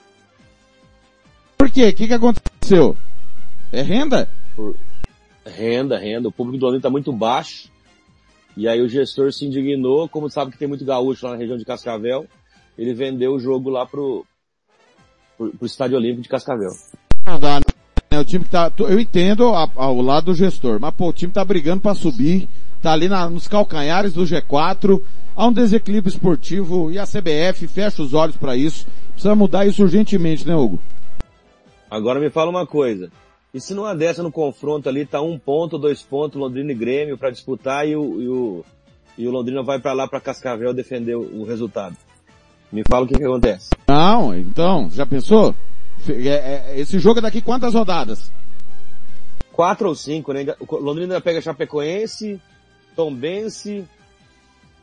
Por 1.59 1.71
quê? 1.71 1.89
O 1.89 1.95
que, 1.95 2.07
que 2.07 2.15
aconteceu? 2.15 2.97
É 3.73 3.83
renda? 3.83 4.29
Por... 4.55 4.77
Renda, 5.45 5.99
renda. 5.99 6.29
O 6.29 6.33
público 6.33 6.59
do 6.59 6.67
Londrina 6.67 6.83
tá 6.83 6.91
muito 6.91 7.13
baixo. 7.13 7.69
E 8.57 8.69
aí 8.69 8.81
o 8.81 8.89
gestor 8.89 9.33
se 9.33 9.45
indignou, 9.45 10.09
como 10.09 10.31
sabe 10.31 10.53
que 10.53 10.59
tem 10.59 10.69
muito 10.69 10.85
gaúcho 10.85 11.27
lá 11.27 11.33
na 11.33 11.39
região 11.39 11.59
de 11.59 11.65
Cascavel, 11.65 12.25
ele 12.79 12.95
vendeu 12.95 13.33
o 13.33 13.41
jogo 13.41 13.69
lá 13.69 13.85
pro, 13.85 14.25
pro, 15.37 15.51
pro 15.51 15.67
Estádio 15.67 15.97
Olímpico 15.97 16.23
de 16.23 16.29
Cascavel. 16.29 16.71
Não 17.27 17.41
dá, 17.41 17.61
né? 18.15 18.21
O 18.21 18.25
time 18.25 18.45
que 18.45 18.51
tá, 18.51 18.73
eu 18.79 19.01
entendo 19.01 19.45
ao 19.45 20.01
lado 20.01 20.27
do 20.27 20.35
gestor, 20.35 20.79
mas 20.81 20.95
pô, 20.95 21.09
o 21.09 21.13
time 21.13 21.33
tá 21.33 21.45
brigando 21.45 21.83
para 21.83 21.95
subir, 21.95 22.49
tá 22.81 22.93
ali 22.93 23.09
na, 23.09 23.29
nos 23.29 23.49
calcanhares 23.49 24.13
do 24.13 24.23
G4, 24.23 25.03
há 25.35 25.47
um 25.47 25.53
desequilíbrio 25.53 26.11
esportivo 26.11 26.91
e 26.93 26.99
a 26.99 27.05
CBF 27.05 27.67
fecha 27.67 28.03
os 28.03 28.15
olhos 28.15 28.37
para 28.37 28.57
isso. 28.57 28.87
Precisa 29.13 29.35
mudar 29.35 29.67
isso 29.67 29.83
urgentemente, 29.83 30.47
né, 30.47 30.55
Hugo? 30.55 30.81
Agora 31.91 32.21
me 32.21 32.31
fala 32.31 32.51
uma 32.51 32.67
coisa. 32.67 33.11
E 33.53 33.61
se 33.61 33.73
numa 33.73 33.95
dessa 33.95 34.23
no 34.23 34.33
confronto 34.33 34.89
ali 34.89 35.07
tá 35.07 35.21
um 35.21 35.39
ponto, 35.39 35.79
dois 35.79 36.03
pontos, 36.03 36.41
Londrina 36.41 36.73
e 36.73 36.75
Grêmio 36.75 37.17
para 37.17 37.31
disputar 37.31 37.87
e 37.87 37.95
o, 37.95 38.21
e 38.21 38.29
o, 38.29 38.65
e 39.17 39.29
o 39.29 39.31
Londrina 39.31 39.63
vai 39.63 39.79
para 39.79 39.93
lá 39.93 40.09
para 40.09 40.21
Cascavel 40.21 40.75
defender 40.75 41.15
o, 41.15 41.41
o, 41.41 41.45
resultado. 41.45 41.97
Me 42.73 42.83
fala 42.89 43.05
o 43.05 43.09
que 43.09 43.15
que 43.15 43.25
acontece. 43.25 43.71
Não, 43.87 44.35
então, 44.35 44.91
já 44.91 45.07
pensou? 45.07 45.55
É, 46.09 46.73
é, 46.73 46.81
esse 46.81 46.99
jogo 46.99 47.19
é 47.19 47.23
daqui 47.23 47.41
quantas 47.41 47.75
rodadas? 47.75 48.31
Quatro 49.53 49.89
ou 49.89 49.95
cinco, 49.95 50.33
né? 50.33 50.45
O 50.61 50.77
Londrina 50.77 51.21
pega 51.21 51.41
Chapecoense, 51.41 52.41
Tombense, 52.97 53.85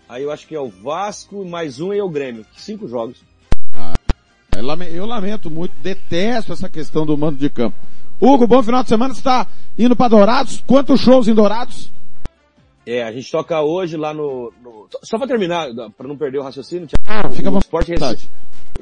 aí 0.07 0.23
eu 0.23 0.31
acho 0.31 0.47
que 0.47 0.55
é 0.55 0.59
o 0.59 0.69
Vasco, 0.69 1.45
mais 1.45 1.79
um 1.79 1.93
e 1.93 1.99
é 1.99 2.03
o 2.03 2.09
Grêmio. 2.09 2.45
Cinco 2.55 2.87
jogos. 2.87 3.17
Ah, 3.73 3.93
eu 4.53 5.05
lamento 5.05 5.51
muito, 5.51 5.73
detesto 5.81 6.53
essa 6.53 6.69
questão 6.69 7.05
do 7.05 7.17
mando 7.17 7.37
de 7.37 7.49
campo. 7.49 7.77
Hugo, 8.19 8.45
bom 8.45 8.61
final 8.61 8.83
de 8.83 8.89
semana. 8.89 9.13
Você 9.13 9.19
está 9.19 9.47
indo 9.77 9.95
para 9.95 10.09
Dourados? 10.09 10.63
Quantos 10.67 11.01
shows 11.01 11.27
em 11.27 11.33
Dourados? 11.33 11.91
É, 12.85 13.03
a 13.03 13.11
gente 13.11 13.31
toca 13.31 13.61
hoje 13.61 13.97
lá 13.97 14.13
no... 14.13 14.53
no... 14.61 14.87
Só 15.03 15.17
para 15.17 15.27
terminar, 15.27 15.67
para 15.97 16.07
não 16.07 16.17
perder 16.17 16.39
o 16.39 16.43
raciocínio, 16.43 16.87
ah, 17.05 17.29
fica 17.29 17.49
o 17.49 17.59
Sport 17.59 17.87
Recife, 17.87 18.29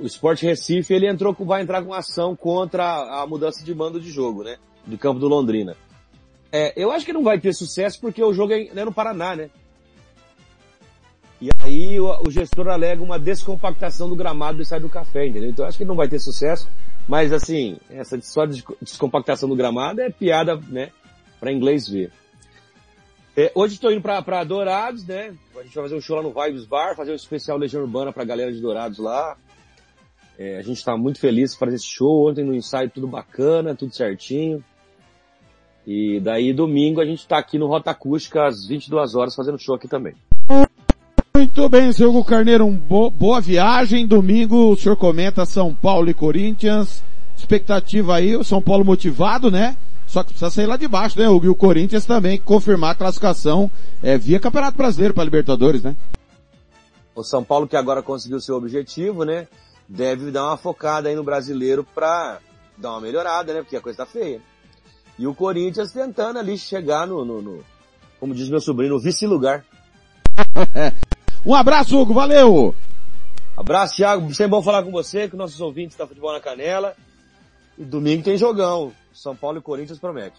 o 0.01 0.05
Sport 0.05 0.41
Recife, 0.41 0.93
ele 0.93 1.07
entrou, 1.07 1.35
vai 1.39 1.61
entrar 1.61 1.83
com 1.83 1.93
ação 1.93 2.35
contra 2.35 2.83
a 3.21 3.25
mudança 3.27 3.63
de 3.63 3.73
mando 3.73 3.99
de 3.99 4.09
jogo, 4.09 4.43
né? 4.43 4.57
Do 4.85 4.97
campo 4.97 5.19
do 5.19 5.27
Londrina. 5.27 5.75
É, 6.51 6.73
eu 6.75 6.91
acho 6.91 7.05
que 7.05 7.13
não 7.13 7.23
vai 7.23 7.39
ter 7.39 7.53
sucesso 7.53 7.99
porque 7.99 8.23
o 8.23 8.33
jogo 8.33 8.53
é, 8.53 8.67
é 8.67 8.85
no 8.85 8.93
Paraná, 8.93 9.35
né? 9.35 9.49
E 11.41 11.49
aí 11.61 11.99
o, 11.99 12.27
o, 12.27 12.31
gestor 12.31 12.67
alega 12.67 13.01
uma 13.01 13.17
descompactação 13.17 14.09
do 14.09 14.15
gramado 14.15 14.57
do 14.57 14.63
estádio 14.63 14.87
do 14.87 14.91
café, 14.91 15.25
entendeu? 15.25 15.49
Então 15.49 15.63
eu 15.63 15.69
acho 15.69 15.77
que 15.77 15.85
não 15.85 15.95
vai 15.95 16.07
ter 16.07 16.19
sucesso. 16.19 16.69
Mas 17.07 17.31
assim, 17.31 17.77
essa 17.89 18.19
só 18.21 18.45
descompactação 18.45 19.47
do 19.47 19.55
gramado 19.55 20.01
é 20.01 20.09
piada, 20.09 20.59
né? 20.67 20.91
Para 21.39 21.51
inglês 21.51 21.87
ver. 21.87 22.11
É, 23.37 23.51
hoje 23.55 23.75
estou 23.75 23.91
indo 23.91 24.01
para 24.01 24.43
Dourados, 24.43 25.05
né? 25.05 25.33
A 25.55 25.63
gente 25.63 25.73
vai 25.73 25.85
fazer 25.85 25.95
um 25.95 26.01
show 26.01 26.17
lá 26.17 26.23
no 26.23 26.33
Vibes 26.33 26.65
Bar, 26.65 26.95
fazer 26.95 27.11
um 27.13 27.15
especial 27.15 27.57
Legião 27.57 27.83
Urbana 27.83 28.11
para 28.11 28.23
a 28.23 28.25
galera 28.25 28.51
de 28.51 28.59
Dourados 28.59 28.97
lá. 28.97 29.37
É, 30.41 30.57
a 30.57 30.61
gente 30.61 30.77
está 30.77 30.95
muito 30.95 31.19
feliz 31.19 31.53
por 31.53 31.65
fazer 31.65 31.75
esse 31.75 31.85
show. 31.85 32.29
Ontem 32.29 32.45
no 32.45 32.55
ensaio 32.55 32.89
tudo 32.89 33.05
bacana, 33.05 33.75
tudo 33.75 33.93
certinho. 33.93 34.63
E 35.85 36.21
daí 36.21 36.53
domingo 36.53 37.01
a 37.01 37.05
gente 37.05 37.19
está 37.19 37.37
aqui 37.37 37.57
no 37.57 37.67
Rota 37.67 37.91
Acústica 37.91 38.47
às 38.47 38.65
22 38.65 39.15
horas 39.15 39.35
fazendo 39.35 39.59
show 39.59 39.75
aqui 39.75 39.89
também. 39.89 40.15
Muito 41.35 41.67
bem, 41.67 41.91
seu 41.91 42.09
Hugo 42.09 42.23
Carneiro, 42.23 42.65
um 42.65 42.73
bo 42.73 43.09
boa 43.09 43.41
viagem. 43.41 44.07
Domingo 44.07 44.71
o 44.71 44.77
senhor 44.77 44.95
comenta 44.95 45.45
São 45.45 45.75
Paulo 45.75 46.09
e 46.09 46.13
Corinthians. 46.13 47.03
Expectativa 47.35 48.15
aí, 48.15 48.37
o 48.37 48.43
São 48.43 48.61
Paulo 48.61 48.85
motivado, 48.85 49.51
né? 49.51 49.75
Só 50.07 50.23
que 50.23 50.29
precisa 50.29 50.49
sair 50.49 50.67
lá 50.67 50.77
de 50.77 50.87
baixo, 50.87 51.19
né, 51.19 51.27
Hugo? 51.27 51.47
E 51.47 51.49
o 51.49 51.55
Corinthians 51.55 52.05
também 52.05 52.39
confirmar 52.39 52.91
a 52.91 52.95
classificação 52.95 53.69
é, 54.01 54.17
via 54.17 54.39
Campeonato 54.39 54.77
Brasileiro 54.77 55.13
para 55.13 55.25
Libertadores, 55.25 55.83
né? 55.83 55.97
O 57.13 57.23
São 57.23 57.43
Paulo 57.43 57.67
que 57.67 57.75
agora 57.75 58.01
conseguiu 58.01 58.39
seu 58.39 58.55
objetivo, 58.55 59.25
né? 59.25 59.45
Deve 59.89 60.29
dar 60.29 60.45
uma 60.45 60.57
focada 60.57 61.09
aí 61.09 61.15
no 61.15 61.23
brasileiro 61.23 61.83
para 61.83 62.39
dar 62.77 62.91
uma 62.91 63.01
melhorada, 63.01 63.53
né? 63.53 63.61
Porque 63.61 63.75
a 63.75 63.81
coisa 63.81 63.97
tá 63.97 64.05
feia. 64.05 64.39
E 65.17 65.25
o 65.25 65.33
Corinthians 65.33 65.91
tentando 65.91 66.37
ali 66.37 66.57
chegar 66.57 67.07
no, 67.07 67.25
no, 67.25 67.41
no 67.41 67.65
como 68.19 68.35
diz 68.35 68.49
meu 68.49 68.61
sobrinho, 68.61 68.93
no 68.93 68.99
vice-lugar. 68.99 69.65
Um 71.45 71.55
abraço, 71.55 71.97
Hugo, 71.97 72.13
valeu! 72.13 72.75
Abraço, 73.55 73.95
Thiago, 73.95 74.33
sempre 74.33 74.51
bom 74.51 74.61
falar 74.61 74.83
com 74.83 74.91
você, 74.91 75.29
com 75.29 75.37
nossos 75.37 75.61
ouvintes 75.61 75.95
da 75.95 76.05
Futebol 76.05 76.33
na 76.33 76.41
Canela. 76.41 76.95
E 77.77 77.85
domingo 77.85 78.23
tem 78.23 78.37
jogão. 78.37 78.91
São 79.13 79.33
Paulo 79.33 79.57
e 79.57 79.61
Corinthians 79.61 79.99
promete. 79.99 80.35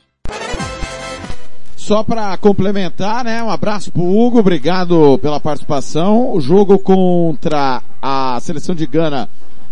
Só 1.75 2.05
para 2.05 2.37
complementar, 2.37 3.25
né? 3.25 3.43
Um 3.43 3.51
abraço 3.51 3.91
pro 3.91 4.03
Hugo, 4.03 4.41
obrigado 4.41 5.19
pela 5.19 5.41
participação. 5.41 6.33
O 6.33 6.41
jogo 6.41 6.79
contra 6.79 7.83
a 8.37 8.41
seleção 8.41 8.75
de 8.75 8.87
Gana 8.87 9.29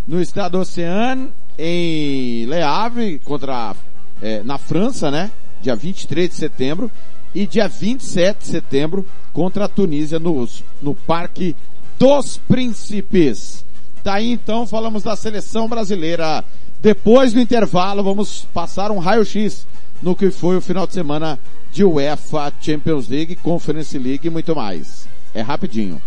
no 0.06 0.20
estado 0.20 0.58
Oceano, 0.58 1.30
em 1.58 2.46
Le 2.46 2.62
Havre, 2.62 3.18
contra, 3.18 3.74
é, 4.22 4.42
na 4.42 4.58
França, 4.58 5.10
né? 5.10 5.30
Dia 5.60 5.76
23 5.76 6.30
de 6.30 6.34
setembro 6.34 6.90
e 7.34 7.46
dia 7.46 7.68
27 7.68 8.38
de 8.38 8.46
setembro 8.46 9.06
contra 9.32 9.66
a 9.66 9.68
Tunísia 9.68 10.18
no, 10.18 10.48
no 10.80 10.94
Parque 10.94 11.54
dos 11.98 12.38
Príncipes. 12.38 13.64
Daí 14.04 14.36
tá 14.36 14.42
então 14.42 14.66
falamos 14.66 15.02
da 15.02 15.16
seleção 15.16 15.68
brasileira. 15.68 16.44
Depois 16.80 17.32
do 17.32 17.40
intervalo 17.40 18.02
vamos 18.02 18.46
passar 18.54 18.90
um 18.90 18.98
raio-x 18.98 19.66
no 20.00 20.14
que 20.14 20.30
foi 20.30 20.56
o 20.56 20.60
final 20.60 20.86
de 20.86 20.94
semana 20.94 21.38
de 21.72 21.84
UEFA 21.84 22.52
Champions 22.60 23.08
League, 23.08 23.36
Conference 23.36 23.98
League 23.98 24.26
e 24.26 24.30
muito 24.30 24.54
mais. 24.54 25.08
É 25.34 25.42
rapidinho. 25.42 26.00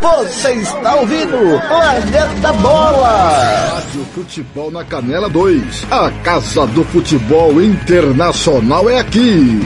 Você 0.00 0.52
está 0.52 0.94
ouvindo 0.94 1.36
Planeta 1.66 2.52
Bola! 2.52 3.72
Rádio 3.74 4.04
Futebol 4.14 4.70
na 4.70 4.84
Canela 4.84 5.28
2. 5.28 5.86
A 5.90 6.10
Casa 6.22 6.66
do 6.68 6.84
Futebol 6.84 7.60
Internacional 7.60 8.88
é 8.88 9.00
aqui. 9.00 9.60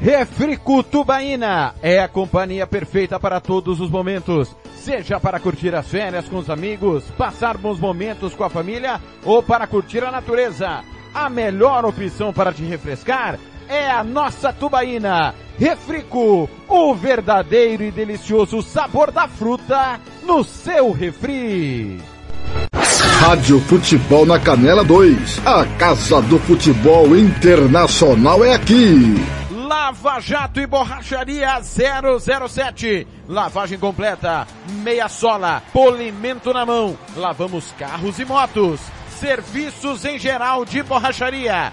Refrico 0.00 0.82
Tubaína 0.82 1.74
é 1.80 2.00
a 2.00 2.08
companhia 2.08 2.66
perfeita 2.66 3.20
para 3.20 3.40
todos 3.40 3.80
os 3.80 3.88
momentos. 3.88 4.54
Seja 4.76 5.20
para 5.20 5.38
curtir 5.38 5.72
as 5.72 5.86
férias 5.86 6.28
com 6.28 6.38
os 6.38 6.50
amigos, 6.50 7.04
passar 7.16 7.56
bons 7.56 7.78
momentos 7.78 8.34
com 8.34 8.42
a 8.42 8.50
família 8.50 9.00
ou 9.24 9.40
para 9.40 9.68
curtir 9.68 10.02
a 10.02 10.10
natureza. 10.10 10.82
A 11.14 11.30
melhor 11.30 11.84
opção 11.84 12.32
para 12.32 12.52
te 12.52 12.64
refrescar 12.64 13.38
é 13.68 13.90
a 13.90 14.04
nossa 14.04 14.52
tubaína. 14.52 15.34
Refrico, 15.58 16.48
o 16.68 16.94
verdadeiro 16.94 17.82
e 17.82 17.90
delicioso 17.90 18.62
sabor 18.62 19.10
da 19.10 19.26
fruta 19.26 20.00
no 20.22 20.44
seu 20.44 20.92
refri. 20.92 21.98
Rádio 23.20 23.60
Futebol 23.62 24.26
na 24.26 24.38
Canela 24.38 24.84
2. 24.84 25.46
A 25.46 25.64
Casa 25.78 26.20
do 26.22 26.38
Futebol 26.40 27.16
Internacional 27.16 28.44
é 28.44 28.54
aqui. 28.54 29.14
Lava 29.50 30.20
Jato 30.20 30.60
e 30.60 30.66
Borracharia 30.66 31.60
007. 31.62 33.06
Lavagem 33.26 33.78
completa, 33.78 34.46
meia 34.82 35.08
sola, 35.08 35.62
polimento 35.72 36.52
na 36.52 36.66
mão. 36.66 36.96
Lavamos 37.16 37.72
carros 37.78 38.18
e 38.18 38.24
motos. 38.24 38.80
Serviços 39.18 40.04
em 40.04 40.18
geral 40.18 40.64
de 40.66 40.82
borracharia 40.82 41.72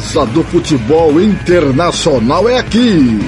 do 0.00 0.42
Futebol 0.44 1.20
Internacional 1.20 2.48
é 2.48 2.58
aqui. 2.58 3.20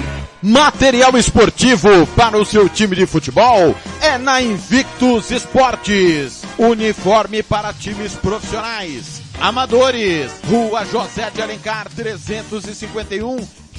Material 0.43 1.17
esportivo 1.19 2.07
para 2.17 2.39
o 2.39 2.47
seu 2.47 2.67
time 2.67 2.97
de 2.97 3.07
futebol 3.07 3.77
é 4.01 4.17
na 4.17 4.41
Invictus 4.41 5.31
Esportes. 5.31 6.43
Uniforme 6.57 7.43
para 7.43 7.75
times 7.75 8.15
profissionais, 8.15 9.21
amadores. 9.39 10.33
Rua 10.49 10.85
José 10.87 11.31
de 11.35 11.43
Alencar 11.43 11.89
351, 11.95 13.37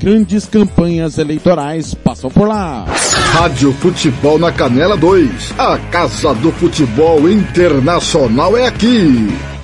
Grandes 0.00 0.46
campanhas 0.46 1.18
eleitorais 1.18 1.92
passam 1.92 2.30
por 2.30 2.48
lá. 2.48 2.86
Rádio 3.34 3.70
Futebol 3.74 4.38
na 4.38 4.50
Canela 4.50 4.96
2. 4.96 5.52
A 5.58 5.76
Casa 5.90 6.32
do 6.36 6.50
Futebol 6.52 7.28
Internacional 7.28 8.56
é 8.56 8.66
aqui. 8.66 9.28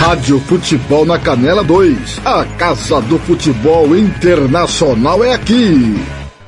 Rádio 0.00 0.40
Futebol 0.40 1.04
na 1.04 1.18
Canela 1.18 1.62
2. 1.62 2.22
A 2.24 2.42
Casa 2.56 3.02
do 3.02 3.18
Futebol 3.18 3.94
Internacional 3.94 5.22
é 5.22 5.34
aqui. 5.34 5.94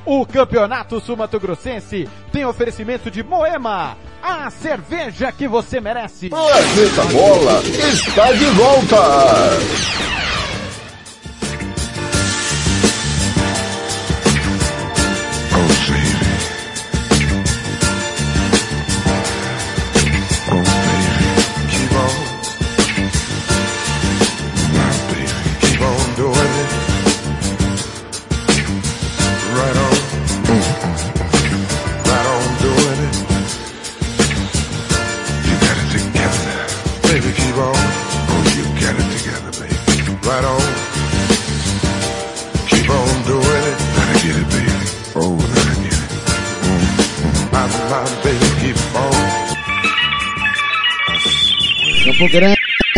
O 0.06 0.24
Campeonato 0.24 0.98
Sumato-Grossense 0.98 2.08
tem 2.32 2.46
oferecimento 2.46 3.10
de 3.10 3.22
Moema, 3.22 3.94
a 4.22 4.48
cerveja 4.48 5.30
que 5.30 5.46
você 5.46 5.82
merece. 5.82 6.30
Planeta 6.30 7.04
Bola 7.12 7.62
está 7.62 8.32
de 8.32 8.46
volta. 8.46 10.11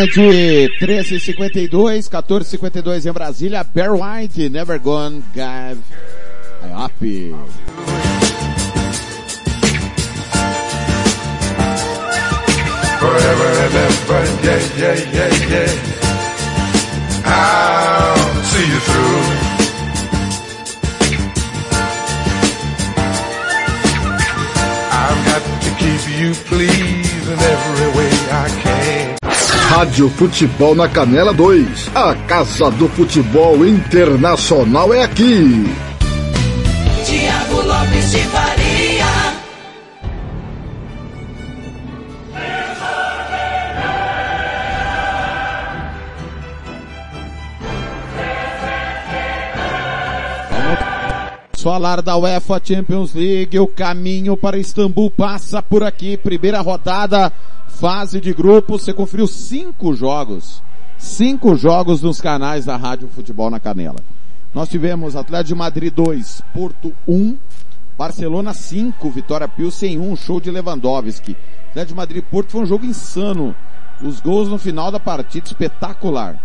Grande, 0.07 0.68
1352, 0.80 2.09
1452 2.09 3.07
em 3.07 3.12
Brasília, 3.12 3.64
Bear 3.64 3.92
White, 3.94 4.48
Never 4.50 4.78
Gone 4.78 5.22
Give 5.32 5.80
Up. 6.74 6.92
Forever 12.98 13.48
and 13.64 13.74
ever, 13.74 14.24
yeah, 14.42 14.61
yeah, 14.78 14.96
yeah, 15.12 15.32
yeah. 15.48 15.72
I'll 17.24 18.42
see 18.44 18.66
you 18.66 18.80
through. 18.80 19.55
I've 24.92 25.20
got 25.26 25.42
to 25.62 25.70
keep 25.78 26.02
you 26.18 26.34
pleased 26.44 27.28
every 27.28 27.88
way 27.98 28.11
I 28.30 28.48
can. 28.62 28.73
Rádio 29.70 30.08
Futebol 30.10 30.74
na 30.74 30.88
Canela 30.88 31.32
2. 31.32 31.90
A 31.94 32.14
Casa 32.26 32.70
do 32.70 32.88
Futebol 32.90 33.66
Internacional 33.66 34.94
é 34.94 35.02
aqui. 35.02 35.64
Tiago 37.04 37.62
Lopes 37.62 38.10
de 38.12 38.18
Faria. 38.18 39.34
Falar 51.64 52.02
da 52.02 52.14
UEFA 52.16 52.60
Champions 52.62 53.14
League, 53.14 53.58
o 53.58 53.66
caminho 53.66 54.36
para 54.36 54.58
Istambul 54.58 55.10
passa 55.10 55.62
por 55.62 55.82
aqui. 55.82 56.16
Primeira 56.16 56.60
rodada, 56.60 57.32
fase 57.74 58.20
de 58.20 58.32
grupo. 58.32 58.78
Você 58.78 58.92
conferiu 58.92 59.26
cinco 59.26 59.94
jogos. 59.94 60.62
Cinco 60.98 61.56
jogos 61.56 62.00
nos 62.02 62.20
canais 62.20 62.64
da 62.64 62.76
Rádio 62.76 63.08
Futebol 63.08 63.50
na 63.50 63.60
Canela. 63.60 63.98
Nós 64.54 64.68
tivemos 64.68 65.16
Atlético 65.16 65.48
de 65.48 65.54
Madrid 65.56 65.92
2, 65.92 66.42
Porto 66.54 66.92
1, 67.08 67.36
Barcelona 67.98 68.54
5, 68.54 69.10
Vitória 69.10 69.48
Pilsen 69.48 69.98
1, 69.98 70.16
show 70.16 70.40
de 70.40 70.50
Lewandowski. 70.50 71.36
Atlético 71.70 71.92
de 71.92 71.96
Madrid 71.96 72.24
Porto 72.24 72.52
foi 72.52 72.62
um 72.62 72.66
jogo 72.66 72.86
insano. 72.86 73.54
Os 74.00 74.20
gols 74.20 74.48
no 74.48 74.58
final 74.58 74.92
da 74.92 75.00
partida 75.00 75.46
espetacular. 75.46 76.40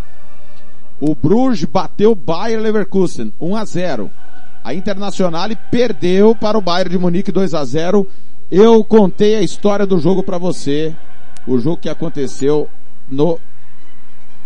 O 1.00 1.16
Bruges 1.16 1.66
bateu 1.66 2.12
o 2.12 2.16
Bayer 2.16 2.60
Leverkusen 2.60 3.32
1 3.40 3.56
a 3.56 3.66
0. 3.66 4.12
A 4.64 4.74
Internacional 4.74 5.50
perdeu 5.72 6.36
para 6.36 6.58
o 6.58 6.62
Bayern 6.62 6.90
de 6.90 6.98
Munique 6.98 7.32
2 7.32 7.54
a 7.54 7.64
0. 7.64 8.06
Eu 8.52 8.84
contei 8.84 9.36
a 9.36 9.42
história 9.42 9.86
do 9.86 10.00
jogo 10.00 10.24
para 10.24 10.38
você, 10.38 10.96
o 11.48 11.58
jogo 11.58 11.78
que 11.78 11.90
aconteceu 11.90 12.70
no 13.10 13.40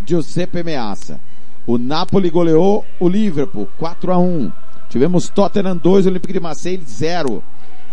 Giuseppe 0.05 0.63
Meazza. 0.63 1.19
O 1.65 1.77
Napoli 1.77 2.29
goleou 2.29 2.85
o 2.99 3.07
Liverpool 3.07 3.67
4 3.79 4.11
a 4.11 4.17
1. 4.17 4.51
Tivemos 4.89 5.29
Tottenham 5.29 5.77
2, 5.77 6.07
Olympique 6.07 6.33
de 6.33 6.39
Marseille 6.39 6.83
0. 6.85 7.43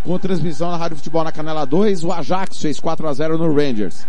Com 0.05 0.19
transmissão 0.19 0.71
na 0.71 0.77
Rádio 0.77 0.97
Futebol 0.97 1.23
na 1.23 1.31
Canela 1.31 1.65
2, 1.65 2.05
o 2.05 2.13
Ajax 2.13 2.61
fez 2.61 2.81
4 2.81 3.07
a 3.07 3.13
0 3.13 3.39
no 3.39 3.55
Rangers. 3.55 4.07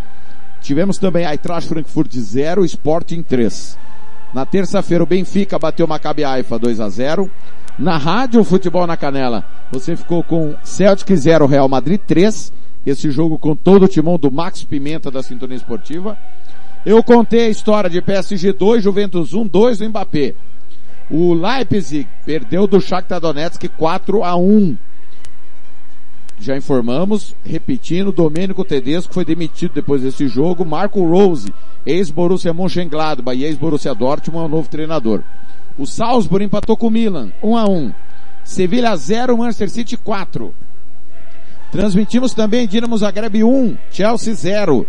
Tivemos 0.62 0.98
também 0.98 1.26
Eintracht 1.26 1.68
Frankfurt 1.68 2.14
0, 2.14 2.64
Sporting 2.66 3.22
3. 3.22 3.78
Na 4.34 4.46
terça-feira 4.46 5.04
o 5.04 5.08
Benfica 5.08 5.60
bateu 5.60 5.86
o 5.86 5.89
Maccabi 5.89 6.24
Haifa 6.24 6.58
2 6.58 6.80
a 6.80 6.89
0. 6.89 7.30
Na 7.78 7.98
Rádio 7.98 8.44
Futebol 8.44 8.86
na 8.86 8.96
Canela, 8.96 9.44
você 9.72 9.96
ficou 9.96 10.24
com 10.24 10.56
Celtic 10.64 11.16
0, 11.16 11.46
Real 11.46 11.68
Madrid 11.68 12.00
3. 12.06 12.54
Esse 12.86 13.11
jogo 13.11 13.38
com 13.38 13.55
todo 13.55 13.84
o 13.86 13.88
timão 13.88 14.17
do 14.17 14.32
Max 14.32 14.63
Pimenta 14.63 15.11
da 15.11 15.21
Sintonia 15.21 15.57
Esportiva. 15.57 16.17
Eu 16.86 17.03
contei 17.03 17.45
a 17.45 17.49
história 17.49 17.89
de 17.89 18.01
PSG 18.01 18.53
2, 18.53 18.84
Juventus 18.84 19.34
1, 19.34 19.47
2 19.47 19.77
do 19.77 19.89
Mbappé. 19.89 20.34
O 21.09 21.34
Leipzig 21.34 22.07
perdeu 22.25 22.65
do 22.65 22.82
Shakhtar 22.82 23.19
Donetsk 23.19 23.67
4 23.77 24.23
a 24.23 24.36
1. 24.36 24.77
Já 26.39 26.57
informamos, 26.57 27.36
repetindo, 27.45 28.11
Domênico 28.11 28.65
Tedesco 28.65 29.13
foi 29.13 29.23
demitido 29.23 29.73
depois 29.75 30.01
desse 30.01 30.27
jogo. 30.27 30.65
Marco 30.65 31.05
Rose, 31.05 31.53
ex-Borussia 31.86 32.51
Mönchengladbach 32.51 33.38
e 33.38 33.43
ex-Borussia 33.43 33.93
Dortmund 33.93 34.45
é 34.45 34.47
o 34.47 34.49
novo 34.49 34.67
treinador. 34.67 35.21
O 35.77 35.86
Salzburg 35.86 36.43
empatou 36.43 36.75
com 36.75 36.88
o 36.88 36.91
Milan, 36.91 37.32
1 37.43 37.57
a 37.57 37.69
1. 37.69 37.93
Sevilha 38.43 38.95
0, 38.95 39.38
Manchester 39.38 39.69
City 39.69 39.95
4. 39.95 40.51
Transmitimos 41.72 42.34
também 42.34 42.67
Dinamo 42.67 42.97
Zagreb 42.97 43.43
1, 43.43 43.78
Chelsea 43.89 44.34
0. 44.34 44.86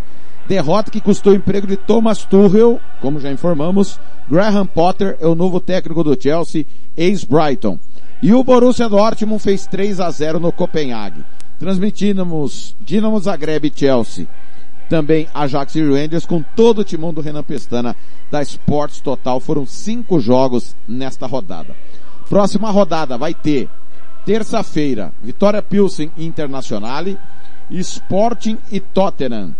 Derrota 0.47 0.91
que 0.91 0.99
custou 0.99 1.31
o 1.31 1.35
emprego 1.35 1.65
de 1.65 1.77
Thomas 1.77 2.25
Tuchel, 2.25 2.79
como 2.99 3.21
já 3.21 3.31
informamos. 3.31 3.97
Graham 4.29 4.65
Potter 4.65 5.17
é 5.21 5.27
o 5.27 5.35
novo 5.35 5.61
técnico 5.61 6.03
do 6.03 6.21
Chelsea, 6.21 6.65
ex-Brighton. 6.97 7.79
E 8.21 8.33
o 8.33 8.43
Borussia 8.43 8.89
Dortmund 8.89 9.41
fez 9.41 9.65
3 9.65 10.01
a 10.01 10.11
0 10.11 10.39
no 10.39 10.51
Copenhague. 10.51 11.23
Transmitimos 11.57 12.75
Dinamo 12.81 13.19
Zagreb 13.19 13.71
Chelsea. 13.73 14.27
Também 14.89 15.27
Ajax 15.33 15.75
e 15.75 15.81
Rangers 15.81 16.25
com 16.25 16.43
todo 16.55 16.79
o 16.79 16.83
timão 16.83 17.13
do 17.13 17.21
Renan 17.21 17.43
Pestana 17.43 17.95
da 18.29 18.41
Sports 18.41 18.99
Total. 18.99 19.39
Foram 19.39 19.65
cinco 19.65 20.19
jogos 20.19 20.75
nesta 20.85 21.25
rodada. 21.25 21.73
Próxima 22.29 22.69
rodada 22.69 23.17
vai 23.17 23.33
ter 23.33 23.69
terça-feira, 24.25 25.11
Vitória 25.21 25.61
Pilsen 25.61 26.11
Internacional, 26.17 27.05
Sporting 27.69 28.57
e 28.71 28.79
Tottenham. 28.79 29.55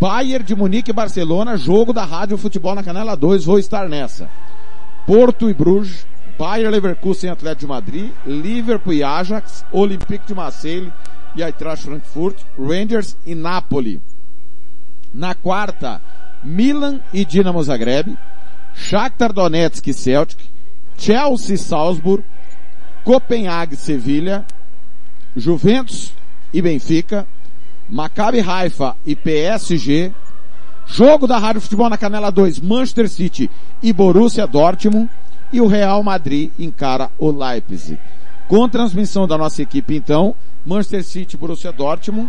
Bayern 0.00 0.44
de 0.44 0.54
Munique 0.54 0.90
e 0.90 0.94
Barcelona, 0.94 1.56
jogo 1.56 1.92
da 1.92 2.04
Rádio 2.04 2.36
Futebol 2.36 2.74
na 2.74 2.82
Canela 2.82 3.16
2, 3.16 3.44
vou 3.44 3.58
estar 3.58 3.88
nessa. 3.88 4.28
Porto 5.06 5.48
e 5.48 5.54
Bruges, 5.54 6.06
Bayern 6.38 6.70
Leverkusen 6.70 7.30
Atlético 7.30 7.60
de 7.60 7.66
Madrid, 7.66 8.10
Liverpool 8.26 8.92
e 8.92 9.02
Ajax, 9.02 9.64
Olympique 9.72 10.26
de 10.26 10.34
Marseille 10.34 10.92
e 11.34 11.42
Eintracht 11.42 11.84
Frankfurt, 11.84 12.36
Rangers 12.58 13.16
e 13.24 13.34
Napoli. 13.34 14.00
Na 15.14 15.34
quarta, 15.34 16.02
Milan 16.44 17.00
e 17.12 17.24
Dinamo 17.24 17.62
Zagreb, 17.62 18.16
Shakhtar 18.74 19.32
Donetsk 19.32 19.86
e 19.86 19.94
Celtic, 19.94 20.38
Chelsea 20.98 21.54
e 21.54 21.58
Salzburg, 21.58 22.22
Copenhague 23.06 23.76
Sevilha, 23.76 24.44
Juventus 25.36 26.12
e 26.52 26.60
Benfica, 26.60 27.24
Maccabi 27.88 28.40
Haifa 28.40 28.96
e 29.06 29.14
PSG, 29.14 30.10
jogo 30.88 31.24
da 31.24 31.38
Rádio 31.38 31.60
Futebol 31.60 31.88
na 31.88 31.96
Canela 31.96 32.32
2, 32.32 32.58
Manchester 32.58 33.08
City 33.08 33.48
e 33.80 33.92
Borussia 33.92 34.44
Dortmund, 34.44 35.08
e 35.52 35.60
o 35.60 35.68
Real 35.68 36.02
Madrid 36.02 36.50
encara 36.58 37.08
o 37.16 37.30
Leipzig. 37.30 37.96
Com 38.48 38.68
transmissão 38.68 39.24
da 39.28 39.38
nossa 39.38 39.62
equipe 39.62 39.94
então, 39.94 40.34
Manchester 40.66 41.04
City, 41.04 41.36
Borussia 41.36 41.70
Dortmund, 41.70 42.28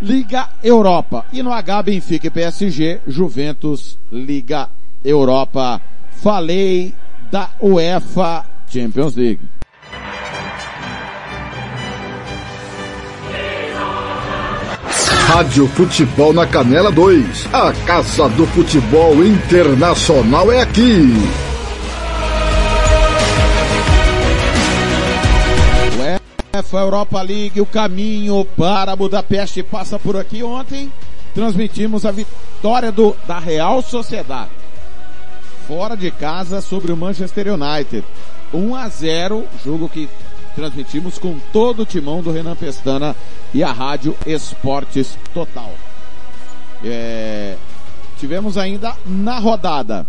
Liga 0.00 0.50
Europa. 0.62 1.24
E 1.32 1.42
no 1.42 1.52
H, 1.52 1.82
Benfica 1.82 2.26
e 2.26 2.30
PSG, 2.30 3.00
Juventus, 3.06 3.98
Liga 4.10 4.70
Europa. 5.04 5.80
Falei 6.10 6.94
da 7.30 7.50
UEFA 7.60 8.44
Champions 8.66 9.14
League. 9.14 9.40
Rádio 15.32 15.68
Futebol 15.68 16.32
na 16.32 16.44
Canela 16.44 16.90
2. 16.90 17.54
A 17.54 17.72
Casa 17.86 18.28
do 18.30 18.44
Futebol 18.48 19.24
Internacional 19.24 20.50
é 20.50 20.60
aqui. 20.60 21.06
UEFA 26.52 26.78
Europa 26.78 27.22
League, 27.22 27.60
o 27.60 27.64
caminho 27.64 28.44
para 28.56 28.96
Budapeste 28.96 29.62
passa 29.62 30.00
por 30.00 30.16
aqui. 30.16 30.42
Ontem 30.42 30.92
transmitimos 31.32 32.04
a 32.04 32.10
vitória 32.10 32.90
do, 32.90 33.16
da 33.24 33.38
Real 33.38 33.80
Sociedade. 33.82 34.50
Fora 35.68 35.96
de 35.96 36.10
casa 36.10 36.60
sobre 36.60 36.90
o 36.90 36.96
Manchester 36.96 37.54
United. 37.54 38.04
1 38.52 38.74
a 38.74 38.88
0, 38.88 39.44
jogo 39.64 39.88
que 39.88 40.08
transmitimos 40.56 41.18
com 41.18 41.38
todo 41.52 41.82
o 41.82 41.86
timão 41.86 42.20
do 42.20 42.32
Renan 42.32 42.56
Pestana 42.56 43.14
e 43.52 43.62
a 43.62 43.72
Rádio 43.72 44.16
Esportes 44.26 45.18
Total. 45.34 45.72
É, 46.84 47.56
tivemos 48.18 48.56
ainda 48.56 48.94
na 49.04 49.38
rodada. 49.38 50.06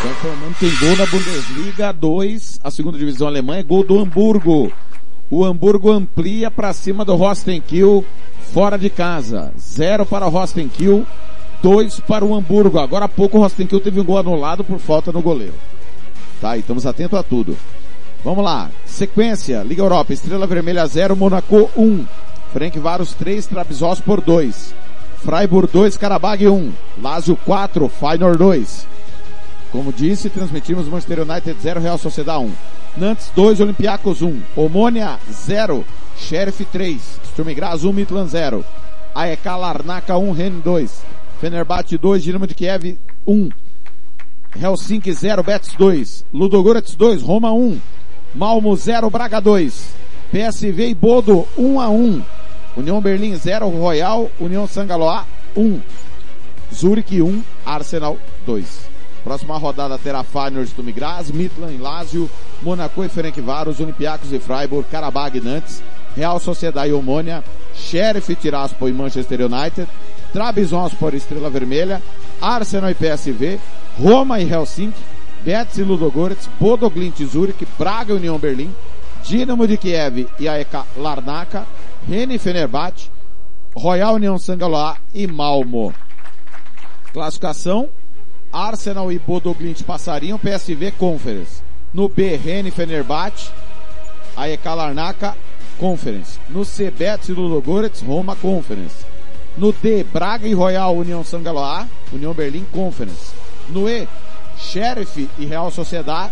Só 0.00 0.08
informando, 0.08 0.54
tem 0.58 0.74
gol 0.76 0.96
na 0.96 1.06
Bundesliga 1.06 1.92
2, 1.92 2.60
a 2.62 2.70
segunda 2.70 2.98
divisão 2.98 3.26
alemã, 3.26 3.56
é 3.56 3.62
gol 3.62 3.84
do 3.84 3.98
Hamburgo. 3.98 4.72
O 5.30 5.44
Hamburgo 5.44 5.90
amplia 5.90 6.50
para 6.50 6.72
cima 6.72 7.04
do 7.04 7.14
Rostenkiel, 7.14 8.04
fora 8.52 8.78
de 8.78 8.90
casa. 8.90 9.52
Zero 9.58 10.04
para 10.04 10.26
o 10.26 10.30
Rostenkiel, 10.30 11.06
dois 11.62 11.98
para 12.00 12.24
o 12.24 12.34
Hamburgo. 12.34 12.78
Agora 12.78 13.06
há 13.06 13.08
pouco 13.08 13.38
o 13.38 13.40
Rostenkiel 13.40 13.80
teve 13.80 14.00
um 14.00 14.04
gol 14.04 14.18
anulado 14.18 14.62
por 14.62 14.78
falta 14.78 15.10
no 15.10 15.22
goleiro. 15.22 15.54
Tá, 16.40 16.56
e 16.56 16.60
estamos 16.60 16.86
atentos 16.86 17.18
a 17.18 17.22
tudo. 17.22 17.56
Vamos 18.24 18.42
lá. 18.42 18.70
Sequência. 18.86 19.62
Liga 19.62 19.82
Europa. 19.82 20.14
Estrela 20.14 20.46
Vermelha 20.46 20.86
0, 20.86 21.14
Monaco 21.14 21.70
1. 21.76 21.82
Um. 21.82 22.06
Frank 22.54 22.78
Varos 22.78 23.12
3, 23.12 23.46
Trabzonspor 23.46 24.22
2. 24.22 24.74
Freiburg 25.18 25.70
2, 25.70 25.98
Karabag 25.98 26.48
1. 26.48 26.72
Lazio 27.02 27.36
4, 27.36 27.88
Feyenoord 27.88 28.38
2. 28.38 28.86
Como 29.70 29.92
disse, 29.92 30.30
transmitimos 30.30 30.86
Manchester 30.86 31.20
United 31.20 31.56
0, 31.60 31.80
Real 31.80 31.98
Sociedade 31.98 32.44
1. 32.44 32.52
Nantes 32.96 33.30
2, 33.36 33.60
Olympiacos 33.60 34.22
1. 34.22 34.40
Omônia 34.56 35.18
0, 35.30 35.84
Sheriff 36.16 36.64
3. 36.64 37.00
Sturm 37.26 37.52
Graz 37.54 37.84
1, 37.84 37.92
Midland 37.92 38.30
0. 38.30 38.64
AEK 39.14 39.44
Larnaca 39.44 40.16
1, 40.16 40.32
Ren 40.32 40.60
2. 40.60 40.90
Fenerbahçe 41.40 41.98
2, 41.98 42.22
Dinamo 42.22 42.46
de 42.46 42.54
Kiev 42.54 42.96
1. 43.26 43.50
Helsinki 44.56 45.12
0, 45.12 45.42
Betis 45.42 45.74
2. 45.74 46.24
Ludogorets 46.32 46.94
2, 46.94 47.22
Roma 47.22 47.52
1. 47.52 47.80
Malmo 48.34 48.76
0, 48.76 49.10
Braga 49.10 49.40
2. 49.40 49.72
PSV 50.32 50.88
e 50.88 50.94
Bodo 50.94 51.46
1 51.56 51.80
a 51.80 51.88
1. 51.88 52.22
União 52.76 53.00
Berlim 53.00 53.36
0, 53.36 53.68
Royal, 53.68 54.28
União 54.40 54.66
Sangaloa 54.66 55.24
1. 55.56 55.80
Zurich 56.74 57.22
1, 57.22 57.42
Arsenal 57.64 58.18
2. 58.44 58.66
Próxima 59.22 59.56
rodada 59.56 59.96
terá 59.96 60.24
Feyenoord 60.24 60.68
Sturm 60.68 60.90
Graz, 60.90 61.30
Midland, 61.30 61.78
Lazio, 61.78 62.28
Monaco 62.60 63.04
e 63.04 63.08
Ferencváros, 63.08 63.78
Olympiacos 63.78 64.32
e 64.32 64.40
Freiburg, 64.40 64.88
Karabag 64.90 65.38
e 65.38 65.40
Nantes, 65.40 65.80
Real 66.16 66.40
Sociedade 66.40 66.90
e 66.90 66.92
Omônia, 66.92 67.44
Sheriff 67.72 68.34
Tiraspol 68.34 68.88
e 68.88 68.92
Manchester 68.92 69.42
United, 69.42 69.88
Trabzonspor 70.32 71.14
e 71.14 71.18
Estrela 71.18 71.48
Vermelha, 71.48 72.02
Arsenal 72.40 72.90
e 72.90 72.94
PSV, 72.94 73.60
Roma 73.96 74.40
e 74.40 74.52
Helsinki, 74.52 75.13
Betis 75.44 75.76
e 75.76 75.82
Ludogorets, 75.82 76.48
Bodo 76.58 76.88
Glimt 76.88 77.20
e 77.20 77.26
Zurich, 77.26 77.66
Braga 77.78 78.12
e 78.12 78.16
União 78.16 78.38
Berlim, 78.38 78.74
Dinamo 79.22 79.66
de 79.66 79.76
Kiev 79.76 80.26
e 80.38 80.48
AEK 80.48 80.84
Larnaca, 80.96 81.66
Rene 82.08 82.36
e 82.36 82.38
Fenerbahçe, 82.38 83.10
Royal 83.76 84.14
União 84.14 84.38
Sangaloa 84.38 84.96
e 85.12 85.26
Malmo. 85.26 85.92
Classificação, 87.12 87.90
Arsenal 88.52 89.12
e 89.12 89.18
Bodoglint 89.18 89.82
passariam 89.82 90.38
PSV 90.38 90.92
Conference. 90.92 91.62
No 91.92 92.08
B, 92.08 92.36
Rene 92.36 92.70
Fenerbahçe, 92.70 93.50
AEK 94.36 94.64
Larnaca 94.64 95.36
Conference. 95.78 96.38
No 96.48 96.64
C, 96.64 96.90
Betis 96.90 97.28
e 97.28 97.32
Ludogorets, 97.32 98.00
Roma 98.00 98.34
Conference. 98.34 99.04
No 99.58 99.72
D, 99.72 100.04
Braga 100.04 100.48
e 100.48 100.54
Royal 100.54 100.96
União 100.96 101.22
Sangaloa, 101.22 101.86
União 102.12 102.32
Berlim 102.32 102.64
Conference. 102.72 103.32
No 103.68 103.88
E, 103.88 104.08
Sheriff 104.58 105.28
e 105.38 105.46
Real 105.46 105.70
Sociedad, 105.70 106.30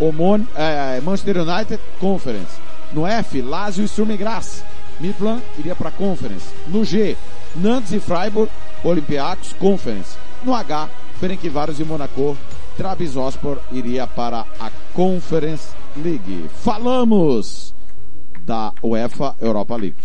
Omon, 0.00 0.46
eh, 0.56 1.00
Manchester 1.02 1.38
United 1.38 1.80
Conference. 2.00 2.60
No 2.92 3.06
F, 3.06 3.40
Lazio 3.42 3.84
e 3.84 3.88
Sturm 3.88 4.16
Graz, 4.16 4.64
Midland 5.00 5.42
iria 5.58 5.74
para 5.74 5.90
Conference. 5.90 6.46
No 6.68 6.84
G, 6.84 7.16
Nantes 7.56 7.92
e 7.92 8.00
Freiburg, 8.00 8.50
Olympiacos 8.82 9.52
Conference. 9.58 10.16
No 10.44 10.54
H, 10.54 10.88
Ferencváros 11.18 11.80
e 11.80 11.84
Monaco, 11.84 12.36
Trabzonspor 12.76 13.58
iria 13.72 14.06
para 14.06 14.44
a 14.60 14.70
Conference 14.92 15.68
League. 15.96 16.48
Falamos 16.62 17.74
da 18.44 18.72
UEFA 18.82 19.34
Europa 19.40 19.76
League. 19.76 19.96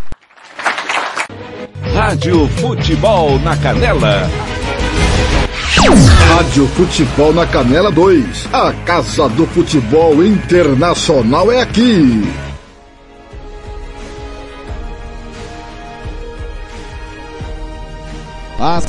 Rádio 1.93 2.47
Futebol 2.47 3.39
na 3.39 3.57
Canela. 3.57 4.29
Rádio 5.77 6.65
Futebol 6.69 7.31
na 7.31 7.45
Canela 7.45 7.91
2. 7.91 8.49
A 8.51 8.73
Casa 8.85 9.29
do 9.29 9.45
Futebol 9.45 10.23
Internacional 10.25 11.51
é 11.51 11.61
aqui. 11.61 12.23
Às 18.59 18.87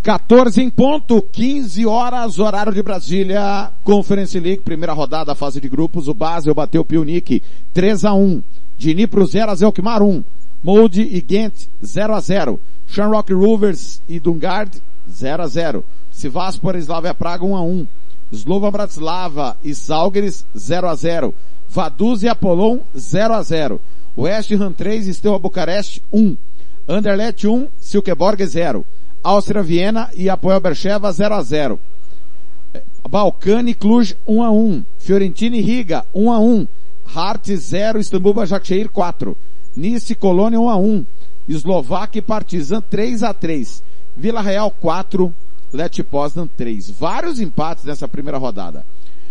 14 0.00 0.62
em 0.62 0.70
ponto, 0.70 1.20
15 1.20 1.84
horas, 1.84 2.38
horário 2.38 2.72
de 2.72 2.82
Brasília, 2.82 3.70
Conference 3.82 4.38
League, 4.38 4.62
primeira 4.62 4.92
rodada, 4.92 5.34
fase 5.34 5.60
de 5.60 5.68
grupos, 5.68 6.06
o 6.06 6.14
Basel 6.14 6.54
bateu 6.54 6.82
o 6.82 6.84
Pionic 6.84 7.42
3 7.74 8.04
a 8.04 8.14
1 8.14 8.40
Dnipro 8.78 9.26
0 9.26 9.50
a 9.50 9.54
Zelkmar 9.56 10.02
1, 10.02 10.22
Molde 10.62 11.02
e 11.02 11.20
Ghent 11.20 11.66
0 11.84 12.14
a 12.14 12.20
0 12.20 12.60
Shamrock 12.86 13.32
Rovers 13.34 14.00
e 14.08 14.20
Dungard 14.20 14.80
0 15.10 15.42
a 15.42 15.46
0 15.46 15.84
Sivaspor 16.10 16.76
e 16.76 16.80
Slavia 16.80 17.14
Praga 17.14 17.44
1 17.44 17.56
a 17.56 17.60
1 17.60 17.86
Slova 18.32 18.70
Bratislava 18.70 19.56
e 19.62 19.74
Salgueres 19.74 20.44
0 20.56 20.88
a 20.88 20.94
0 20.94 21.34
Vaduz 21.68 22.22
e 22.22 22.28
Apollon 22.28 22.80
0 22.96 23.34
a 23.34 23.42
0 23.42 23.80
West 24.16 24.52
Ham 24.52 24.72
3 24.72 25.08
e 25.08 25.12
Steaua 25.12 25.38
Bucareste 25.38 26.02
1 26.10 26.36
Anderlecht 26.88 27.44
1, 27.44 27.68
Silkeborg 27.78 28.46
0. 28.46 28.82
Áustria 29.22 29.62
Viena 29.62 30.08
e 30.14 30.30
Apoel 30.30 30.58
Bercheva 30.58 31.12
0 31.12 31.34
a 31.34 31.42
0. 31.42 31.78
Balcani 33.06 33.74
Cluj 33.74 34.16
1 34.26 34.42
a 34.42 34.50
1. 34.50 34.84
Fiorentina 34.96 35.56
e 35.56 35.60
Riga 35.60 36.06
1 36.14 36.32
a 36.32 36.38
1. 36.38 36.66
Hart 37.04 37.52
0, 37.52 37.98
Istambul 37.98 38.32
Başakşehir 38.32 38.88
4. 38.88 39.36
Nice 39.76 40.14
Colônia 40.14 40.58
1 40.58 40.70
a 40.70 40.76
1. 40.76 41.06
Eslováquia 41.46 42.20
e 42.20 42.22
Partizan 42.22 42.82
3 42.90 43.22
a 43.22 43.34
3. 43.34 43.82
Vila 44.18 44.40
Real 44.40 44.68
4, 44.80 45.32
Leti 45.72 46.02
Poznan 46.02 46.48
3. 46.56 46.90
Vários 46.90 47.38
empates 47.38 47.84
nessa 47.84 48.08
primeira 48.08 48.36
rodada. 48.36 48.84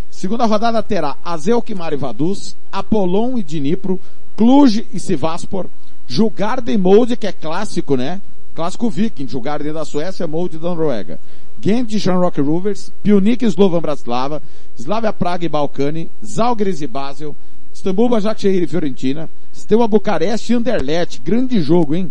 Segunda 0.10 0.46
rodada 0.46 0.82
terá 0.82 1.18
Azelkmar 1.26 1.92
e 1.92 1.98
Vaduz, 1.98 2.56
Apollon 2.72 3.38
e 3.38 3.44
Dnipro, 3.44 4.00
Cluj 4.38 4.86
e 4.94 4.98
Sivaspor, 4.98 5.66
Jugarden 6.08 6.78
Molde, 6.78 7.18
que 7.18 7.28
é 7.28 7.34
clássico, 7.34 7.98
né? 7.98 8.22
Clássico 8.56 8.90
viking, 8.90 9.28
Jugarden 9.28 9.74
da 9.74 9.84
Suécia, 9.84 10.26
Molde 10.26 10.58
da 10.58 10.70
Noruega. 10.70 11.20
Gent 11.60 11.92
e 11.92 12.00
Shamrock 12.00 12.40
Rovers, 12.40 12.94
Pionic 13.04 13.44
e 13.44 13.48
Slovan 13.48 13.82
Bratislava, 13.82 14.42
Slavia 14.78 15.12
Praga 15.12 15.46
e 15.46 15.50
Balcani, 15.50 16.10
Zalgiris 16.24 16.82
e 16.82 16.88
Basel, 16.88 17.36
Istambul 17.74 18.08
Başakşehir 18.08 18.64
e 18.64 18.68
Fiorentina, 18.68 19.28
Steaua 19.52 19.86
Bucareste 19.86 20.54
e 20.54 20.56
Anderlecht, 20.56 21.22
grande 21.26 21.60
jogo, 21.60 21.94
hein? 21.94 22.10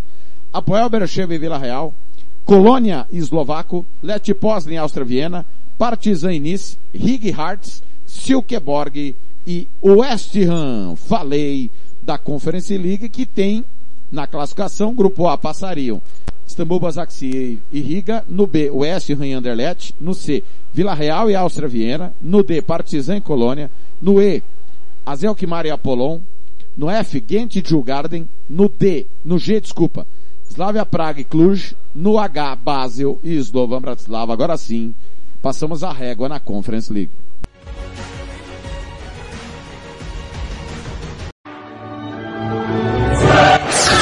Apoel 0.53 0.91
Bercheva 0.91 1.35
e 1.35 1.39
Vila 1.39 1.57
Real, 1.57 1.95
Colônia 2.47 3.09
Eslovaco, 3.13 3.85
Leti 4.01 4.33
Poznan 4.33 4.75
e 4.75 4.77
Áustria 4.77 5.05
Viena, 5.05 5.45
Partizan 5.77 6.39
Nice, 6.39 6.79
Rig 6.95 7.29
Hearts, 7.29 7.83
Silkeborg 8.07 9.17
e 9.45 9.69
West 9.83 10.37
Ham. 10.37 10.95
Falei 10.95 11.69
da 12.01 12.17
Conference 12.17 12.75
League 12.79 13.09
que 13.09 13.27
tem 13.27 13.65
na 14.13 14.29
classificação, 14.29 14.95
grupo 14.95 15.27
A 15.27 15.37
passariam 15.37 16.01
Istambul 16.47 16.79
Basaksehir 16.79 17.59
e 17.73 17.81
Riga, 17.81 18.25
no 18.29 18.47
B, 18.47 18.71
West 18.71 19.11
Ham 19.11 19.27
e 19.27 19.33
Anderlecht, 19.33 19.93
no 20.01 20.15
C, 20.15 20.45
Vila 20.73 20.95
Real 20.95 21.29
e 21.29 21.35
Áustria 21.35 21.69
Viena, 21.69 22.15
no 22.23 22.45
D, 22.45 22.63
Partizan 22.63 23.17
e 23.17 23.21
Colônia, 23.21 23.69
no 24.01 24.23
E, 24.23 24.41
Azelkmar 25.05 25.67
e 25.67 25.71
Apollon, 25.71 26.21
no 26.77 26.89
F, 26.89 27.21
Gent 27.29 27.57
e 27.57 27.63
Djurgarden, 27.63 28.29
no 28.49 28.69
D, 28.69 29.07
no 29.25 29.37
G, 29.37 29.61
desculpa, 29.61 30.07
Slavia 30.49 30.87
Praga 30.87 31.21
e 31.21 31.25
Cluj, 31.25 31.75
no 31.97 32.19
H, 32.19 32.57
Basel 32.57 33.19
e 33.25 33.35
Slovan 33.37 33.81
Bratislava. 33.81 34.33
Agora 34.33 34.57
sim, 34.59 34.95
passamos 35.41 35.83
a 35.83 35.91
régua 35.91 36.29
na 36.29 36.39
Conference 36.39 36.93
League. 36.93 37.11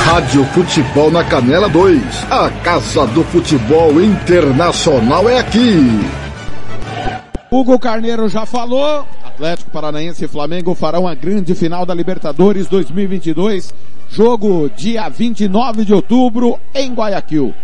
Rádio 0.05 0.45
Futebol 0.47 1.11
na 1.11 1.25
Canela 1.25 1.69
2. 1.69 2.01
A 2.31 2.51
Casa 2.63 3.07
do 3.07 3.25
Futebol 3.25 4.01
Internacional 4.01 5.29
é 5.29 5.39
aqui. 5.39 5.81
Hugo 7.51 7.79
Carneiro 7.79 8.29
já 8.29 8.45
falou. 8.45 9.07
Atlético 9.25 9.71
Paranaense 9.71 10.25
e 10.25 10.29
Flamengo 10.29 10.75
farão 10.75 11.09
a 11.09 11.15
grande 11.15 11.55
final 11.55 11.87
da 11.87 11.95
Libertadores 11.95 12.67
2022. 12.67 13.73
Jogo 14.09 14.71
dia 14.77 15.09
29 15.09 15.85
de 15.85 15.95
outubro 15.95 16.59
em 16.75 16.93
Guayaquil. 16.93 17.55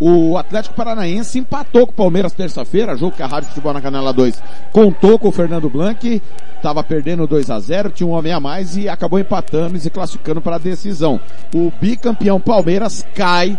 O 0.00 0.38
Atlético 0.38 0.74
Paranaense 0.74 1.38
empatou 1.38 1.86
com 1.86 1.92
o 1.92 1.96
Palmeiras 1.96 2.32
terça-feira, 2.32 2.96
jogo 2.96 3.14
que 3.14 3.22
a 3.22 3.26
Rádio 3.26 3.50
Futebol 3.50 3.74
na 3.74 3.82
Canela 3.82 4.14
2 4.14 4.42
contou 4.72 5.18
com 5.18 5.28
o 5.28 5.32
Fernando 5.32 5.68
Blanc, 5.68 6.22
estava 6.56 6.82
perdendo 6.82 7.26
2 7.26 7.50
a 7.50 7.60
0 7.60 7.90
tinha 7.90 8.06
um 8.06 8.12
homem 8.12 8.32
a 8.32 8.40
mais 8.40 8.78
e 8.78 8.88
acabou 8.88 9.18
empatando 9.18 9.76
e 9.76 9.80
se 9.80 9.90
classificando 9.90 10.40
para 10.40 10.56
a 10.56 10.58
decisão. 10.58 11.20
O 11.54 11.70
bicampeão 11.78 12.40
Palmeiras 12.40 13.06
cai 13.14 13.58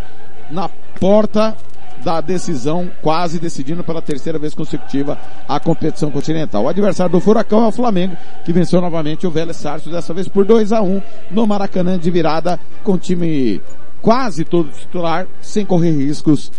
na 0.49 0.67
porta 0.99 1.55
da 2.03 2.19
decisão, 2.19 2.89
quase 3.01 3.39
decidindo 3.39 3.83
pela 3.83 4.01
terceira 4.01 4.39
vez 4.39 4.55
consecutiva 4.55 5.19
a 5.47 5.59
competição 5.59 6.09
continental. 6.09 6.63
O 6.63 6.67
adversário 6.67 7.11
do 7.11 7.19
Furacão 7.19 7.63
é 7.63 7.67
o 7.67 7.71
Flamengo, 7.71 8.17
que 8.43 8.51
venceu 8.51 8.81
novamente 8.81 9.27
o 9.27 9.31
Vélez 9.31 9.57
Sarsfield, 9.57 9.95
dessa 9.95 10.11
vez 10.11 10.27
por 10.27 10.43
2 10.43 10.73
a 10.73 10.81
1 10.81 11.01
no 11.29 11.45
Maracanã 11.45 11.99
de 11.99 12.09
virada, 12.09 12.59
com 12.83 12.97
time 12.97 13.61
quase 14.01 14.43
todo 14.43 14.71
titular, 14.71 15.27
sem 15.41 15.65
correr 15.65 15.91
riscos 15.91 16.51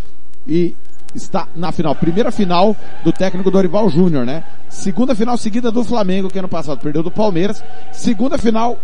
e 0.46 0.74
está 1.14 1.48
na 1.54 1.72
final. 1.72 1.94
Primeira 1.94 2.30
final 2.30 2.76
do 3.04 3.12
técnico 3.12 3.50
Dorival 3.50 3.88
Júnior, 3.88 4.24
né? 4.24 4.44
Segunda 4.68 5.14
final 5.14 5.36
seguida 5.36 5.70
do 5.70 5.84
Flamengo, 5.84 6.30
que 6.30 6.38
ano 6.38 6.48
passado 6.48 6.80
perdeu 6.80 7.02
do 7.02 7.10
Palmeiras. 7.10 7.62
Segunda 7.92 8.38
final 8.38 8.78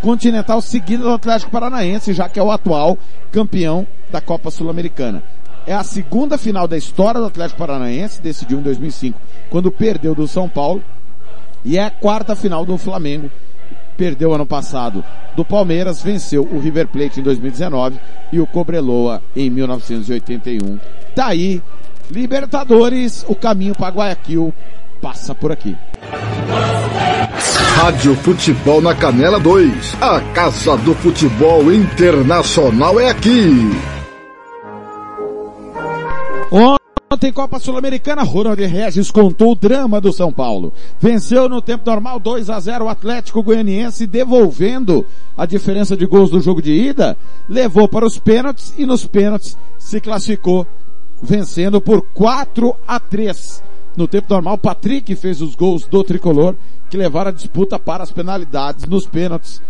continental 0.00 0.60
seguida 0.60 1.02
do 1.02 1.12
Atlético 1.12 1.50
Paranaense, 1.50 2.12
já 2.12 2.28
que 2.28 2.38
é 2.38 2.42
o 2.42 2.50
atual 2.50 2.98
campeão 3.32 3.86
da 4.10 4.20
Copa 4.20 4.50
Sul-Americana. 4.50 5.22
É 5.66 5.72
a 5.72 5.82
segunda 5.82 6.36
final 6.36 6.68
da 6.68 6.76
história 6.76 7.20
do 7.20 7.26
Atlético 7.26 7.58
Paranaense, 7.58 8.20
decidiu 8.20 8.58
em 8.58 8.62
2005, 8.62 9.18
quando 9.48 9.70
perdeu 9.70 10.14
do 10.14 10.28
São 10.28 10.48
Paulo. 10.48 10.82
E 11.64 11.78
é 11.78 11.84
a 11.84 11.90
quarta 11.90 12.36
final 12.36 12.66
do 12.66 12.76
Flamengo, 12.76 13.30
perdeu 13.96 14.34
ano 14.34 14.46
passado 14.46 15.04
do 15.36 15.44
Palmeiras, 15.44 16.02
venceu 16.02 16.42
o 16.42 16.58
River 16.58 16.88
Plate 16.88 17.20
em 17.20 17.22
2019 17.22 17.98
e 18.32 18.40
o 18.40 18.46
Cobreloa 18.46 19.22
em 19.34 19.48
1981. 19.50 20.78
Daí, 21.16 21.62
Libertadores, 22.10 23.24
o 23.28 23.34
caminho 23.34 23.74
para 23.74 23.94
Guayaquil 23.94 24.52
passa 25.00 25.34
por 25.34 25.50
aqui. 25.50 25.76
Rádio 27.76 28.14
Futebol 28.16 28.80
na 28.80 28.94
Canela 28.94 29.40
2. 29.40 29.96
A 30.00 30.20
Casa 30.32 30.76
do 30.78 30.94
Futebol 30.94 31.72
Internacional 31.72 33.00
é 33.00 33.10
aqui. 33.10 33.70
Ontem, 37.14 37.32
Copa 37.32 37.60
Sul-Americana, 37.60 38.24
Ronald 38.24 38.60
Regis 38.60 39.08
contou 39.08 39.52
o 39.52 39.54
drama 39.54 40.00
do 40.00 40.12
São 40.12 40.32
Paulo. 40.32 40.72
Venceu 40.98 41.48
no 41.48 41.62
tempo 41.62 41.88
normal 41.88 42.18
2 42.18 42.50
a 42.50 42.58
0 42.58 42.86
o 42.86 42.88
Atlético 42.88 43.40
Goianiense, 43.40 44.04
devolvendo 44.04 45.06
a 45.36 45.46
diferença 45.46 45.96
de 45.96 46.06
gols 46.06 46.28
do 46.28 46.40
jogo 46.40 46.60
de 46.60 46.72
ida, 46.72 47.16
levou 47.48 47.86
para 47.86 48.04
os 48.04 48.18
pênaltis 48.18 48.74
e 48.76 48.84
nos 48.84 49.06
pênaltis 49.06 49.56
se 49.78 50.00
classificou, 50.00 50.66
vencendo 51.22 51.80
por 51.80 52.02
4 52.02 52.74
a 52.84 52.98
3. 52.98 53.62
No 53.96 54.08
tempo 54.08 54.34
normal, 54.34 54.58
Patrick 54.58 55.14
fez 55.14 55.40
os 55.40 55.54
gols 55.54 55.86
do 55.86 56.02
tricolor, 56.02 56.56
que 56.90 56.96
levaram 56.96 57.30
a 57.30 57.34
disputa 57.34 57.78
para 57.78 58.02
as 58.02 58.10
penalidades 58.10 58.86
nos 58.86 59.06
pênaltis. 59.06 59.62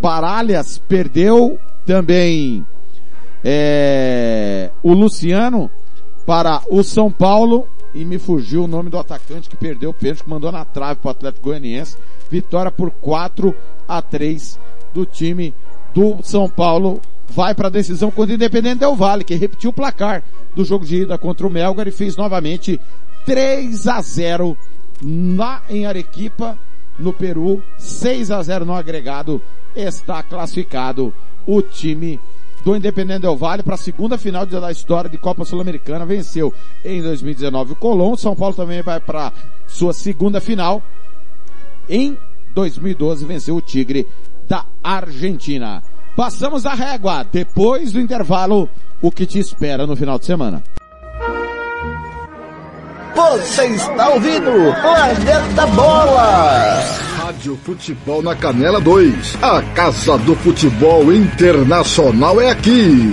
Baralhas 0.00 0.78
perdeu 0.78 1.60
também 1.86 2.66
é, 3.44 4.72
o 4.82 4.92
Luciano 4.92 5.70
para 6.26 6.62
o 6.70 6.82
São 6.82 7.10
Paulo 7.10 7.66
e 7.94 8.04
me 8.04 8.18
fugiu 8.18 8.64
o 8.64 8.68
nome 8.68 8.88
do 8.88 8.98
atacante 8.98 9.48
que 9.48 9.56
perdeu 9.56 9.90
o 9.90 9.94
pênalti, 9.94 10.24
que 10.24 10.30
mandou 10.30 10.50
na 10.50 10.64
trave 10.64 11.00
para 11.00 11.08
o 11.08 11.10
Atlético 11.10 11.46
Goianiense. 11.46 11.96
Vitória 12.30 12.70
por 12.70 12.90
4 12.90 13.54
a 13.86 14.00
3 14.00 14.58
do 14.94 15.04
time 15.04 15.54
do 15.94 16.22
São 16.22 16.48
Paulo. 16.48 17.00
Vai 17.28 17.54
para 17.54 17.68
a 17.68 17.70
decisão 17.70 18.10
contra 18.10 18.32
o 18.32 18.34
Independente 18.34 18.80
Del 18.80 18.96
Vale, 18.96 19.24
que 19.24 19.34
repetiu 19.34 19.70
o 19.70 19.72
placar 19.72 20.22
do 20.54 20.64
jogo 20.64 20.84
de 20.84 21.02
ida 21.02 21.16
contra 21.18 21.46
o 21.46 21.50
Melgar 21.50 21.88
e 21.88 21.92
fez 21.92 22.16
novamente 22.16 22.80
3 23.24 23.86
a 23.88 24.00
0 24.00 24.56
lá 25.36 25.62
em 25.68 25.86
Arequipa, 25.86 26.58
no 26.98 27.12
Peru, 27.12 27.62
6 27.78 28.30
a 28.30 28.42
0 28.42 28.64
no 28.64 28.74
agregado, 28.74 29.40
está 29.74 30.22
classificado 30.22 31.12
o 31.46 31.62
time 31.62 32.20
do 32.64 32.76
Independente 32.76 33.22
Del 33.22 33.36
Vale 33.36 33.62
para 33.62 33.74
a 33.74 33.78
segunda 33.78 34.16
final 34.16 34.46
da 34.46 34.70
história 34.70 35.10
de 35.10 35.18
Copa 35.18 35.44
Sul-Americana. 35.44 36.06
Venceu 36.06 36.52
em 36.84 37.02
2019 37.02 37.72
o 37.72 37.76
Colón. 37.76 38.16
São 38.16 38.36
Paulo 38.36 38.54
também 38.54 38.82
vai 38.82 39.00
para 39.00 39.32
sua 39.66 39.92
segunda 39.92 40.40
final. 40.40 40.82
Em 41.88 42.16
2012 42.54 43.24
venceu 43.24 43.56
o 43.56 43.60
Tigre 43.60 44.06
da 44.48 44.64
Argentina. 44.82 45.82
Passamos 46.16 46.66
a 46.66 46.74
régua. 46.74 47.24
Depois 47.24 47.92
do 47.92 48.00
intervalo, 48.00 48.68
o 49.00 49.10
que 49.10 49.26
te 49.26 49.38
espera 49.38 49.86
no 49.86 49.96
final 49.96 50.18
de 50.18 50.26
semana. 50.26 50.62
Você 53.14 53.66
está 53.66 54.08
ouvindo 54.08 54.50
Planeta 54.80 55.66
Bola. 55.74 56.82
Rádio 57.18 57.58
Futebol 57.62 58.22
na 58.22 58.34
Canela 58.34 58.80
2. 58.80 59.36
A 59.42 59.62
Casa 59.74 60.16
do 60.18 60.34
Futebol 60.36 61.12
Internacional 61.12 62.40
é 62.40 62.50
aqui. 62.50 63.12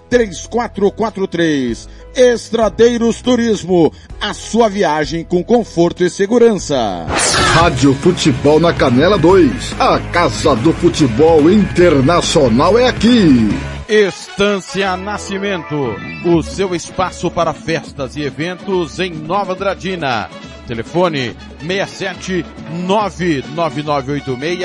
3443. 0.11 1.89
Estradeiros 2.13 3.21
Turismo, 3.21 3.93
a 4.19 4.33
sua 4.33 4.67
viagem 4.67 5.23
com 5.23 5.41
conforto 5.41 6.03
e 6.03 6.09
segurança. 6.09 7.05
Rádio 7.53 7.93
Futebol 7.95 8.59
na 8.59 8.73
Canela 8.73 9.17
2. 9.17 9.79
A 9.79 9.97
Casa 10.11 10.53
do 10.57 10.73
Futebol 10.73 11.49
Internacional 11.49 12.77
é 12.77 12.89
aqui. 12.89 13.47
Estância 13.87 14.97
Nascimento, 14.97 15.95
o 16.25 16.43
seu 16.43 16.75
espaço 16.75 17.31
para 17.31 17.53
festas 17.53 18.17
e 18.17 18.23
eventos 18.23 18.99
em 18.99 19.11
Nova 19.11 19.53
Andradina. 19.53 20.29
Telefone 20.67 21.33
67 21.65 22.45
99986 22.85 24.59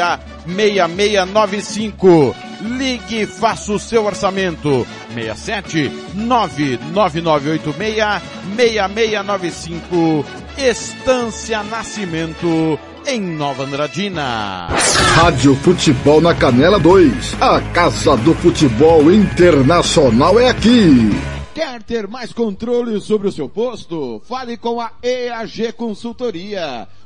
6695. 0.46 2.45
Ligue 2.60 3.22
e 3.22 3.26
faça 3.26 3.72
o 3.72 3.78
seu 3.78 4.04
orçamento. 4.04 4.86
67 5.14 5.90
99986 6.14 8.22
6695. 8.56 10.24
Estância 10.58 11.62
Nascimento 11.62 12.78
em 13.06 13.20
Nova 13.20 13.64
Andradina. 13.64 14.68
Rádio 15.14 15.54
Futebol 15.56 16.20
na 16.20 16.34
Canela 16.34 16.78
2. 16.78 17.36
A 17.40 17.60
Casa 17.72 18.16
do 18.16 18.34
Futebol 18.34 19.12
Internacional 19.12 20.40
é 20.40 20.48
aqui. 20.48 21.10
Quer 21.54 21.82
ter 21.82 22.06
mais 22.06 22.32
controle 22.32 23.00
sobre 23.00 23.28
o 23.28 23.32
seu 23.32 23.48
posto? 23.48 24.20
Fale 24.28 24.56
com 24.56 24.80
a 24.80 24.90
EAG 25.02 25.72
Consultoria. 25.72 26.86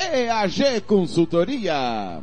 EAG 0.00 0.80
Consultoria. 0.86 2.22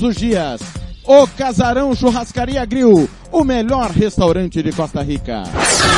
os 0.01 0.15
dias. 0.15 0.61
O 1.05 1.27
Casarão 1.27 1.95
Churrascaria 1.95 2.63
Grill, 2.65 3.09
o 3.31 3.43
melhor 3.43 3.89
restaurante 3.89 4.61
de 4.61 4.71
Costa 4.71 5.01
Rica. 5.01 5.43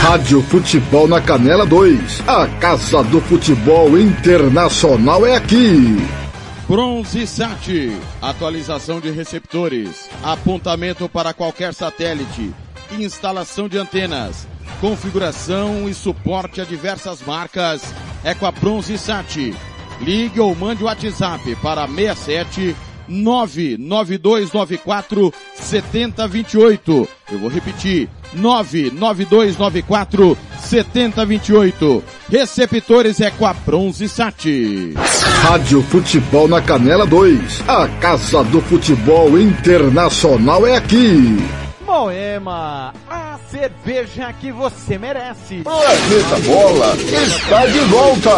Rádio 0.01 0.41
Futebol 0.43 1.08
na 1.08 1.22
Canela 1.22 1.66
2. 1.66 2.24
A 2.28 2.47
Casa 2.60 3.04
do 3.04 3.20
Futebol 3.22 3.97
Internacional 3.99 5.26
é 5.26 5.36
aqui. 5.36 5.97
Bronze 6.68 7.28
Sat, 7.28 7.91
atualização 8.22 8.99
de 9.01 9.12
receptores, 9.12 10.10
apontamento 10.24 11.10
para 11.10 11.34
qualquer 11.34 11.74
satélite, 11.74 12.54
instalação 12.97 13.68
de 13.68 13.78
antenas, 13.78 14.47
configuração 14.80 15.89
e 15.89 15.93
suporte 15.93 16.62
a 16.62 16.64
diversas 16.64 17.22
marcas 17.22 17.84
é 18.24 18.34
com 18.34 18.45
a 18.45 18.51
Bronze 18.51 18.97
Sat. 18.97 19.54
Ligue 20.01 20.39
ou 20.39 20.56
mande 20.56 20.84
o 20.84 20.88
WhatsApp 20.88 21.56
para 21.62 21.88
67 21.88 22.76
99294 23.08 25.34
7028. 25.56 27.08
Eu 27.32 27.39
vou 27.39 27.49
repetir. 27.49 28.10
99294 28.34 30.38
7028. 30.60 32.04
Receptores 32.30 33.22
é 33.22 33.32
com 33.32 33.45
a 33.45 33.53
Bronze 33.53 34.10
Sat. 34.10 34.94
Rádio 35.44 35.82
Futebol 35.84 36.48
na 36.48 36.61
Canela 36.61 37.06
2. 37.06 37.64
A 37.68 37.88
Casa 37.99 38.44
do 38.44 38.60
Futebol 38.61 39.40
Internacional 39.40 40.65
é 40.65 40.78
aqui. 40.78 41.38
Moema, 41.86 42.94
a 43.10 43.38
cerveja 43.52 44.32
que 44.34 44.52
você 44.52 44.98
merece. 44.98 45.61
Planeta 45.64 46.40
Bola 46.45 46.95
está 46.95 47.65
de 47.68 47.80
volta. 47.82 48.32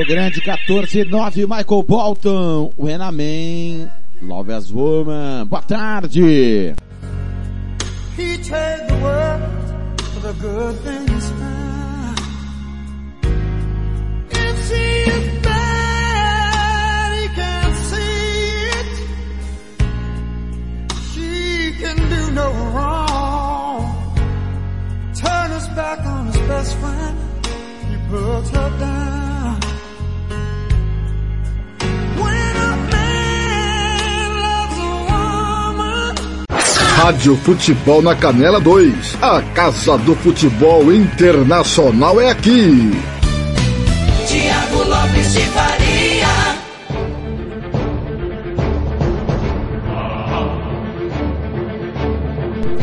O 0.00 0.04
grande 0.06 0.40
14-9, 0.40 1.46
Michael 1.46 1.82
Bolton, 1.82 2.72
When 2.74 3.02
a 3.02 3.12
Man, 3.12 3.92
Love 4.22 4.48
as 4.48 4.72
Woman. 4.72 5.46
Boa 5.46 5.60
tarde. 5.60 6.74
No 22.32 22.52
wrong. 22.72 24.14
back 25.74 26.06
on 26.06 26.26
his 26.26 26.36
best 26.48 26.76
friend. 26.78 27.18
He 27.90 27.96
puts 28.08 28.50
her 28.50 28.78
down. 28.78 29.19
Rádio 37.02 37.34
Futebol 37.34 38.02
na 38.02 38.14
Canela 38.14 38.60
2. 38.60 39.16
A 39.22 39.40
Casa 39.54 39.96
do 39.96 40.14
Futebol 40.16 40.92
Internacional 40.92 42.20
é 42.20 42.28
aqui. 42.28 42.90
Tiago 44.28 44.84
Lopes 44.84 45.32
de 45.32 45.40
Faria. 45.46 46.26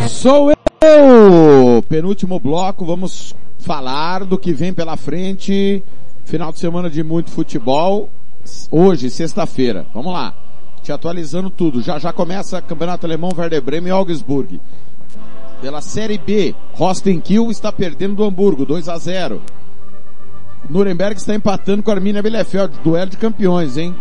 Sou 0.09 0.51
eu! 0.81 1.83
Penúltimo 1.87 2.39
bloco, 2.39 2.87
vamos 2.87 3.35
falar 3.59 4.25
do 4.25 4.39
que 4.39 4.51
vem 4.51 4.73
pela 4.73 4.97
frente. 4.97 5.83
Final 6.25 6.51
de 6.51 6.57
semana 6.57 6.89
de 6.89 7.03
muito 7.03 7.29
futebol. 7.29 8.09
Hoje, 8.71 9.11
sexta-feira. 9.11 9.85
Vamos 9.93 10.11
lá. 10.11 10.33
Te 10.87 10.93
atualizando 10.93 11.49
tudo. 11.49 11.81
Já 11.81 11.99
já 11.99 12.13
começa 12.13 12.61
Campeonato 12.61 13.05
Alemão, 13.05 13.29
Werder 13.37 13.61
Bremen 13.61 13.89
e 13.89 13.91
Augsburg. 13.91 14.57
Pela 15.59 15.81
Série 15.81 16.17
B, 16.17 16.55
Rostenkiel 16.71 17.51
está 17.51 17.73
perdendo 17.73 18.15
do 18.15 18.23
Hamburgo, 18.23 18.65
2 18.65 18.87
a 18.87 18.97
0. 18.97 19.41
Nuremberg 20.69 21.17
está 21.19 21.35
empatando 21.35 21.83
com 21.83 21.91
a 21.91 21.93
Arminia 21.93 22.23
Bielefeld, 22.23 22.79
duelo 22.85 23.11
de 23.11 23.17
campeões, 23.17 23.75
hein? 23.75 23.93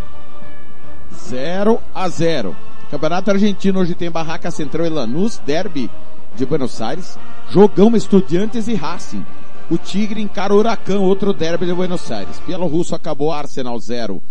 0 1.12 1.80
a 1.92 2.08
0. 2.08 2.54
Campeonato 2.88 3.32
Argentino 3.32 3.80
hoje 3.80 3.96
tem 3.96 4.08
Barraca 4.08 4.52
Central 4.52 4.86
e 4.86 4.90
Lanús, 4.90 5.38
Derby 5.44 5.90
de 6.36 6.46
Buenos 6.46 6.80
Aires, 6.80 7.18
Jogão 7.50 7.96
Estudiantes 7.96 8.68
e 8.68 8.74
Racing. 8.74 9.26
O 9.68 9.76
Tigre 9.76 10.22
encara 10.22 10.54
o 10.54 10.58
Huracão, 10.58 11.02
outro 11.02 11.32
derby 11.32 11.66
de 11.66 11.74
Buenos 11.74 12.08
Aires. 12.12 12.40
Russo 12.46 12.94
acabou 12.94 13.32
Arsenal 13.32 13.76
0, 13.76 14.22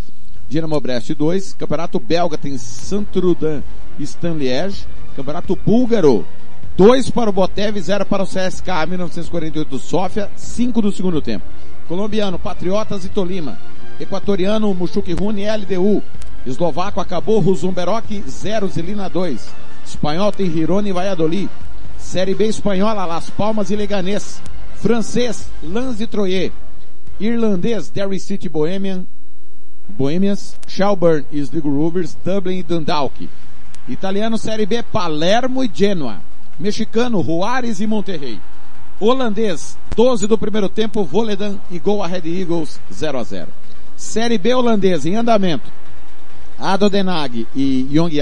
Dinamo 0.47 0.79
Brest 0.79 1.13
2. 1.13 1.55
Campeonato 1.57 1.99
Belga 1.99 2.37
tem 2.37 2.57
Santrudin 2.57 3.63
e 3.99 4.03
Stanliège. 4.03 4.85
Campeonato 5.15 5.55
Búlgaro, 5.55 6.25
2 6.77 7.09
para 7.09 7.29
o 7.29 7.33
Botev, 7.33 7.79
0 7.79 8.05
para 8.05 8.23
o 8.23 8.27
CSKA 8.27 8.85
1948 8.85 9.79
Sofia, 9.79 10.29
5 10.35 10.81
do 10.81 10.91
segundo 10.91 11.21
tempo. 11.21 11.45
Colombiano, 11.87 12.37
Patriotas 12.37 13.05
e 13.05 13.09
Tolima. 13.09 13.57
Equatoriano, 13.97 14.73
Muxuque 14.73 15.13
Rune 15.13 15.45
LDU. 15.47 16.03
Eslovaco 16.45 16.99
acabou 16.99 17.39
Ruzumberok 17.39 18.23
0, 18.27 18.67
Zelina 18.67 19.09
2. 19.09 19.49
Espanhol 19.85 20.31
tem 20.33 20.51
Girona 20.51 20.89
e 20.89 20.91
Valladolid. 20.91 21.49
Série 21.97 22.35
B 22.35 22.47
espanhola, 22.47 23.05
Las 23.05 23.29
Palmas 23.29 23.71
e 23.71 23.75
Leganés. 23.75 24.41
Francês, 24.75 25.47
Lens 25.63 26.01
e 26.01 26.07
Troyes. 26.07 26.51
Irlandês, 27.19 27.89
Derry 27.89 28.19
City 28.19 28.49
Bohemian. 28.49 29.05
Bohemians, 29.87 30.55
Shelburne 30.67 31.25
e 31.31 31.39
Sligo 31.39 31.69
Rovers, 31.69 32.15
Dublin 32.23 32.59
e 32.59 32.63
Dundalk. 32.63 33.29
Italiano, 33.87 34.37
Série 34.37 34.65
B, 34.65 34.81
Palermo 34.83 35.63
e 35.63 35.69
Genoa. 35.71 36.19
Mexicano, 36.59 37.23
Juárez 37.23 37.79
e 37.79 37.87
Monterrey. 37.87 38.39
Holandês, 38.99 39.77
12 39.95 40.25
do 40.25 40.37
primeiro 40.37 40.69
tempo, 40.69 41.03
Voledan 41.03 41.57
e 41.69 41.79
Go 41.79 42.01
Ahead 42.01 42.27
Eagles 42.27 42.79
0 42.91 43.19
a 43.19 43.23
0. 43.23 43.47
Série 43.95 44.37
B 44.37 44.53
holandesa 44.53 45.09
em 45.09 45.15
andamento. 45.15 45.71
Ado 46.57 46.89
Denag 46.89 47.45
e 47.53 47.87
Jong 47.91 48.17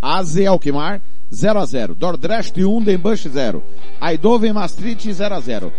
Aze 0.00 0.46
Alkmaar 0.46 1.00
0 1.32 1.60
a 1.60 1.66
0. 1.66 1.94
Dordrecht 1.94 2.56
1, 2.56 2.82
Den 2.82 2.98
Busch 2.98 3.28
0. 3.28 3.62
Eindhoven 4.00 4.52
Maastricht 4.52 5.12
0 5.12 5.34
a 5.34 5.40
0. 5.40 5.72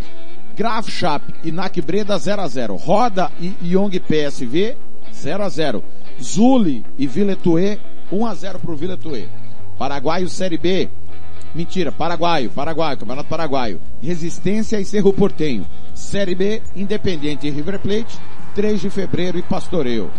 Graafschap 0.55 1.23
e 1.43 1.51
NAC 1.51 1.81
Breda 1.81 2.17
0 2.17 2.41
a 2.41 2.47
0. 2.47 2.75
Roda 2.75 3.31
e 3.39 3.53
Young 3.61 3.91
PSV 3.99 4.75
0 5.13 5.43
a 5.43 5.49
0. 5.49 5.83
Zuli 6.21 6.83
e 6.97 7.07
Villetue 7.07 7.79
1 8.11 8.25
a 8.25 8.33
0 8.33 8.59
para 8.59 8.71
o 8.71 8.75
Villetue. 8.75 9.29
Paraguaio 9.77 10.27
Série 10.29 10.57
B. 10.57 10.89
Mentira, 11.55 11.91
Paraguaio, 11.91 12.49
Paraguaio, 12.49 12.97
Campeonato 12.97 13.29
Paraguaio. 13.29 13.79
Resistência 14.01 14.79
e 14.79 14.85
Cerro 14.85 15.13
Portenho. 15.13 15.65
Série 15.93 16.35
B, 16.35 16.61
Independente 16.75 17.47
e 17.47 17.51
River 17.51 17.79
Plate, 17.79 18.17
3 18.55 18.81
de 18.81 18.89
fevereiro 18.89 19.37
e 19.37 19.43
Pastoreio. 19.43 20.11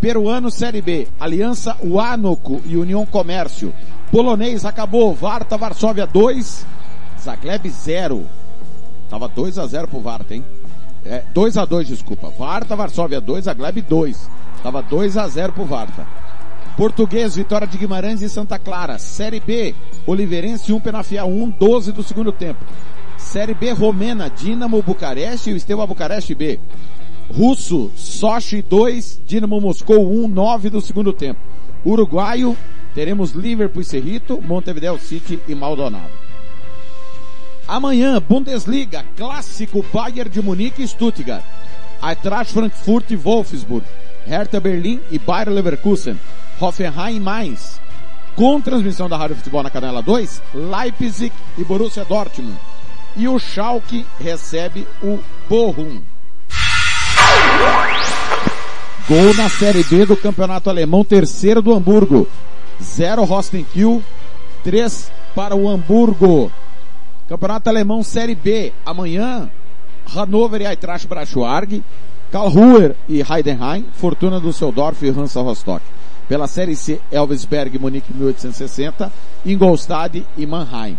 Peruano 0.00 0.50
Série 0.50 0.82
B, 0.82 1.08
Aliança 1.18 1.76
Huánuco 1.82 2.60
e 2.66 2.76
União 2.76 3.06
Comércio. 3.06 3.72
Polonês 4.10 4.64
acabou, 4.64 5.14
Varta 5.14 5.56
Varsóvia 5.56 6.06
2, 6.06 6.66
Zagleb 7.18 7.68
0. 7.70 8.26
Tava 9.08 9.28
2 9.28 9.58
a 9.58 9.66
0 9.66 9.88
pro 9.88 10.00
Varta, 10.00 10.34
hein? 10.34 10.44
É, 11.04 11.22
2 11.32 11.56
a 11.56 11.64
2, 11.64 11.88
desculpa. 11.88 12.30
Varta 12.30 12.76
Varsóvia 12.76 13.20
2, 13.20 13.44
Zagleb 13.44 13.82
2. 13.82 14.30
Tava 14.62 14.82
2 14.82 15.16
a 15.16 15.28
0 15.28 15.52
pro 15.52 15.64
Varta. 15.64 16.06
Português, 16.76 17.36
Vitória 17.36 17.66
de 17.66 17.76
Guimarães 17.76 18.22
e 18.22 18.28
Santa 18.28 18.58
Clara. 18.58 18.98
Série 18.98 19.40
B, 19.40 19.74
Oliveirense 20.06 20.72
1, 20.72 20.80
Penafiel 20.80 21.26
1, 21.26 21.50
12 21.50 21.92
do 21.92 22.02
segundo 22.02 22.32
tempo. 22.32 22.64
Série 23.16 23.54
B, 23.54 23.72
Romena, 23.72 24.30
Dinamo 24.30 24.82
Bucareste 24.82 25.50
e 25.50 25.52
o 25.52 25.56
Esteva 25.56 25.86
Bucareste 25.86 26.34
B. 26.34 26.58
Russo, 27.30 27.90
Sochi 27.94 28.62
2, 28.62 29.22
Dinamo 29.26 29.60
Moscou 29.60 30.10
1, 30.24 30.28
9 30.28 30.70
do 30.70 30.80
segundo 30.80 31.12
tempo. 31.12 31.40
Uruguaio, 31.84 32.56
teremos 32.94 33.32
Liverpool 33.32 33.82
e 33.82 33.84
Cerrito, 33.84 34.40
Montevideo 34.40 34.98
City 34.98 35.40
e 35.48 35.54
Maldonado. 35.54 36.21
Amanhã, 37.72 38.20
Bundesliga, 38.20 39.02
clássico 39.16 39.82
Bayern 39.90 40.28
de 40.28 40.42
Munique 40.42 40.82
e 40.82 40.86
Stuttgart. 40.86 41.42
Eintracht 42.02 42.52
Frankfurt 42.52 43.10
e 43.10 43.16
Wolfsburg. 43.16 43.86
Hertha 44.26 44.60
Berlim 44.60 45.00
e 45.10 45.18
Bayer 45.18 45.48
Leverkusen. 45.48 46.20
Hoffenheim 46.60 47.18
Mainz. 47.18 47.80
Com 48.36 48.60
transmissão 48.60 49.08
da 49.08 49.16
Rádio 49.16 49.36
Futebol 49.36 49.62
na 49.62 49.70
Canela 49.70 50.02
2, 50.02 50.42
Leipzig 50.52 51.32
e 51.56 51.64
Borussia 51.64 52.04
Dortmund. 52.04 52.58
E 53.16 53.26
o 53.26 53.38
Schalke 53.38 54.04
recebe 54.20 54.86
o 55.02 55.18
Bochum. 55.48 56.02
Gol 59.08 59.34
na 59.34 59.48
Série 59.48 59.82
B 59.84 60.04
do 60.04 60.16
Campeonato 60.18 60.68
Alemão, 60.68 61.02
terceiro 61.06 61.62
do 61.62 61.72
Hamburgo. 61.72 62.28
Zero 62.82 63.24
Rostenkiel, 63.24 64.02
três 64.62 65.10
para 65.34 65.56
o 65.56 65.70
Hamburgo. 65.70 66.52
Campeonato 67.32 67.70
Alemão 67.70 68.02
Série 68.02 68.34
B, 68.34 68.74
amanhã, 68.84 69.48
Hannover 70.14 70.60
e 70.60 70.66
Eintracht 70.66 71.06
Braunschweig, 71.08 71.82
Karlsruhe 72.30 72.94
e 73.08 73.22
Heidenheim, 73.22 73.86
Fortuna 73.94 74.38
Düsseldorf 74.38 75.02
e 75.02 75.08
Hansa 75.08 75.40
Rostock. 75.40 75.82
Pela 76.28 76.46
Série 76.46 76.76
C, 76.76 77.00
Elvisberg, 77.10 77.78
Munique 77.78 78.12
1860, 78.12 79.10
Ingolstadt 79.46 80.22
e 80.36 80.44
Mannheim. 80.44 80.98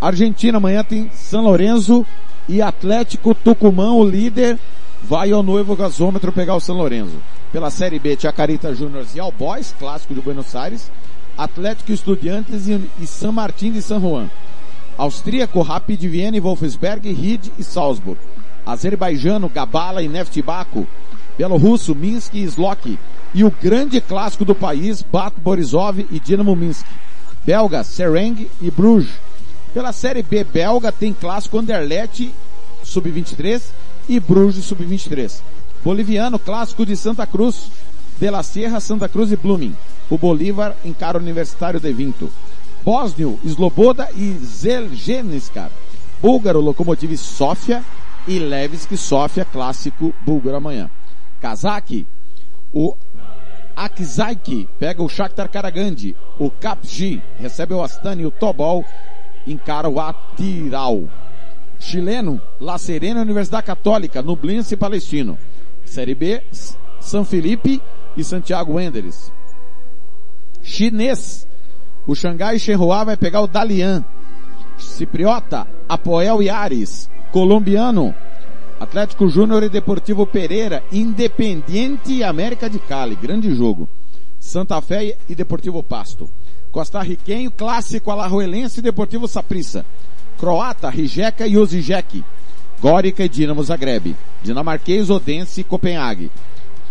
Argentina 0.00 0.58
amanhã 0.58 0.82
tem 0.82 1.08
São 1.14 1.44
Lourenço 1.44 2.04
e 2.48 2.60
Atlético 2.60 3.32
Tucumã, 3.32 3.92
o 3.92 4.04
líder, 4.04 4.58
vai 5.04 5.30
ao 5.30 5.44
noivo 5.44 5.76
gasômetro 5.76 6.32
pegar 6.32 6.56
o 6.56 6.60
São 6.60 6.76
Lourenço. 6.76 7.18
Pela 7.52 7.70
Série 7.70 8.00
B, 8.00 8.18
Chacarita 8.18 8.74
Juniors 8.74 9.14
e 9.14 9.20
All 9.20 9.30
Boys, 9.30 9.72
clássico 9.78 10.12
de 10.12 10.20
Buenos 10.20 10.56
Aires, 10.56 10.90
Atlético 11.36 11.92
Estudiantes 11.92 12.66
e 12.66 13.06
San 13.06 13.30
Martín 13.30 13.70
de 13.70 13.80
San 13.80 14.00
Juan. 14.00 14.28
Austríaco, 14.98 15.62
Rapid 15.62 16.00
Viena 16.00 16.36
e 16.36 16.40
Wolfsberg, 16.40 17.08
Ried 17.12 17.52
e 17.56 17.62
Salzburg. 17.62 18.18
Azerbaijano, 18.66 19.48
Gabala 19.48 20.02
e 20.02 20.08
Neft 20.08 20.42
Baku. 20.42 20.86
Bielorrusso, 21.36 21.94
Minsk 21.94 22.34
e 22.34 22.42
Slok. 22.42 22.98
E 23.32 23.44
o 23.44 23.50
grande 23.62 24.00
clássico 24.00 24.44
do 24.44 24.56
país, 24.56 25.00
Bat 25.00 25.38
Borisov 25.38 26.00
e 26.00 26.18
Dinamo 26.18 26.56
Minsk. 26.56 26.84
Belga, 27.46 27.84
Sereng 27.84 28.50
e 28.60 28.70
Bruges. 28.72 29.12
Pela 29.72 29.92
Série 29.92 30.22
B 30.22 30.42
belga 30.42 30.90
tem 30.90 31.12
clássico 31.12 31.58
Anderlecht, 31.58 32.34
sub-23 32.82 33.62
e 34.08 34.18
Bruges, 34.18 34.64
sub-23. 34.64 35.40
Boliviano, 35.84 36.38
clássico 36.38 36.84
de 36.84 36.96
Santa 36.96 37.24
Cruz, 37.24 37.70
De 38.18 38.28
La 38.30 38.42
Sierra, 38.42 38.80
Santa 38.80 39.08
Cruz 39.08 39.30
e 39.30 39.36
Blooming. 39.36 39.76
O 40.10 40.18
Bolívar 40.18 40.74
encara 40.84 41.18
o 41.18 41.20
Universitário 41.20 41.78
de 41.78 41.92
Vinto. 41.92 42.32
Bósnio, 42.88 43.38
Sloboda 43.44 44.08
e 44.16 44.32
Zelgenskar. 44.42 45.70
Búlgaro, 46.22 46.58
Lokomotiv 46.58 47.14
Sofia 47.18 47.84
e 48.26 48.38
Levski 48.38 48.96
Sofia, 48.96 49.44
clássico 49.44 50.14
búlgaro 50.24 50.56
amanhã. 50.56 50.90
Kazaki, 51.38 52.06
o 52.72 52.96
Akzaiki 53.76 54.66
pega 54.78 55.02
o 55.02 55.08
Shakhtar 55.08 55.50
Karagandhi. 55.50 56.16
O 56.38 56.50
Kapji 56.50 57.22
recebe 57.38 57.74
o 57.74 57.82
Astani 57.82 58.22
e 58.22 58.26
o 58.26 58.30
Tobol 58.30 58.82
encara 59.46 59.86
o 59.86 60.00
Atiral. 60.00 61.10
Chileno, 61.78 62.40
La 62.58 62.78
Serena 62.78 63.20
Universidade 63.20 63.66
Católica, 63.66 64.22
Nublense 64.22 64.78
Palestino. 64.78 65.36
Série 65.84 66.14
B, 66.14 66.42
São 67.02 67.22
Felipe 67.22 67.82
e 68.16 68.24
Santiago 68.24 68.76
Wanderers. 68.76 69.30
Chinês, 70.62 71.46
o 72.08 72.14
Xangai 72.14 72.58
Shenhua 72.58 73.04
vai 73.04 73.18
pegar 73.18 73.42
o 73.42 73.46
Dalian. 73.46 74.02
Cipriota, 74.78 75.66
Apoel 75.86 76.42
e 76.42 76.48
Ares. 76.48 77.10
colombiano. 77.30 78.14
Atlético 78.80 79.28
Júnior 79.28 79.62
e 79.62 79.68
Deportivo 79.68 80.26
Pereira, 80.26 80.82
Independiente 80.90 82.14
e 82.14 82.24
América 82.24 82.70
de 82.70 82.78
Cali, 82.78 83.14
grande 83.14 83.54
jogo. 83.54 83.86
Santa 84.40 84.80
Fé 84.80 85.18
e 85.28 85.34
Deportivo 85.34 85.82
Pasto. 85.82 86.30
Costa-riquenho, 86.70 87.50
clássico 87.50 88.10
alajuelense 88.10 88.80
e 88.80 88.82
Deportivo 88.82 89.28
Saprissa. 89.28 89.84
Croata, 90.38 90.88
Rijeka 90.88 91.46
e 91.46 91.58
Osijek. 91.58 92.24
Górica 92.80 93.22
e 93.22 93.28
Dinamo 93.28 93.62
Zagreb. 93.62 94.16
Dinamarquês, 94.42 95.10
Odense 95.10 95.60
e 95.60 95.64
Copenhague. 95.64 96.30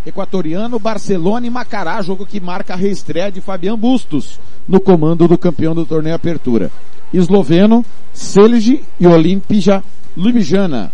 Equatoriano, 0.08 0.80
Barcelona 0.80 1.46
e 1.46 1.50
Macará, 1.50 2.02
jogo 2.02 2.26
que 2.26 2.40
marca 2.40 2.74
a 2.74 2.78
reestreia 2.78 3.30
de 3.30 3.42
Fabian 3.42 3.78
Bustos 3.78 4.40
no 4.68 4.80
comando 4.80 5.28
do 5.28 5.38
campeão 5.38 5.76
do 5.76 5.86
torneio 5.86 6.16
Apertura. 6.16 6.72
Esloveno, 7.14 7.86
Celje 8.14 8.84
e 9.00 9.06
Olimpija 9.06 9.84
Ljubljana. 10.16 10.92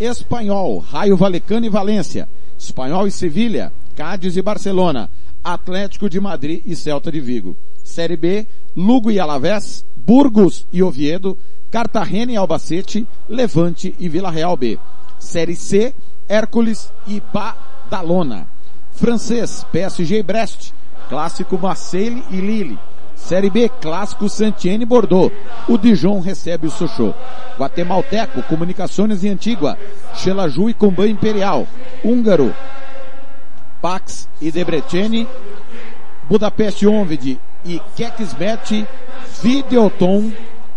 Espanhol, 0.00 0.78
Raio 0.78 1.16
Valecano 1.16 1.66
e 1.66 1.68
Valência. 1.68 2.28
Espanhol 2.58 3.06
e 3.06 3.10
Sevilha, 3.12 3.72
Cádiz 3.94 4.36
e 4.36 4.42
Barcelona. 4.42 5.08
Atlético 5.42 6.10
de 6.10 6.20
Madrid 6.20 6.62
e 6.66 6.74
Celta 6.74 7.12
de 7.12 7.20
Vigo. 7.20 7.56
Série 7.84 8.16
B, 8.16 8.46
Lugo 8.76 9.10
e 9.10 9.20
Alavés, 9.20 9.84
Burgos 9.96 10.66
e 10.72 10.82
Oviedo, 10.82 11.38
Cartagena 11.70 12.32
e 12.32 12.36
Albacete, 12.36 13.06
Levante 13.28 13.94
e 13.98 14.08
Vila 14.08 14.30
Real 14.30 14.56
B. 14.56 14.78
Série 15.18 15.56
C, 15.56 15.94
Hércules 16.28 16.92
e 17.06 17.20
Badalona. 17.88 18.46
Francês, 18.92 19.64
PSG 19.72 20.18
e 20.18 20.22
Brest, 20.22 20.72
Clássico 21.08 21.58
Marseille 21.58 22.22
e 22.30 22.36
Lille. 22.36 22.78
Série 23.16 23.50
B, 23.50 23.68
Clássico 23.68 24.28
Santienne 24.28 24.82
e 24.82 24.86
Bordeaux. 24.86 25.32
O 25.68 25.76
Dijon 25.76 26.20
recebe 26.20 26.66
o 26.66 26.70
Sochaux. 26.70 27.14
Guatemalteco, 27.58 28.42
Comunicações 28.42 29.24
e 29.24 29.28
Antigua. 29.28 29.76
Xelaju 30.14 30.70
e 30.70 30.74
Comban 30.74 31.08
Imperial. 31.08 31.66
Húngaro, 32.04 32.54
Pax 33.82 34.28
e 34.40 34.50
Debreceni. 34.52 35.26
Budapeste 36.28 36.86
Onved 36.86 37.40
e 37.64 37.80
Kekismet 37.96 38.86
Videoton 39.42 40.30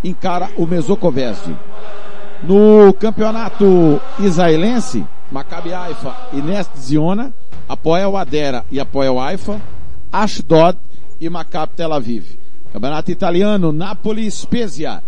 encara 0.03 0.49
o 0.57 0.65
Mesokovest. 0.65 1.53
No 2.43 2.93
campeonato 2.93 4.01
israelense, 4.19 5.05
Maccabi 5.31 5.73
Haifa 5.73 6.29
e 6.33 6.41
Nest 6.41 6.71
Ziona 6.77 7.33
apoia 7.67 8.09
o 8.09 8.17
Adera 8.17 8.65
e 8.69 8.79
apoia 8.79 9.11
o 9.11 9.19
Haifa, 9.19 9.61
Ashdod 10.11 10.77
e 11.21 11.29
Maccabi 11.29 11.73
Tel 11.73 11.93
Aviv. 11.93 12.25
Campeonato 12.73 13.11
italiano, 13.11 13.71
Napoli 13.71 14.29
Spezia. 14.29 15.01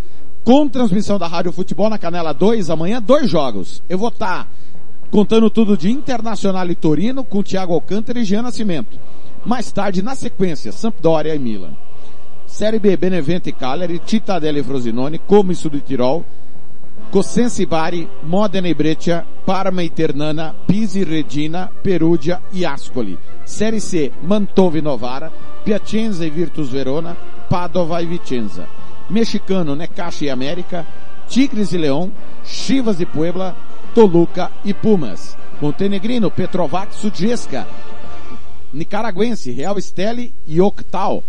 Com 0.43 0.67
transmissão 0.67 1.17
da 1.17 1.27
Rádio 1.27 1.51
Futebol 1.51 1.89
na 1.89 1.97
Canela 1.97 2.33
2, 2.33 2.69
amanhã 2.69 3.01
dois 3.01 3.29
jogos. 3.29 3.83
Eu 3.89 3.97
vou 3.97 4.09
estar 4.09 4.47
contando 5.11 5.49
tudo 5.49 5.77
de 5.77 5.91
Internacional 5.91 6.69
e 6.69 6.75
Torino 6.75 7.23
com 7.23 7.43
Thiago 7.43 7.73
Alcântara 7.73 8.19
e 8.19 8.25
Jean 8.25 8.41
Nascimento. 8.41 8.97
Mais 9.45 9.71
tarde, 9.71 10.01
na 10.01 10.15
sequência, 10.15 10.71
Sampdoria 10.71 11.35
e 11.35 11.39
Milan. 11.39 11.73
Série 12.45 12.79
B, 12.79 12.95
Benevento 12.95 13.47
e 13.47 13.51
Cagliari, 13.51 14.01
Cittadella 14.05 14.59
e 14.59 14.63
Frosinone, 14.63 15.19
Como 15.19 15.51
e 15.51 15.55
Sul 15.55 15.79
Tirol, 15.81 16.25
Cosenza 17.13 17.61
e 17.61 17.67
Bari, 17.67 18.09
Modena 18.23 18.67
e 18.67 18.73
Breccia, 18.73 19.23
Parma 19.45 19.83
e 19.83 19.93
Ternana, 19.93 20.55
Pisi 20.65 21.01
e 21.01 21.03
Regina, 21.03 21.69
Perugia 21.83 22.41
e 22.51 22.65
Ascoli. 22.65 23.15
Série 23.43 23.79
C, 23.79 24.11
Mantova 24.23 24.79
e 24.79 24.81
Novara, 24.81 25.31
Piacenza 25.63 26.25
e 26.25 26.31
Virtus 26.31 26.69
Verona, 26.69 27.15
Padova 27.47 28.01
e 28.01 28.07
Vicenza. 28.07 28.67
Mexicano, 29.09 29.75
Necaxa 29.75 30.25
e 30.25 30.31
América, 30.31 30.87
Tigres 31.27 31.71
e 31.71 31.77
Leão, 31.77 32.11
Chivas 32.43 32.99
e 32.99 33.05
Puebla, 33.05 33.55
Toluca 33.93 34.49
e 34.65 34.73
Pumas. 34.73 35.37
Montenegrino, 35.61 36.31
Petrovac, 36.31 36.95
Sudjeska. 36.95 37.67
Nicaragüense, 38.73 39.51
Real 39.51 39.77
Esteli 39.77 40.33
e 40.47 40.59
Octal. 40.59 41.23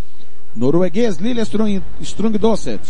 Norueguês, 0.57 1.19
Lillestrøm 1.19 1.83
Strung 2.01 2.39
Dosset. 2.39 2.81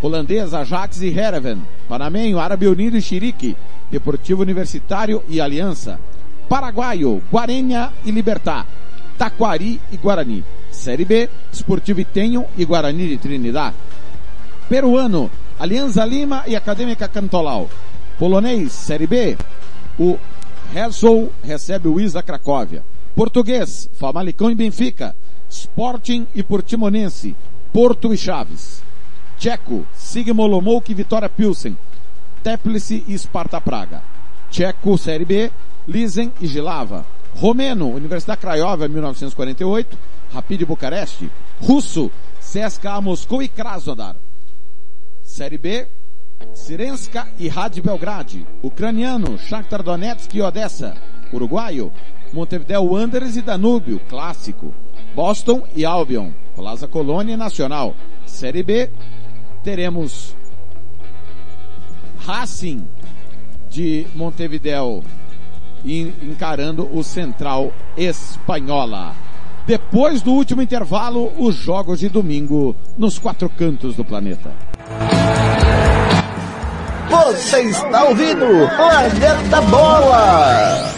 Holandês, 0.00 0.54
Ajax 0.54 1.02
e 1.02 1.08
Hereven. 1.08 1.58
Panamenho, 1.88 2.38
Árabe 2.38 2.66
Unido 2.66 2.96
e 2.96 3.02
Chirique. 3.02 3.56
Deportivo 3.90 4.42
Universitário 4.42 5.22
e 5.28 5.40
Aliança. 5.40 5.98
Paraguaio, 6.48 7.22
Guarenha 7.32 7.92
e 8.04 8.10
Libertar. 8.10 8.66
Taquari 9.16 9.80
e 9.90 9.96
Guarani. 9.96 10.44
Série 10.70 11.04
B, 11.04 11.28
Esportivo 11.52 12.00
Itenho 12.00 12.44
e 12.56 12.64
Guarani 12.64 13.08
de 13.08 13.18
Trinidad. 13.18 13.74
Peruano, 14.68 15.30
Alianza 15.58 16.04
Lima 16.04 16.44
e 16.46 16.54
Acadêmica 16.54 17.08
Cantolau. 17.08 17.68
Polonês, 18.18 18.72
Série 18.72 19.06
B, 19.06 19.36
o 19.98 20.18
Herzog 20.74 21.30
recebe 21.42 21.88
o 21.88 21.98
Isa 21.98 22.22
Cracóvia. 22.22 22.84
Português, 23.14 23.88
Famalicão 23.94 24.50
e 24.50 24.54
Benfica. 24.54 25.16
Sporting 25.48 26.26
e 26.34 26.42
Portimonense. 26.42 27.34
Porto 27.72 28.12
e 28.12 28.16
Chaves. 28.16 28.82
Tcheco, 29.38 29.86
e 30.88 30.94
Vitória 30.94 31.28
Pilsen. 31.28 31.78
Teplice 32.42 33.04
e 33.06 33.16
Sparta 33.16 33.60
Praga. 33.60 34.02
Tcheco, 34.50 34.98
Série 34.98 35.24
B, 35.24 35.50
Lizen 35.86 36.32
e 36.40 36.46
Gilava. 36.48 37.06
Romeno, 37.36 37.86
Universidade 37.88 38.40
Craiova, 38.40 38.88
1948. 38.88 39.96
Rapid 40.32 40.64
Bucareste. 40.64 41.30
Russo, 41.60 42.10
CSKA 42.40 43.00
Moscou 43.00 43.40
e 43.40 43.46
Krasnodar. 43.46 44.16
Série 45.22 45.56
B, 45.56 45.86
Sirenska 46.52 47.28
e 47.38 47.46
Rádio 47.46 47.84
Belgrade. 47.84 48.44
Ucraniano, 48.60 49.38
Shakhtar 49.38 49.84
Donetsk 49.84 50.34
e 50.34 50.42
Odessa. 50.42 50.96
Uruguaio, 51.32 51.92
Montevideo 52.32 52.82
Wanderers 52.82 53.36
e 53.36 53.42
Danúbio, 53.42 54.00
clássico. 54.08 54.74
Boston 55.14 55.62
e 55.76 55.84
Albion, 55.84 56.32
Plaza 56.56 56.88
Colônia 56.88 57.36
Nacional. 57.36 57.94
Série 58.24 58.62
B, 58.62 58.90
teremos 59.62 60.34
Racing 62.20 62.86
de 63.70 64.06
Montevideo 64.14 65.02
encarando 65.84 66.88
o 66.92 67.02
Central 67.02 67.72
Espanhola. 67.96 69.14
Depois 69.66 70.22
do 70.22 70.32
último 70.32 70.62
intervalo, 70.62 71.30
os 71.38 71.54
jogos 71.54 72.00
de 72.00 72.08
domingo 72.08 72.74
nos 72.96 73.18
quatro 73.18 73.48
cantos 73.50 73.94
do 73.94 74.04
planeta. 74.04 74.50
Você 77.10 77.62
está 77.62 78.04
ouvindo 78.04 78.46
Planeta 78.76 79.60
Bola! 79.62 80.94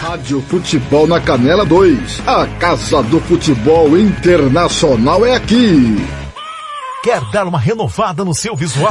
Rádio 0.00 0.42
Futebol 0.42 1.06
na 1.06 1.20
Canela 1.20 1.64
2. 1.64 2.22
A 2.26 2.46
Casa 2.58 3.02
do 3.02 3.20
Futebol 3.20 3.98
Internacional 3.98 5.24
é 5.24 5.34
aqui. 5.34 6.23
Quer 7.04 7.20
dar 7.30 7.46
uma 7.46 7.58
renovada 7.58 8.24
no 8.24 8.32
seu 8.32 8.56
visual? 8.56 8.90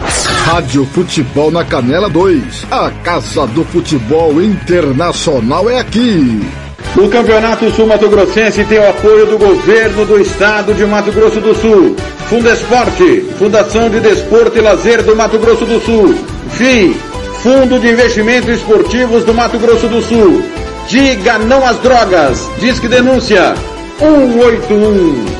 Rádio 0.00 0.84
Futebol 0.86 1.50
na 1.50 1.64
Canela 1.64 2.08
2. 2.08 2.66
A 2.70 2.90
Casa 3.02 3.46
do 3.46 3.64
Futebol 3.64 4.42
Internacional 4.42 5.68
é 5.68 5.78
aqui. 5.78 6.40
O 6.96 7.08
Campeonato 7.08 7.70
Sul 7.70 7.86
Mato 7.86 8.08
Grossense 8.08 8.64
tem 8.64 8.78
o 8.78 8.88
apoio 8.88 9.26
do 9.26 9.38
governo 9.38 10.04
do 10.04 10.20
estado 10.20 10.74
de 10.74 10.84
Mato 10.84 11.12
Grosso 11.12 11.40
do 11.40 11.54
Sul. 11.54 11.94
Fundesporte, 12.28 13.24
Fundação 13.38 13.88
de 13.88 14.00
Desporto 14.00 14.58
e 14.58 14.60
Lazer 14.60 15.02
do 15.02 15.14
Mato 15.14 15.38
Grosso 15.38 15.64
do 15.64 15.80
Sul. 15.80 16.14
FII, 16.50 16.96
Fundo 17.42 17.78
de 17.78 17.90
Investimentos 17.90 18.48
Esportivos 18.50 19.24
do 19.24 19.32
Mato 19.32 19.58
Grosso 19.58 19.88
do 19.88 20.02
Sul. 20.02 20.42
Diga 20.88 21.38
não 21.38 21.64
às 21.64 21.78
drogas. 21.78 22.50
Disque 22.58 22.88
denúncia 22.88 23.54
181. 23.98 25.39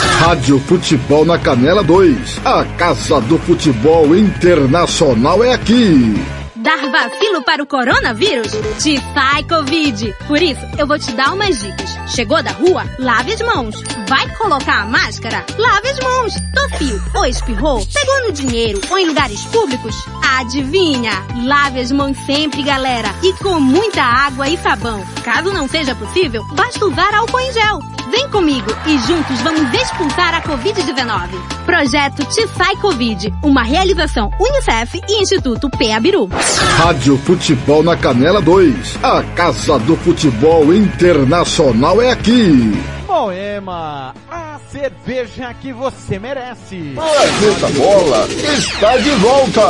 Rádio 0.00 0.58
Futebol 0.60 1.24
na 1.24 1.38
Canela 1.38 1.82
2. 1.82 2.40
A 2.44 2.64
Casa 2.76 3.20
do 3.22 3.38
Futebol 3.38 4.16
Internacional 4.16 5.42
é 5.42 5.54
aqui. 5.54 6.14
Dar 6.56 6.90
vacilo 6.90 7.42
para 7.44 7.62
o 7.62 7.66
coronavírus? 7.66 8.50
Te 8.82 9.00
sai 9.14 9.44
Covid. 9.44 10.14
Por 10.26 10.42
isso, 10.42 10.60
eu 10.78 10.86
vou 10.86 10.98
te 10.98 11.12
dar 11.12 11.32
umas 11.32 11.60
dicas. 11.60 11.96
Chegou 12.08 12.42
da 12.42 12.50
rua? 12.50 12.84
Lave 12.98 13.34
as 13.34 13.40
mãos. 13.40 13.76
Vai 14.08 14.28
colocar 14.36 14.82
a 14.82 14.86
máscara? 14.86 15.44
Lave 15.56 15.88
as 15.90 16.00
mãos. 16.00 16.34
Tossiu 16.54 17.00
ou 17.14 17.26
espirrou? 17.26 17.86
Pegou 17.86 18.26
no 18.26 18.32
dinheiro 18.32 18.80
ou 18.90 18.98
em 18.98 19.06
lugares 19.06 19.44
públicos? 19.44 19.94
Adivinha? 20.38 21.12
Lave 21.44 21.80
as 21.80 21.92
mãos 21.92 22.16
sempre, 22.26 22.64
galera. 22.64 23.14
E 23.22 23.32
com 23.34 23.60
muita 23.60 24.02
água 24.02 24.48
e 24.48 24.56
sabão. 24.58 25.04
Caso 25.22 25.52
não 25.52 25.68
seja 25.68 25.94
possível, 25.94 26.44
basta 26.54 26.84
usar 26.84 27.14
álcool 27.14 27.40
em 27.40 27.52
gel. 27.52 27.95
Vem 28.10 28.28
comigo 28.30 28.70
e 28.86 28.98
juntos 28.98 29.40
vamos 29.42 29.72
expulsar 29.74 30.34
a 30.34 30.42
Covid-19. 30.42 31.30
Projeto 31.64 32.24
Te 32.26 32.46
Sai 32.48 32.76
Covid, 32.76 33.32
uma 33.42 33.62
realização 33.62 34.30
Unicef 34.38 35.00
e 35.08 35.22
Instituto 35.22 35.68
Peabiru. 35.70 36.28
Rádio 36.76 37.18
Futebol 37.18 37.82
na 37.82 37.96
Canela 37.96 38.40
2. 38.40 38.98
A 39.02 39.22
Casa 39.34 39.78
do 39.80 39.96
Futebol 39.96 40.72
Internacional 40.72 42.00
é 42.00 42.10
aqui. 42.12 42.80
Moema, 43.08 44.14
a 44.30 44.60
cerveja 44.70 45.52
que 45.54 45.72
você 45.72 46.18
merece. 46.18 46.94
Planeta 46.94 47.68
Bola 47.76 48.28
está 48.56 48.96
de 48.98 49.10
volta. 49.10 49.62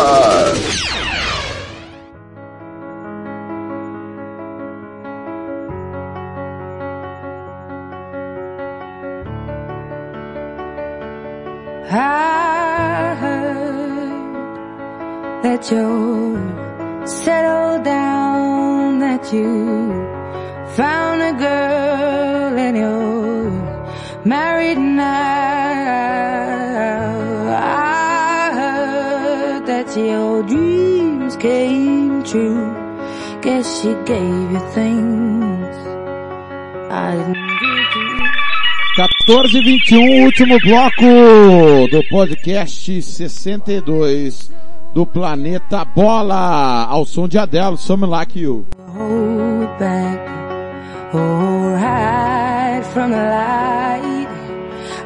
That 15.47 15.71
you're 15.71 17.07
settled 17.07 17.85
down, 17.85 18.99
that 18.99 19.33
you 19.33 19.55
found 20.75 21.23
a 21.23 21.33
girl 21.39 22.59
and 22.67 22.77
you're 22.77 23.53
married 24.25 24.79
now. 24.79 25.07
I 27.55 28.51
heard 28.61 29.67
that 29.67 29.97
your 29.97 30.43
dreams 30.43 31.37
came 31.37 32.25
true. 32.25 32.75
Guess 33.41 33.67
she 33.81 33.95
gave 34.05 34.51
you 34.55 34.63
things 34.79 35.77
I 36.91 37.15
didn't 37.15 37.35
give 37.63 37.91
you. 37.95 38.17
14 39.27 39.59
e 39.59 39.79
21, 39.91 40.25
último 40.25 40.59
bloco 40.59 41.87
do 41.91 42.03
podcast 42.09 43.03
62 43.03 44.57
do 44.97 45.05
Planeta 45.05 45.85
Bola, 45.85 46.87
ao 46.89 47.05
som 47.05 47.29
de 47.29 47.39
Adele, 47.39 47.77
Some 47.77 48.07
Like 48.07 48.41
You. 48.41 48.65
hold 48.97 49.79
back 49.79 50.19
or 51.13 51.77
hide 51.77 52.83
from 52.95 53.11
the 53.11 53.19
light. 53.19 54.29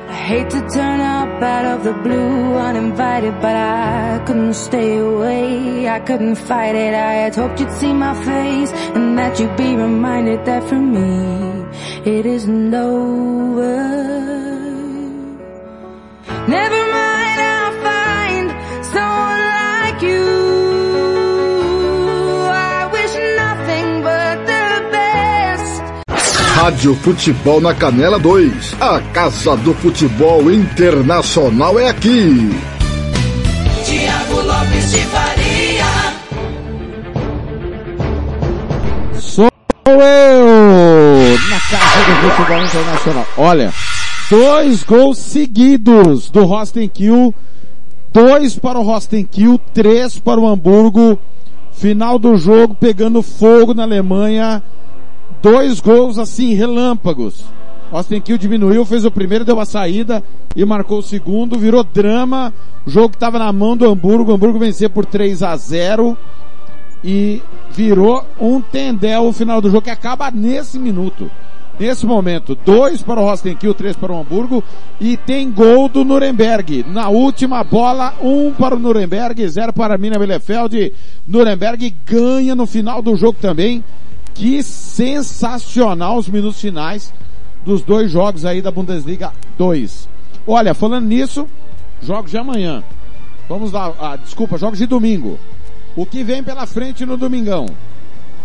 I 0.08 0.12
hate 0.12 0.50
to 0.50 0.60
turn 0.68 1.00
up 1.00 1.42
out 1.42 1.66
of 1.74 1.82
the 1.82 1.92
blue 2.04 2.54
uninvited, 2.54 3.34
but 3.42 3.56
I 3.56 4.22
couldn't 4.26 4.54
stay 4.54 4.98
away. 4.98 5.88
I 5.88 5.98
couldn't 5.98 6.36
fight 6.36 6.76
it. 6.76 6.94
I 6.94 7.14
had 7.24 7.34
hoped 7.34 7.58
you'd 7.58 7.72
see 7.72 7.92
my 7.92 8.14
face 8.24 8.70
and 8.94 9.18
that 9.18 9.40
you'd 9.40 9.56
be 9.56 9.74
reminded 9.74 10.44
that 10.44 10.62
for 10.68 10.78
me 10.78 11.66
it 12.04 12.26
isn't 12.26 12.72
over. 12.72 13.74
Never 16.46 16.89
Rádio 26.70 26.94
Futebol 26.94 27.60
na 27.60 27.74
Canela 27.74 28.18
2. 28.18 28.76
A 28.80 29.00
Casa 29.12 29.56
do 29.56 29.74
Futebol 29.74 30.50
Internacional 30.52 31.78
é 31.78 31.88
aqui. 31.88 32.50
Tiago 33.84 34.40
Lopes 34.40 34.90
de 34.92 34.98
Faria. 34.98 35.84
Sou 39.18 39.48
eu 39.86 41.38
na 41.48 41.60
casa 41.60 42.20
do 42.22 42.30
futebol 42.36 42.64
internacional. 42.64 43.26
Olha, 43.36 43.72
dois 44.30 44.82
gols 44.82 45.18
seguidos 45.18 46.30
do 46.30 46.44
Rostenkiel, 46.44 47.34
dois 48.12 48.58
para 48.58 48.78
o 48.78 48.82
Rostenkiel, 48.82 49.58
três 49.72 50.18
para 50.18 50.40
o 50.40 50.46
Hamburgo. 50.46 51.18
Final 51.72 52.18
do 52.18 52.36
jogo 52.36 52.74
pegando 52.74 53.22
fogo 53.22 53.72
na 53.72 53.84
Alemanha, 53.84 54.62
dois 55.40 55.80
gols 55.80 56.18
assim 56.18 56.52
relâmpagos. 56.54 57.44
Rostenkiel 57.90 58.38
diminuiu, 58.38 58.84
fez 58.84 59.04
o 59.04 59.10
primeiro, 59.10 59.44
deu 59.44 59.58
a 59.58 59.64
saída 59.64 60.22
e 60.54 60.64
marcou 60.64 60.98
o 60.98 61.02
segundo, 61.02 61.58
virou 61.58 61.82
drama. 61.82 62.52
O 62.86 62.90
jogo 62.90 63.14
estava 63.14 63.38
na 63.38 63.52
mão 63.52 63.76
do 63.76 63.88
Hamburgo, 63.88 64.30
o 64.30 64.34
Hamburgo 64.34 64.58
venceu 64.58 64.90
por 64.90 65.06
3 65.06 65.42
a 65.42 65.56
0 65.56 66.16
e 67.02 67.42
virou 67.70 68.24
um 68.38 68.60
tendel 68.60 69.24
o 69.24 69.32
final 69.32 69.60
do 69.60 69.70
jogo 69.70 69.82
que 69.82 69.90
acaba 69.90 70.30
nesse 70.30 70.78
minuto. 70.78 71.30
Nesse 71.80 72.04
momento, 72.04 72.54
dois 72.54 73.02
para 73.02 73.22
o 73.22 73.24
Rostenkiel, 73.24 73.72
três 73.72 73.96
para 73.96 74.12
o 74.12 74.20
Hamburgo 74.20 74.62
e 75.00 75.16
tem 75.16 75.50
gol 75.50 75.88
do 75.88 76.04
Nuremberg. 76.04 76.84
Na 76.86 77.08
última 77.08 77.64
bola, 77.64 78.12
um 78.20 78.52
para 78.52 78.76
o 78.76 78.78
Nuremberg, 78.78 79.48
zero 79.48 79.72
para 79.72 79.94
a 79.94 79.98
Mina 79.98 80.18
Bielefeld. 80.18 80.92
Nuremberg 81.26 81.96
ganha 82.04 82.54
no 82.54 82.66
final 82.66 83.00
do 83.00 83.16
jogo 83.16 83.38
também. 83.40 83.82
Que 84.34 84.62
sensacional 84.62 86.18
os 86.18 86.28
minutos 86.28 86.60
finais 86.60 87.14
dos 87.64 87.80
dois 87.80 88.10
jogos 88.10 88.44
aí 88.44 88.60
da 88.60 88.70
Bundesliga 88.70 89.32
2. 89.56 90.06
Olha, 90.46 90.74
falando 90.74 91.06
nisso, 91.06 91.48
jogos 92.02 92.30
de 92.30 92.36
amanhã. 92.36 92.84
Vamos 93.48 93.72
lá, 93.72 93.90
ah, 93.98 94.16
desculpa, 94.16 94.58
jogos 94.58 94.78
de 94.78 94.86
domingo. 94.86 95.38
O 95.96 96.04
que 96.04 96.22
vem 96.22 96.44
pela 96.44 96.66
frente 96.66 97.06
no 97.06 97.16
domingão? 97.16 97.64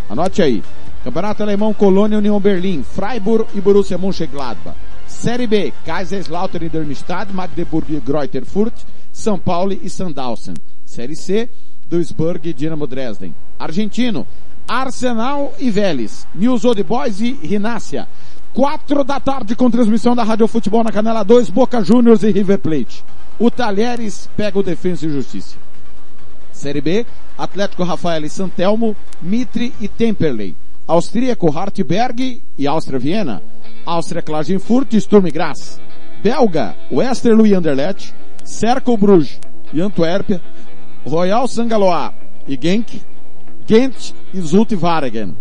Anote 0.09 0.41
aí. 0.41 0.63
Campeonato 1.05 1.43
Alemão, 1.43 1.71
Colônia, 1.71 2.17
União 2.17 2.39
Berlim, 2.39 2.81
Freiburg 2.81 3.47
e 3.53 3.61
Borussia 3.61 3.95
Mönchengladbach. 3.95 4.75
Série 5.05 5.45
B, 5.45 5.71
Kaiserslautern 5.85 6.65
e 6.65 6.69
Darmstadt, 6.69 7.31
Magdeburg 7.31 7.95
e 7.95 7.99
Greuther 7.99 8.43
Fürth, 8.43 8.83
São 9.13 9.37
Paulo 9.37 9.77
e 9.79 9.87
Sandhausen. 9.87 10.55
Série 10.83 11.15
C, 11.15 11.47
Duisburg 11.87 12.49
e 12.49 12.53
Dinamo 12.53 12.87
Dresden. 12.87 13.35
Argentino, 13.59 14.25
Arsenal 14.67 15.53
e 15.59 15.69
Vélez, 15.69 16.25
News 16.33 16.65
Old 16.65 16.81
Boys 16.81 17.21
e 17.21 17.33
Rinácia. 17.33 18.07
Quatro 18.51 19.03
da 19.03 19.19
tarde 19.19 19.55
com 19.55 19.69
transmissão 19.69 20.15
da 20.15 20.23
Rádio 20.23 20.47
Futebol 20.47 20.83
na 20.83 20.91
Canela 20.91 21.21
2, 21.21 21.51
Boca 21.51 21.83
Juniors 21.83 22.23
e 22.23 22.31
River 22.31 22.57
Plate. 22.57 23.05
O 23.37 23.51
Talheres 23.51 24.27
pega 24.35 24.57
o 24.57 24.63
Defensa 24.63 25.05
e 25.05 25.11
Justiça. 25.11 25.55
Série 26.51 26.81
B, 26.81 27.05
Atlético 27.37 27.83
Rafael 27.83 28.25
e 28.25 28.29
Santelmo, 28.29 28.95
Mitre 29.21 29.71
e 29.79 29.87
Temperley. 29.87 30.64
Austríaco 30.87 31.49
Hartberg 31.49 32.41
e 32.57 32.67
Áustria 32.67 32.99
Viena. 32.99 33.41
Áustria 33.85 34.21
Klagenfurt 34.21 34.93
e 34.93 35.01
Sturm 35.01 35.29
Graz. 35.31 35.81
Belga, 36.21 36.75
Westerlo 36.91 37.45
e 37.45 37.53
Anderlecht. 37.53 38.13
Cercle 38.45 38.95
Bruges 38.95 39.39
e 39.73 39.81
Antuérpia, 39.81 40.39
Royal 41.05 41.47
Sangaloa 41.47 42.13
e 42.47 42.55
Genk, 42.55 43.01
Gent 43.65 44.13
e 44.31 44.39
Zult 44.39 44.73
Waregem. 44.75 45.35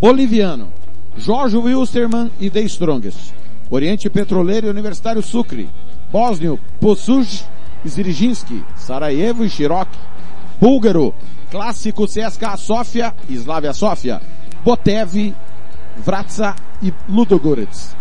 Boliviano, 0.00 0.72
Jorge 1.16 1.56
Wilstermann 1.56 2.28
e 2.40 2.50
The 2.50 2.60
Strongest. 2.62 3.32
Oriente 3.70 4.10
Petroleiro 4.10 4.66
e 4.66 4.70
Universitário 4.70 5.22
Sucre. 5.22 5.68
Bósnio, 6.10 6.58
Posuj 6.80 7.44
Ziriginski, 7.86 8.64
Sarajevo 8.74 9.44
e 9.44 9.48
Shirok. 9.48 9.88
Búlgaro, 10.60 11.14
Clássico 11.50 12.06
CSKA 12.06 12.56
Sofia 12.56 13.14
Slavia 13.28 13.72
Sofia. 13.72 14.20
Botev, 14.64 15.34
Vratsa 15.98 16.54
e 16.82 16.92
Ludogorets. 17.08 17.94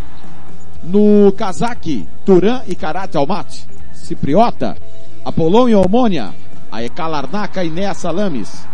No 0.84 1.32
Kazaki, 1.34 2.08
Turan 2.26 2.62
e 2.68 2.76
Karat 2.76 3.16
Almaty. 3.16 3.66
Cipriota, 3.94 4.76
Apolon 5.24 5.70
e 5.70 5.76
Omônia. 5.76 6.34
Aeka 6.72 7.08
Larnaca 7.08 7.64
e 7.64 7.70
Nea 7.70 7.94
Salames. 7.94 8.68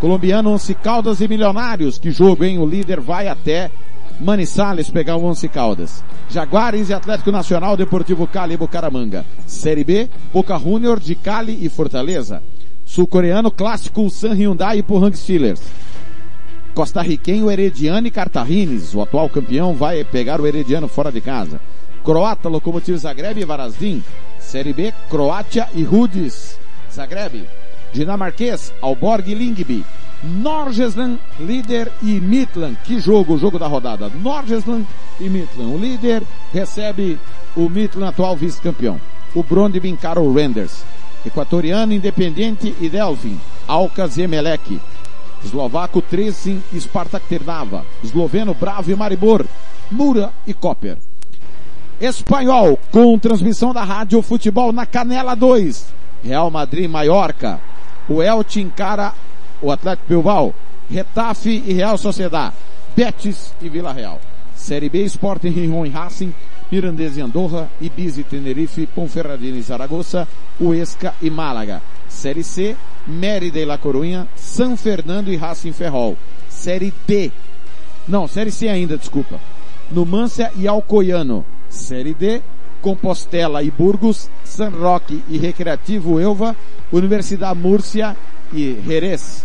Colombiano 0.00 0.50
Once 0.50 0.74
Caldas 0.74 1.20
e 1.20 1.28
Milionários. 1.28 1.98
Que 1.98 2.10
jogo, 2.10 2.44
hein? 2.44 2.58
O 2.58 2.66
líder 2.66 3.00
vai 3.00 3.28
até 3.28 3.70
Manizales 4.20 4.90
pegar 4.90 5.16
o 5.16 5.24
Once 5.24 5.48
Caldas. 5.48 6.02
Jaguares 6.28 6.88
e 6.88 6.94
Atlético 6.94 7.30
Nacional 7.30 7.76
Deportivo 7.76 8.26
Cali 8.26 8.54
e 8.54 8.56
Bucaramanga. 8.56 9.24
Série 9.46 9.84
B, 9.84 10.08
Boca 10.32 10.58
Junior 10.58 10.98
de 10.98 11.14
Cali 11.14 11.64
e 11.64 11.68
Fortaleza. 11.68 12.42
Sul-coreano 12.92 13.50
clássico 13.50 14.10
San 14.10 14.34
Hyundai 14.34 14.80
e 14.80 14.82
Pohang 14.82 15.16
Steelers. 15.16 15.62
Costa-riquenho 16.74 17.50
Herediano 17.50 18.06
e 18.06 18.10
Cartagines. 18.10 18.94
O 18.94 19.00
atual 19.00 19.30
campeão 19.30 19.74
vai 19.74 20.04
pegar 20.04 20.42
o 20.42 20.46
Herediano 20.46 20.86
fora 20.88 21.10
de 21.10 21.22
casa. 21.22 21.58
Croata, 22.04 22.50
Lokomotiv 22.50 22.98
Zagreb 22.98 23.40
e 23.40 23.46
Varazdin. 23.46 24.04
Série 24.38 24.74
B, 24.74 24.92
Croácia 25.08 25.70
e 25.74 25.82
Rudis. 25.82 26.58
Zagreb. 26.92 27.48
Dinamarquês, 27.94 28.74
Alborg 28.82 29.26
e 29.26 29.34
Lingby. 29.34 29.86
Norgesland, 30.22 31.18
líder 31.40 31.90
e 32.02 32.20
Midland. 32.20 32.76
Que 32.84 33.00
jogo, 33.00 33.36
o 33.36 33.38
jogo 33.38 33.58
da 33.58 33.66
rodada. 33.66 34.10
Norgesland 34.10 34.86
e 35.18 35.30
Midland. 35.30 35.74
O 35.74 35.78
líder 35.78 36.22
recebe 36.52 37.18
o 37.56 37.70
Midland 37.70 38.10
atual 38.10 38.36
vice-campeão. 38.36 39.00
O 39.34 39.42
Brondby 39.42 39.88
encara 39.88 40.20
o 40.20 40.30
Renders. 40.30 40.84
Equatoriano, 41.24 41.92
Independente 41.92 42.74
e 42.80 42.88
Delvin. 42.88 43.38
Alcas 43.66 44.16
e 44.16 44.22
Emelec. 44.22 44.80
Eslovaco, 45.44 46.00
Tresin 46.00 46.62
e 46.72 46.80
Spartak 46.80 47.26
Trnava. 47.28 47.84
Esloveno, 48.02 48.54
Bravo 48.54 48.90
e 48.90 48.94
Maribor. 48.94 49.44
Mura 49.90 50.32
e 50.46 50.54
Copper. 50.54 50.96
Espanhol, 52.00 52.78
com 52.90 53.18
transmissão 53.18 53.72
da 53.72 53.84
Rádio 53.84 54.22
Futebol 54.22 54.72
na 54.72 54.84
Canela 54.86 55.34
2. 55.36 55.86
Real 56.24 56.50
Madrid, 56.50 56.88
Maiorca. 56.88 57.60
O 58.08 58.22
Elche 58.22 58.60
encara 58.60 59.12
o 59.60 59.70
Atlético 59.70 60.08
Bilbao. 60.08 60.54
Retafe 60.90 61.62
e 61.64 61.72
Real 61.72 61.96
Sociedad. 61.96 62.52
Betis 62.96 63.54
e 63.60 63.68
Vila 63.68 63.92
Real. 63.92 64.20
Série 64.62 64.88
B, 64.88 65.02
Sporting 65.06 65.50
Rijon 65.50 65.84
e 65.84 65.88
Racing. 65.88 66.32
Mirandês 66.70 67.16
e 67.16 67.20
Andorra. 67.20 67.68
Ibiza 67.80 68.20
e 68.20 68.24
Tenerife. 68.24 68.86
Ponferradina 68.86 69.58
e 69.58 69.62
Zaragoza. 69.62 70.28
Huesca 70.60 71.14
e 71.20 71.28
Málaga. 71.28 71.82
Série 72.08 72.44
C, 72.44 72.76
Mérida 73.04 73.58
e 73.58 73.64
La 73.64 73.76
Coruña. 73.76 74.28
São 74.36 74.76
Fernando 74.76 75.32
e 75.32 75.36
Racing 75.36 75.72
Ferrol. 75.72 76.16
Série 76.48 76.94
D. 77.08 77.32
Não, 78.06 78.28
Série 78.28 78.52
C 78.52 78.68
ainda, 78.68 78.96
desculpa. 78.96 79.40
Numância 79.90 80.52
e 80.56 80.68
Alcoiano. 80.68 81.44
Série 81.68 82.14
D, 82.14 82.40
Compostela 82.80 83.64
e 83.64 83.70
Burgos, 83.70 84.30
San 84.44 84.70
Roque 84.70 85.24
e 85.28 85.38
Recreativo 85.38 86.20
Elva, 86.20 86.54
Universidade 86.92 87.58
Múrcia 87.58 88.16
e 88.52 88.80
Jerez. 88.86 89.44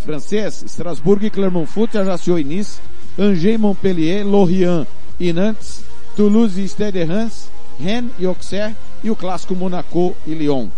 Francês, 0.00 0.64
Strasbourg 0.66 1.24
e 1.24 1.30
Clermont-Foot, 1.30 1.98
Ajaccio 1.98 2.38
e 2.38 2.44
Nice, 2.44 2.80
Angers, 3.18 3.58
Montpellier, 3.58 4.24
Lorient 4.24 4.86
e 5.18 5.32
Nantes, 5.32 5.84
Toulouse 6.16 6.60
e 6.60 6.64
Stade 6.68 6.92
de 6.92 7.04
Reims, 7.04 7.48
Rennes 7.78 8.12
e 8.18 8.26
Auxerre 8.26 8.76
e 9.02 9.10
o 9.10 9.16
clássico 9.16 9.54
Monaco 9.54 10.14
e 10.26 10.34
Lyon. 10.34 10.68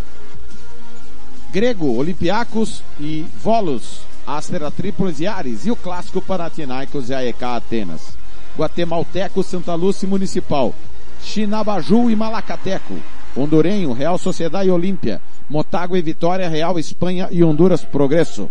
Grego, 1.52 1.96
Olympiacos 1.96 2.82
e 3.00 3.24
Volos, 3.42 4.00
Astera 4.26 4.70
Trípolis 4.70 5.20
e 5.20 5.26
Ares 5.26 5.66
e 5.66 5.70
o 5.70 5.76
clássico 5.76 6.20
Panathinaikos 6.20 7.08
e 7.10 7.14
AEK 7.14 7.42
Atenas. 7.42 8.16
Guatemalteco, 8.56 9.42
Santa 9.42 9.74
Lúcia 9.74 10.06
e 10.06 10.08
Municipal, 10.08 10.74
Chinabaju 11.22 12.10
e 12.10 12.16
Malacateco, 12.16 12.94
Hondurenho, 13.36 13.92
Real 13.92 14.18
Sociedade 14.18 14.68
e 14.68 14.72
Olímpia, 14.72 15.20
Motago 15.48 15.96
e 15.96 16.02
Vitória, 16.02 16.48
Real 16.48 16.78
Espanha 16.78 17.28
e 17.30 17.42
Honduras 17.42 17.84
Progresso. 17.84 18.50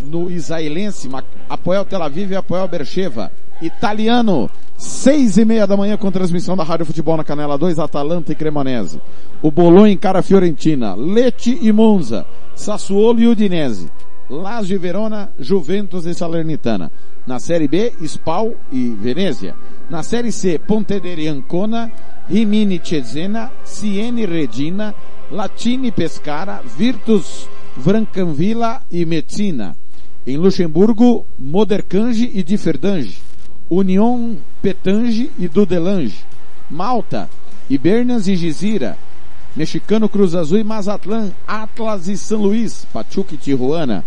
No 0.00 0.30
israelense, 0.30 1.08
Apoel 1.48 1.84
Tel 1.84 2.02
Aviv 2.02 2.32
e 2.32 2.36
Apoel 2.36 2.68
Bercheva. 2.68 3.30
Italiano, 3.60 4.48
seis 4.76 5.36
e 5.36 5.44
meia 5.44 5.66
da 5.66 5.76
manhã 5.76 5.96
com 5.96 6.10
transmissão 6.12 6.56
da 6.56 6.62
Rádio 6.62 6.86
Futebol 6.86 7.16
na 7.16 7.24
Canela 7.24 7.58
2, 7.58 7.78
Atalanta 7.78 8.30
e 8.30 8.34
Cremonese. 8.36 9.00
O 9.42 9.50
Bolonha 9.50 9.92
encara 9.92 10.20
a 10.20 10.22
Fiorentina, 10.22 10.94
Leti 10.94 11.58
e 11.60 11.72
Monza, 11.72 12.24
Sassuolo 12.54 13.20
e 13.20 13.26
Udinese. 13.26 13.90
Lazio 14.30 14.76
e 14.76 14.78
Verona, 14.78 15.32
Juventus 15.38 16.04
e 16.06 16.14
Salernitana. 16.14 16.90
Na 17.26 17.38
Série 17.38 17.66
B, 17.66 17.92
Spal 18.04 18.54
e 18.70 18.90
Venezia. 18.90 19.56
Na 19.90 20.02
Série 20.02 20.30
C, 20.30 20.58
Pontedera 20.58 21.20
e 21.20 21.26
Ancona, 21.26 21.90
Rimini 22.28 22.78
Cesena, 22.78 23.50
Siene 23.64 24.26
Regina, 24.26 24.94
Latini 25.30 25.90
Pescara, 25.90 26.62
Virtus 26.76 27.48
Vrancanvilla 27.76 28.82
e 28.90 29.04
Messina. 29.04 29.76
Em 30.28 30.36
Luxemburgo, 30.36 31.24
Modercange 31.38 32.30
e 32.34 32.42
Differdange. 32.42 33.16
Union 33.70 34.34
Petange 34.60 35.30
e 35.38 35.48
Dudelange. 35.48 36.18
Malta, 36.70 37.30
Ibernas 37.70 38.28
e 38.28 38.36
Gizira. 38.36 38.98
Mexicano 39.56 40.06
Cruz 40.06 40.34
Azul 40.34 40.58
e 40.58 40.62
Mazatlan, 40.62 41.32
Atlas 41.46 42.08
e 42.08 42.18
São 42.18 42.42
Luís, 42.42 42.86
Pachuca 42.92 43.34
e 43.34 43.38
Tijuana. 43.38 44.04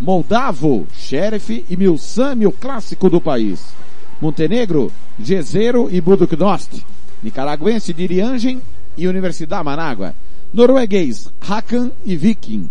Moldavo, 0.00 0.86
Sheriff 0.94 1.62
e 1.68 1.76
Milsami, 1.76 2.46
o 2.46 2.52
clássico 2.52 3.10
do 3.10 3.20
país. 3.20 3.74
Montenegro, 4.22 4.90
Jezero 5.22 5.90
e 5.92 6.00
Buduknost. 6.00 6.82
Nicaragüense, 7.22 7.92
Diriangen 7.92 8.62
e 8.96 9.06
Universidade 9.06 9.66
Manágua. 9.66 10.14
Norueguês, 10.50 11.30
Hakan 11.46 11.90
e 12.06 12.16
Viking. 12.16 12.70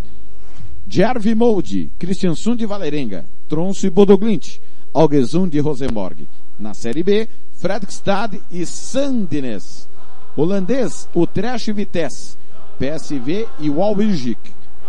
Jervi 0.90 1.36
Molde, 1.36 1.92
Kristiansund 1.98 2.62
e 2.62 2.66
Valerenga. 2.66 3.26
Tronso 3.50 3.86
e 3.86 3.90
Bodoglint. 3.90 4.58
Algesund 4.94 5.54
e 5.54 5.60
Rosenborg. 5.60 6.26
Na 6.58 6.74
Série 6.74 7.04
B, 7.04 7.28
Fredrikstad 7.58 8.40
e 8.50 8.66
Sandnes. 8.66 9.90
Holandês, 10.38 11.10
Utrecht 11.14 11.70
e 11.70 11.74
Vitesse. 11.74 12.38
PSV 12.80 13.48
e 13.60 13.70
Walwijik. 13.70 14.40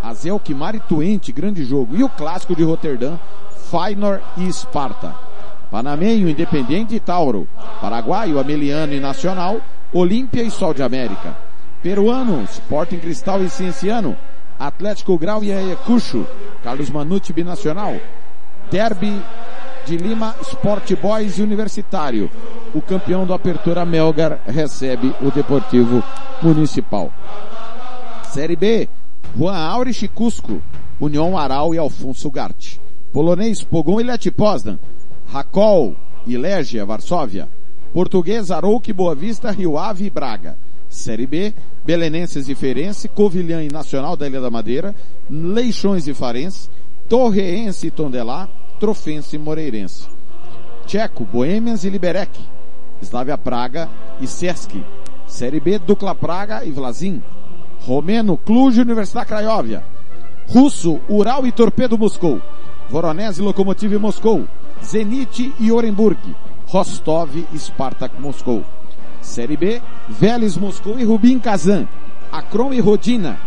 Azel 0.01 0.39
Kimar 0.39 0.77
e 0.77 0.81
Twente, 0.81 1.33
grande 1.33 1.65
jogo. 1.65 1.97
E 1.97 2.05
o 2.05 2.09
clássico 2.09 2.55
de 2.55 2.63
Roterdã, 2.63 3.19
Feyenoord 3.69 4.23
e 4.37 4.53
Sparta. 4.53 5.17
Panamenho, 5.69 6.29
Independente 6.29 6.95
e 6.95 7.01
Tauro. 7.01 7.49
Paraguaio, 7.81 8.39
Ameliano 8.39 8.93
e 8.93 9.01
Nacional. 9.01 9.61
Olímpia 9.93 10.45
e 10.45 10.51
Sol 10.51 10.73
de 10.73 10.83
América. 10.83 11.37
Peruano, 11.83 12.45
Sporting 12.45 12.99
Cristal 12.99 13.43
e 13.43 13.51
Cienciano. 13.51 14.17
Atlético 14.59 15.17
Grau 15.19 15.45
e 15.45 15.53
Ayacucho. 15.53 16.27
Carlos 16.63 16.91
Manucci 16.91 17.33
Binacional. 17.33 17.97
Derby 18.71 19.23
de 19.87 19.97
Lima, 19.97 20.35
Sport 20.43 20.95
Boys 20.97 21.39
e 21.39 21.43
Universitário. 21.43 22.31
O 22.75 22.83
campeão 22.83 23.25
do 23.25 23.33
Apertura 23.33 23.87
Melgar 23.87 24.41
recebe 24.47 25.15
o 25.23 25.31
Deportivo 25.31 26.03
Municipal. 26.43 27.11
Série 28.25 28.57
B, 28.57 28.89
Juan 29.37 29.57
Aurich 29.57 30.05
e 30.05 30.09
Cusco, 30.09 30.61
União 31.01 31.39
Aral 31.39 31.75
e 31.75 31.79
Alfonso 31.79 32.31
Garte. 32.31 32.79
Polonês, 33.13 33.63
Pogon 33.63 34.01
e 34.01 34.05
Leti 34.05 34.31
Poznan. 34.31 34.79
Racol 35.33 35.97
e 36.27 36.37
Légia, 36.37 36.85
Varsóvia. 36.85 37.49
Português, 37.93 38.51
Arouque, 38.51 38.93
Boa 38.93 39.15
Vista, 39.15 39.51
Rio 39.51 39.79
Ave 39.79 40.05
e 40.05 40.11
Braga. 40.11 40.59
Série 40.89 41.27
B, 41.27 41.55
Belenenses 41.85 42.49
e 42.49 42.55
Ferense, 42.55 43.09
Covilhã 43.09 43.63
e 43.63 43.73
Nacional 43.73 44.17
da 44.17 44.27
Ilha 44.27 44.41
da 44.41 44.51
Madeira, 44.51 44.95
Leixões 45.31 46.07
e 46.09 46.15
Farense, 46.15 46.71
Torreense 47.09 47.87
e 47.87 47.91
Tondelá, 47.91 48.49
Trofense 48.81 49.37
e 49.37 49.39
Moreirense. 49.39 50.09
Tcheco, 50.87 51.25
Boêmias 51.25 51.85
e 51.85 51.91
Liberec, 51.91 52.31
Slavia 53.03 53.37
Praga 53.37 53.89
e 54.21 54.27
Sesc. 54.27 54.83
Série 55.27 55.61
B, 55.61 55.79
Dukla 55.79 56.15
Praga 56.15 56.65
e 56.65 56.71
Vlazin. 56.71 57.23
Romeno, 57.81 58.37
Cluj 58.37 58.79
e 58.79 58.83
Universidade 58.83 59.27
Craiovia. 59.27 59.85
Russo, 60.49 61.01
Ural 61.09 61.47
e 61.47 61.53
Torpedo 61.53 61.99
Moscou. 61.99 62.41
Voronese, 62.89 63.43
Lokomotiv 63.43 63.93
e 63.93 63.99
Moscou. 63.99 64.49
Zenit 64.83 65.55
e 65.61 65.71
Orenburg. 65.71 66.19
Rostov 66.67 67.31
e 67.37 67.59
Spartak 67.59 68.19
Moscou. 68.21 68.65
Série 69.29 69.57
B, 69.57 69.81
Vélez 70.09 70.57
Moscou 70.57 70.99
e 70.99 71.05
Rubin 71.05 71.39
Kazan. 71.39 71.87
Akron 72.33 72.73
e 72.73 72.81
Rodina, 72.81 73.39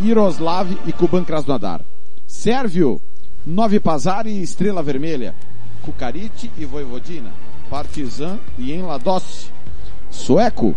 Iroslav 0.00 0.68
e 0.86 0.92
Kuban 0.92 1.24
Krasnodar. 1.24 1.80
Sérvio, 2.26 3.00
Novi 3.46 3.78
Pazar 3.78 4.26
e 4.26 4.42
Estrela 4.42 4.82
Vermelha, 4.82 5.34
Kukarite 5.82 6.50
e 6.58 6.64
Voivodina, 6.64 7.32
Partizan 7.68 8.38
e 8.58 8.72
Enladoce. 8.72 9.50
Sueco, 10.10 10.74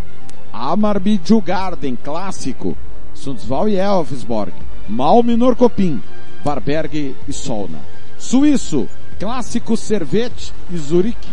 Amarby 0.52 1.18
Djurgården, 1.18 1.96
clássico, 1.96 2.76
Sundsvall 3.12 3.68
e 3.68 3.76
Elfsborg, 3.76 4.52
Malmö 4.86 5.32
e 5.32 5.36
Norrköping, 5.36 6.00
Varberg 6.44 7.16
e 7.26 7.32
Solna. 7.32 7.80
Suíço, 8.16 8.88
clássico 9.18 9.76
Servete 9.76 10.52
e 10.70 10.76
Zurique, 10.76 11.28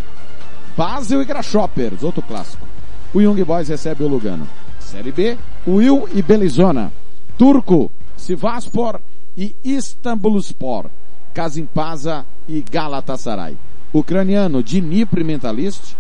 Basel 0.76 1.22
e 1.22 1.26
Grasshoppers, 1.26 2.04
outro 2.04 2.22
clássico. 2.22 2.75
O 3.16 3.22
Young 3.22 3.42
Boys 3.46 3.70
recebe 3.70 4.04
o 4.04 4.10
Lugano. 4.10 4.46
Série 4.78 5.14
B, 5.14 5.38
Will 5.66 6.06
e 6.14 6.22
Belizona. 6.22 6.92
Turco, 7.38 7.90
Sivaspor 8.18 9.00
e 9.38 9.56
Istanbulspor. 9.64 10.90
Kasimpasa 11.34 12.26
e 12.46 12.62
Galatasaray. 12.70 13.58
Ucraniano, 13.94 14.62
Dnipro 14.62 15.22
e 15.22 15.24
Mentalist. 15.24 15.96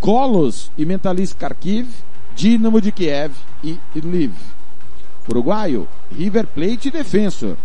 Kolos 0.00 0.72
e 0.76 0.84
Mentalist 0.84 1.36
Kharkiv. 1.36 1.86
Dinamo 2.34 2.80
de 2.80 2.90
Kiev 2.90 3.32
e 3.62 3.78
Lviv. 3.94 4.32
Uruguaio, 5.28 5.86
River 6.10 6.48
Plate 6.48 6.88
e 6.88 6.90
Defensor. 6.90 7.56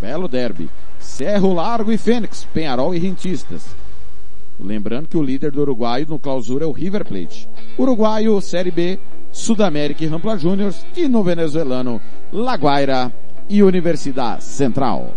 Belo 0.00 0.26
derby. 0.26 0.68
Cerro 0.98 1.54
Largo 1.54 1.92
e 1.92 1.96
Fênix, 1.96 2.44
Penharol 2.52 2.92
e 2.92 2.98
Rentistas. 2.98 3.85
Lembrando 4.58 5.08
que 5.08 5.16
o 5.16 5.22
líder 5.22 5.52
do 5.52 5.60
Uruguaio 5.60 6.06
no 6.08 6.18
clausura 6.18 6.64
é 6.64 6.68
o 6.68 6.72
River 6.72 7.04
Plate. 7.04 7.48
Uruguaio, 7.78 8.40
Série 8.40 8.70
B, 8.70 8.98
Sudamérica 9.30 10.04
e 10.04 10.06
Rampla 10.06 10.38
Juniors 10.38 10.86
e 10.96 11.06
no 11.06 11.22
venezuelano 11.22 12.00
Laguaira 12.32 13.12
e 13.48 13.62
Universidade 13.62 14.42
Central. 14.44 15.14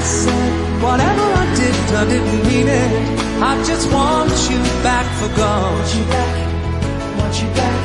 I 0.00 0.02
said, 0.02 0.82
whatever 0.82 1.26
I 1.42 1.46
did, 1.60 1.76
I 1.92 2.04
didn't 2.08 2.42
mean 2.48 2.68
it. 2.68 2.90
I 3.50 3.52
just 3.68 3.86
want 3.92 4.32
you 4.48 4.56
back 4.80 5.04
for 5.20 5.28
good. 5.36 5.72
Want 5.76 5.90
you 5.96 6.04
back, 6.16 6.36
want 7.18 7.34
you 7.42 7.48
back, 7.60 7.82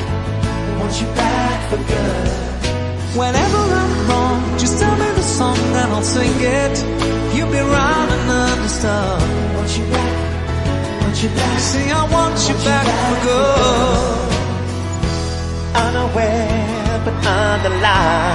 want 0.79 0.95
you 1.01 1.07
back 1.19 1.59
for 1.69 1.81
good. 1.91 2.27
Whenever 3.19 3.61
I'm 3.81 3.93
wrong, 4.07 4.39
just 4.57 4.79
tell 4.79 4.95
me 4.95 5.09
the 5.19 5.23
song 5.23 5.57
and 5.79 5.91
I'll 5.91 6.03
sing 6.03 6.39
it. 6.39 6.75
You'll 7.35 7.51
be 7.51 7.59
round 7.59 8.09
and 8.15 8.31
understand. 8.53 9.55
Want 9.57 9.71
you 9.77 9.85
back, 9.91 11.01
want 11.01 11.17
you 11.21 11.29
back. 11.35 11.59
See, 11.59 11.91
I 11.91 12.03
want, 12.15 12.37
you, 12.47 12.55
back, 12.63 12.87
for 13.09 13.19
good. 13.27 14.35
Unaware, 15.83 17.01
but 17.03 17.15
underlined. 17.27 18.34